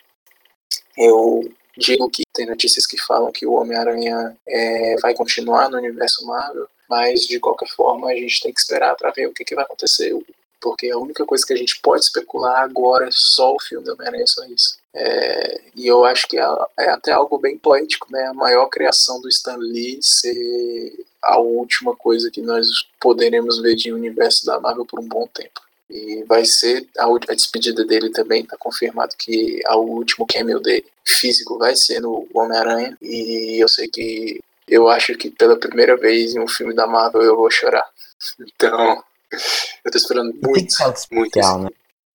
eu 0.98 1.50
digo 1.78 2.10
que 2.10 2.24
tem 2.34 2.46
notícias 2.46 2.88
que 2.88 2.98
falam 3.00 3.32
que 3.32 3.46
o 3.46 3.54
Homem-Aranha 3.54 4.36
é, 4.48 4.96
vai 5.02 5.14
continuar 5.14 5.70
no 5.70 5.78
universo 5.78 6.26
Marvel, 6.26 6.68
mas 6.90 7.22
de 7.22 7.40
qualquer 7.40 7.70
forma 7.70 8.10
a 8.10 8.16
gente 8.16 8.42
tem 8.42 8.54
que 8.54 8.60
esperar 8.60 8.96
para 8.96 9.12
ver 9.12 9.28
o 9.28 9.34
que, 9.34 9.46
que 9.46 9.56
vai 9.56 9.64
acontecer 9.64 10.14
porque 10.62 10.90
a 10.90 10.98
única 10.98 11.26
coisa 11.26 11.46
que 11.46 11.54
a 11.54 11.58
gente 11.58 11.80
pode 11.82 12.04
especular 12.04 12.62
agora 12.62 13.08
é 13.08 13.12
só 13.12 13.54
o 13.54 13.62
filme 13.62 13.86
do 13.86 13.94
Homem-Aranha, 13.94 14.26
só 14.28 14.44
isso. 14.46 14.78
É, 14.94 15.62
e 15.76 15.88
eu 15.88 16.04
acho 16.04 16.28
que 16.28 16.38
é, 16.38 16.46
é, 16.80 16.90
até 16.90 17.12
algo 17.12 17.38
bem 17.38 17.58
poético, 17.58 18.08
né? 18.12 18.26
A 18.28 18.34
maior 18.34 18.68
criação 18.68 19.22
do 19.22 19.30
Stan 19.30 19.58
Lee 19.58 20.00
ser 20.02 21.06
a 21.24 21.38
última 21.40 21.96
coisa 21.96 22.32
que 22.32 22.42
nós 22.42 22.68
poderemos 23.00 23.62
ver 23.62 23.76
de 23.76 23.94
universo 23.94 24.46
da 24.46 24.60
Marvel 24.60 24.86
por 24.86 25.00
um 25.00 25.08
bom 25.08 25.28
tempo. 25.28 25.62
E 25.90 26.24
vai 26.24 26.44
ser 26.46 26.88
a, 26.98 27.06
a 27.06 27.36
despedida 27.36 27.86
dele 27.86 28.10
também, 28.10 28.46
tá 28.46 28.58
confirmado 28.58 29.16
que 29.18 29.62
o 29.70 29.78
último 29.78 30.28
cameo 30.28 30.60
dele 30.60 30.86
físico 31.06 31.58
vai 31.58 31.76
ser 31.76 32.02
no 32.02 32.28
Homem-Aranha. 32.34 32.98
E 33.02 33.62
eu 33.62 33.70
sei 33.70 33.88
que 33.88 34.40
eu 34.68 34.90
acho 34.90 35.16
que 35.16 35.30
pela 35.30 35.58
primeira 35.58 35.96
vez 35.96 36.36
em 36.36 36.40
um 36.40 36.48
filme 36.48 36.74
da 36.74 36.86
Marvel 36.86 37.22
eu 37.22 37.36
vou 37.36 37.50
chorar. 37.50 37.88
Então, 38.40 39.04
eu 39.86 39.92
tô 39.92 39.98
esperando 39.98 40.34
muito, 40.34 40.76
muito. 41.12 41.38
Especial, 41.38 41.60
né? 41.60 41.70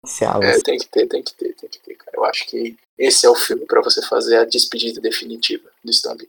Especial, 0.04 0.42
é, 0.42 0.60
tem 0.60 0.78
que 0.78 0.88
ter, 0.88 1.06
tem 1.06 1.22
que 1.22 1.34
ter, 1.34 1.54
tem 1.54 1.70
que 1.70 1.78
ter, 1.78 1.94
cara. 1.94 2.16
Eu 2.16 2.24
acho 2.24 2.44
que 2.46 2.76
esse 2.98 3.24
é 3.24 3.30
o 3.30 3.34
filme 3.34 3.64
para 3.66 3.80
você 3.80 4.02
fazer 4.02 4.38
a 4.38 4.44
despedida 4.44 5.00
definitiva 5.00 5.70
do 5.84 5.90
Stanley. 5.90 6.28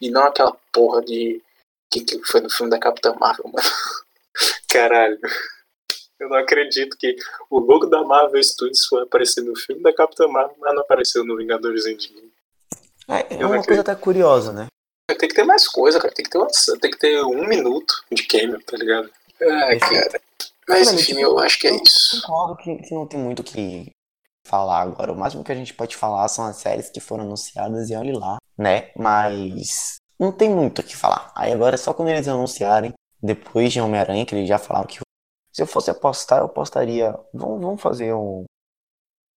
E 0.00 0.10
não 0.10 0.22
aquela 0.22 0.56
porra 0.72 1.02
de. 1.02 1.42
que, 1.90 2.00
que 2.00 2.20
foi 2.24 2.40
no 2.40 2.50
filme 2.50 2.70
da 2.70 2.78
Capitã 2.78 3.14
Marvel, 3.14 3.48
mano. 3.48 3.68
Caralho. 4.68 5.18
Eu 6.22 6.28
não 6.28 6.36
acredito 6.36 6.96
que 6.96 7.16
o 7.50 7.58
logo 7.58 7.86
da 7.86 8.04
Marvel 8.04 8.40
Studios 8.40 8.86
foi 8.86 9.02
aparecer 9.02 9.42
no 9.42 9.56
filme 9.56 9.82
da 9.82 9.92
Capitã 9.92 10.28
Marvel, 10.28 10.54
mas 10.60 10.72
não 10.72 10.82
apareceu 10.82 11.24
no 11.24 11.36
Vingadores 11.36 11.84
Endgame. 11.84 12.30
É, 13.08 13.40
é 13.40 13.44
uma 13.44 13.60
coisa 13.60 13.80
até 13.80 13.92
curiosa, 13.96 14.52
né? 14.52 14.68
Tem 15.18 15.28
que 15.28 15.34
ter 15.34 15.42
mais 15.42 15.66
coisa, 15.66 15.98
cara. 15.98 16.14
Tem 16.14 16.24
que 16.24 16.30
ter, 16.30 16.38
uma, 16.38 16.46
tem 16.80 16.90
que 16.92 16.98
ter 16.98 17.24
um 17.24 17.48
minuto 17.48 17.92
de 18.12 18.22
cameo, 18.28 18.62
tá 18.62 18.76
ligado? 18.76 19.10
Ah, 19.42 19.76
cara. 19.80 20.20
Mas 20.68 20.92
enfim, 20.92 21.20
eu 21.20 21.36
acho 21.40 21.58
que 21.58 21.66
é 21.66 21.74
isso. 21.74 22.22
Concordo 22.22 22.56
que, 22.62 22.76
que 22.76 22.94
não 22.94 23.04
tem 23.04 23.18
muito 23.18 23.40
o 23.40 23.44
que 23.44 23.90
falar 24.46 24.82
agora. 24.82 25.12
O 25.12 25.18
máximo 25.18 25.42
que 25.42 25.50
a 25.50 25.56
gente 25.56 25.74
pode 25.74 25.96
falar 25.96 26.28
são 26.28 26.44
as 26.44 26.56
séries 26.56 26.88
que 26.88 27.00
foram 27.00 27.24
anunciadas 27.24 27.90
e 27.90 27.96
olhe 27.96 28.12
lá, 28.12 28.36
né? 28.56 28.92
Mas 28.96 29.96
não 30.20 30.30
tem 30.30 30.48
muito 30.48 30.78
o 30.78 30.84
que 30.84 30.96
falar. 30.96 31.32
Aí 31.34 31.52
agora 31.52 31.74
é 31.74 31.78
só 31.78 31.92
quando 31.92 32.10
eles 32.10 32.28
anunciarem, 32.28 32.92
depois 33.20 33.72
de 33.72 33.80
Homem-Aranha, 33.80 34.24
que 34.24 34.36
eles 34.36 34.48
já 34.48 34.56
falaram 34.56 34.86
que 34.86 35.00
se 35.52 35.62
eu 35.62 35.66
fosse 35.66 35.90
apostar, 35.90 36.40
eu 36.40 36.46
apostaria. 36.46 37.12
Vamos, 37.32 37.60
vamos 37.60 37.82
fazer 37.82 38.14
um 38.14 38.44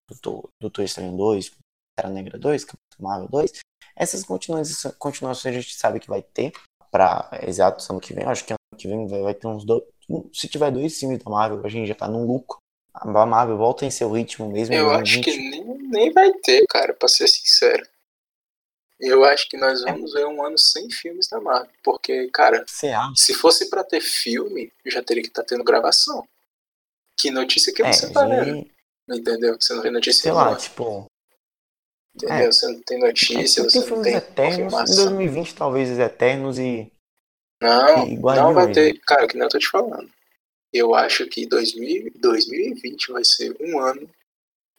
Doutor, 0.09 0.49
Doutor 0.61 0.83
Estranho 0.83 1.17
2, 1.17 1.53
Terra 1.97 2.13
Negra 2.13 2.39
2, 2.39 2.65
Capitão 2.65 2.99
Marvel 3.01 3.29
2. 3.29 3.53
Essas 3.97 4.25
continuações, 4.25 4.95
continuações 4.99 5.55
a 5.55 5.61
gente 5.61 5.75
sabe 5.75 6.01
que 6.01 6.09
vai 6.09 6.23
ter 6.23 6.53
para 6.91 7.29
exato 7.43 7.85
ano 7.91 8.01
que 8.01 8.15
vem. 8.15 8.25
Eu 8.25 8.31
acho 8.31 8.45
que 8.45 8.53
ano 8.53 8.59
que 8.79 8.89
vem 8.89 9.07
vai, 9.07 9.23
vai 9.23 9.35
ter 9.35 9.47
uns 9.47 9.65
dois, 9.65 9.83
se 10.33 10.49
tiver 10.49 10.71
dois 10.71 10.99
filmes 10.99 11.19
da 11.19 11.31
Marvel, 11.31 11.65
a 11.65 11.69
gente 11.69 11.89
já 11.89 11.95
tá 11.95 12.09
num 12.09 12.27
lucro. 12.27 12.59
A 12.93 13.27
Marvel 13.27 13.57
volta 13.57 13.85
em 13.85 13.91
seu 13.91 14.11
ritmo 14.11 14.49
mesmo. 14.49 14.75
Eu 14.75 14.91
acho 14.91 15.21
que 15.21 15.37
nem, 15.37 15.65
nem 15.89 16.13
vai 16.13 16.33
ter, 16.35 16.65
cara, 16.69 16.95
pra 16.95 17.09
ser 17.09 17.27
sincero. 17.27 17.85
Eu 19.01 19.25
acho 19.25 19.49
que 19.49 19.57
nós 19.57 19.83
é. 19.83 19.91
vamos 19.91 20.13
ver 20.13 20.27
um 20.27 20.45
ano 20.45 20.59
sem 20.59 20.91
filmes 20.91 21.29
da 21.29 21.41
Marvel. 21.41 21.71
Porque, 21.83 22.29
cara, 22.29 22.65
se 23.15 23.35
fosse 23.35 23.69
para 23.69 23.85
ter 23.85 24.01
filme, 24.01 24.73
já 24.87 25.03
teria 25.03 25.23
que 25.23 25.29
estar 25.29 25.43
tá 25.43 25.49
tendo 25.49 25.65
gravação. 25.65 26.27
Que 27.17 27.31
notícia 27.31 27.73
que 27.73 27.83
é, 27.83 27.93
você 27.93 28.13
tá 28.13 28.27
vendo? 28.27 28.69
Entendeu? 29.09 29.57
Você 29.61 29.75
não 29.75 29.83
vê 29.83 29.91
notícia 29.91 30.23
Sei 30.23 30.33
lá, 30.33 30.57
tipo. 30.57 31.07
Entendeu? 32.15 32.37
É. 32.37 32.53
Você 32.53 32.67
não 32.69 32.81
tem 32.83 32.99
notícia, 32.99 33.61
é, 33.61 33.65
você 33.65 33.91
não 33.91 34.03
tem 34.03 34.15
eternos, 34.15 34.73
Em 34.73 34.97
2020, 34.97 35.55
talvez 35.55 35.91
os 35.91 35.99
Eternos 35.99 36.59
e 36.59 36.91
não, 37.61 38.07
não 38.07 38.55
vai 38.55 38.73
ter. 38.73 38.99
Cara, 39.01 39.27
que 39.27 39.35
nem 39.35 39.45
eu 39.45 39.49
tô 39.49 39.59
te 39.59 39.69
falando. 39.69 40.11
Eu 40.73 40.95
acho 40.95 41.27
que 41.27 41.47
2000, 41.47 42.13
2020 42.17 43.13
vai 43.13 43.25
ser 43.25 43.57
um 43.61 43.79
ano 43.79 44.09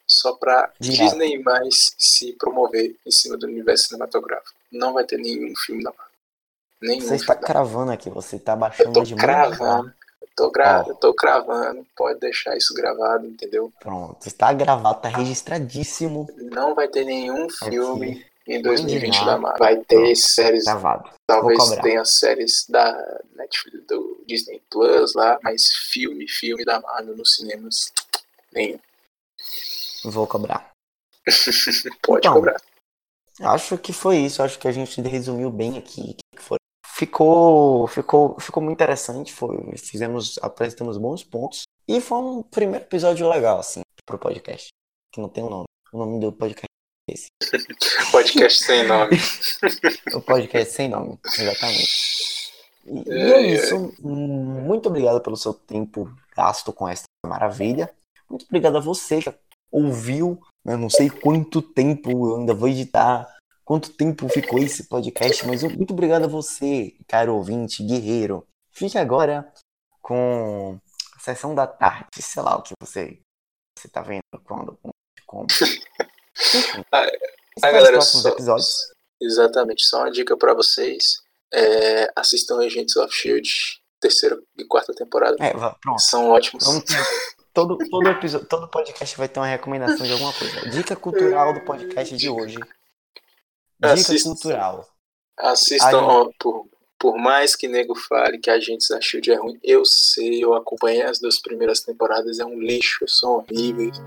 só 0.08 0.34
pra 0.34 0.72
Disney 0.80 1.40
mais 1.40 1.96
se 1.98 2.34
promover 2.34 2.96
em 3.06 3.12
cima 3.12 3.38
do 3.38 3.48
universo 3.48 3.88
cinematográfico. 3.88 4.56
Não 4.72 4.94
vai 4.94 5.04
ter 5.04 5.18
nenhum 5.18 5.54
filme 5.56 5.84
da 5.84 5.92
Marvel. 5.92 6.16
Nenhum 6.82 7.08
você 7.08 7.16
está 7.16 7.36
cravando 7.36 7.92
aqui, 7.92 8.10
você 8.10 8.36
está 8.36 8.56
baixando 8.56 9.04
de 9.04 9.16
cravando. 9.16 9.94
Eu 10.22 10.28
tô, 10.36 10.52
gra 10.52 10.84
oh. 10.86 10.90
eu 10.90 10.96
tô 10.96 11.14
cravando, 11.14 11.86
pode 11.96 12.20
deixar 12.20 12.58
isso 12.58 12.74
gravado, 12.74 13.26
entendeu? 13.26 13.72
Pronto, 13.80 14.28
está 14.28 14.52
gravado, 14.54 15.02
tá 15.02 15.10
registradíssimo. 15.10 16.28
Não 16.36 16.76
vai 16.76 16.88
ter 16.88 17.06
nenhum 17.06 17.50
filme 17.50 18.26
em 18.48 18.62
2020 18.62 19.26
da 19.26 19.38
Marvel. 19.38 19.60
Vai 19.60 19.78
ter 19.78 19.96
Pronto. 19.96 20.16
séries. 20.16 20.66
Gravado. 20.66 21.10
Talvez 21.26 21.70
tenha 21.82 22.06
séries 22.06 22.66
da 22.70 23.22
Netflix, 23.36 23.88
do 23.88 24.24
Disney 24.28 24.62
Plus 24.70 25.16
lá, 25.16 25.40
mas 25.42 25.74
filme, 25.90 26.28
filme 26.28 26.64
da 26.64 26.80
Marvel 26.80 27.16
nos 27.16 27.36
cinemas, 27.36 27.92
nenhum. 28.54 28.80
Vou 30.12 30.28
cobrar. 30.28 30.72
Pode 32.02 32.20
então, 32.20 32.34
cobrar. 32.34 32.58
Acho 33.42 33.78
que 33.78 33.92
foi 33.92 34.18
isso. 34.18 34.42
Acho 34.42 34.60
que 34.60 34.68
a 34.68 34.72
gente 34.72 35.02
resumiu 35.02 35.52
bem 35.52 35.78
aqui. 35.78 36.16
Ficou, 36.88 37.88
ficou, 37.88 38.40
ficou 38.40 38.64
muito 38.64 38.78
interessante. 38.78 39.34
Foi, 39.34 39.58
fizemos, 39.78 40.38
apresentamos 40.42 40.98
bons 40.98 41.24
pontos. 41.24 41.64
E 41.88 42.00
foi 42.00 42.18
um 42.20 42.42
primeiro 42.44 42.86
episódio 42.86 43.30
legal, 43.30 43.60
assim, 43.60 43.82
pro 44.06 44.18
podcast. 44.18 44.70
Que 45.14 45.20
não 45.20 45.30
tem 45.30 45.44
o 45.44 45.48
um 45.48 45.50
nome. 45.50 45.66
O 45.92 45.98
nome 45.98 46.20
do 46.20 46.32
podcast 46.32 46.66
esse. 47.08 47.28
podcast 48.12 48.64
sem 48.64 48.88
nome. 48.88 49.18
o 50.16 50.22
podcast 50.22 50.74
sem 50.74 50.90
nome, 50.90 51.20
exatamente. 51.38 52.52
E, 52.86 53.12
é, 53.12 53.32
é 53.32 53.42
isso. 53.54 53.76
É. 53.76 54.02
Muito 54.02 54.90
obrigado 54.90 55.22
pelo 55.22 55.38
seu 55.38 55.54
tempo 55.54 56.12
gasto 56.36 56.74
com 56.74 56.88
essa 56.88 57.04
maravilha. 57.26 57.94
Muito 58.30 58.46
obrigado 58.46 58.78
a 58.78 58.82
você 58.82 59.22
que 59.22 59.30
ouviu. 59.72 60.40
Eu 60.66 60.78
não 60.78 60.90
sei 60.90 61.10
quanto 61.10 61.62
tempo 61.62 62.10
eu 62.10 62.38
ainda 62.38 62.54
vou 62.54 62.68
editar, 62.68 63.36
quanto 63.64 63.92
tempo 63.94 64.30
ficou 64.30 64.60
esse 64.60 64.88
podcast, 64.88 65.46
mas 65.46 65.64
muito 65.64 65.94
obrigado 65.94 66.26
a 66.26 66.28
você, 66.28 66.96
caro 67.08 67.36
ouvinte, 67.36 67.84
guerreiro. 67.84 68.48
Fique 68.72 68.98
agora 68.98 69.52
com 70.02 70.80
a 71.16 71.20
sessão 71.20 71.56
da 71.56 71.68
tarde, 71.68 72.22
sei 72.22 72.42
lá 72.42 72.58
o 72.58 72.62
que 72.62 72.74
você, 72.80 73.20
você 73.78 73.88
tá 73.88 74.02
vendo, 74.02 74.22
quando, 74.44 74.78
como. 75.26 75.48
a, 76.92 77.08
a 77.62 77.72
galera, 77.72 78.02
só, 78.02 78.30
episódios. 78.30 78.92
exatamente, 79.22 79.84
só 79.84 80.00
uma 80.00 80.12
dica 80.12 80.38
para 80.38 80.54
vocês. 80.54 81.24
É, 81.54 82.12
assistam 82.16 82.60
Agents 82.60 82.96
of 82.98 83.14
Shield, 83.14 83.80
terceira 84.00 84.40
e 84.58 84.66
quarta 84.66 84.94
temporada. 84.94 85.38
É, 85.40 85.54
pronto. 85.54 86.02
São 86.02 86.30
ótimos. 86.30 86.66
Vamos 86.66 86.84
todo, 87.56 87.78
todo, 87.90 88.08
episódio, 88.10 88.46
todo 88.48 88.68
podcast 88.68 89.18
vai 89.18 89.28
ter 89.28 89.40
uma 89.40 89.48
recomendação 89.48 90.06
de 90.06 90.12
alguma 90.12 90.34
coisa. 90.34 90.70
Dica 90.70 90.96
cultural 90.96 91.54
do 91.54 91.62
podcast 91.62 92.16
de 92.16 92.30
hoje. 92.30 92.58
Dica 92.58 93.94
Assista- 93.94 94.30
cultural. 94.30 94.88
Assistam, 95.38 96.02
ó, 96.02 96.30
por, 96.40 96.68
por 97.00 97.18
mais 97.18 97.56
que 97.56 97.68
nego 97.68 97.96
fale 97.96 98.38
que 98.38 98.50
a 98.50 98.60
gente 98.60 98.88
da 98.90 99.02
Shield 99.02 99.32
é 99.32 99.36
ruim, 99.36 99.60
eu 99.64 99.84
sei, 99.86 100.44
eu 100.44 100.54
acompanhei 100.54 101.02
as 101.02 101.20
duas 101.20 101.42
primeiras 101.42 101.82
temporadas, 101.82 102.40
é 102.40 102.46
um 102.46 102.60
lixo, 102.60 103.06
são 103.08 103.32
horríveis. 103.38 103.98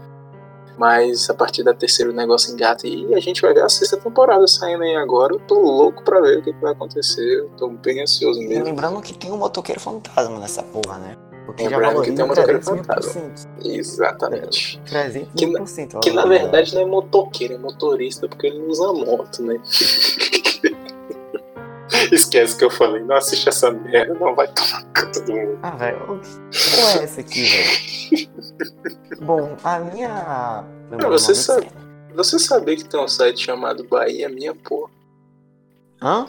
Mas 0.78 1.28
a 1.28 1.34
partir 1.34 1.64
da 1.64 1.74
terceira 1.74 2.11
o 2.12 2.14
negócio 2.14 2.53
engata 2.53 2.86
e 2.86 3.12
a 3.12 3.18
gente 3.18 3.42
vai 3.42 3.53
ver 3.53 3.64
a 3.64 3.68
sexta 3.68 3.96
temporada 3.96 4.46
saindo 4.46 4.84
aí 4.84 4.94
agora. 4.94 5.34
Eu 5.34 5.40
tô 5.40 5.59
louco 5.59 6.05
pra 6.05 6.20
ver 6.20 6.38
o 6.38 6.42
que 6.44 6.53
que 6.53 6.61
vai 6.61 6.72
acontecer. 6.72 7.40
Eu 7.40 7.51
tô 7.57 7.68
bem 7.68 8.01
ansioso 8.01 8.40
E 8.40 8.46
mesmo. 8.46 8.64
lembrando 8.64 9.03
que 9.03 9.12
tem 9.12 9.32
um 9.32 9.36
motoqueiro 9.38 9.80
fantasma 9.80 10.38
nessa 10.38 10.62
porra, 10.62 10.99
né? 10.99 11.16
Porque 11.49 11.64
já 11.64 11.70
Lembrando 11.70 12.03
que 12.03 12.12
valoriza 12.12 12.16
tem 12.16 12.24
um 12.24 12.28
motoqueiro 12.28 12.61
300 12.84 13.46
mil. 13.46 13.74
Exatamente. 13.74 14.80
300 14.84 15.28
Que 15.34 15.46
mil 15.46 15.59
na-. 15.59 15.64
Que 16.01 16.11
na 16.11 16.26
verdade 16.26 16.74
não 16.74 16.82
é 16.82 16.84
motoqueiro, 16.84 17.55
é 17.55 17.59
motorista, 17.59 18.28
porque 18.28 18.49
ele 18.49 18.59
não 18.59 18.68
usa 18.68 18.92
moto, 18.92 19.42
né? 19.42 19.59
Esquece 22.12 22.59
que 22.59 22.66
eu 22.66 22.70
falei, 22.70 23.03
não 23.03 23.16
assiste 23.16 23.49
essa 23.49 23.70
merda, 23.70 24.12
não 24.12 24.34
vai 24.34 24.46
tomar 24.49 24.84
conta 24.94 25.20
do 25.22 25.32
mundo. 25.32 25.59
Ah, 25.62 25.70
velho. 25.70 26.20
Que 26.51 26.70
porra 26.76 27.01
é 27.01 27.05
essa 27.05 27.20
aqui, 27.22 27.44
velho? 27.44 28.28
Bom, 29.22 29.57
a 29.64 29.78
minha. 29.78 30.11
Ah, 30.11 30.64
você 31.09 31.32
momento 31.32 31.34
sabe. 31.34 31.70
Você 32.14 32.38
sabia 32.38 32.76
que 32.76 32.84
tem 32.84 33.01
um 33.01 33.09
site 33.09 33.42
chamado 33.42 33.84
Bahia 33.84 34.28
Minha 34.28 34.55
Porra? 34.55 34.90
Hã? 36.03 36.26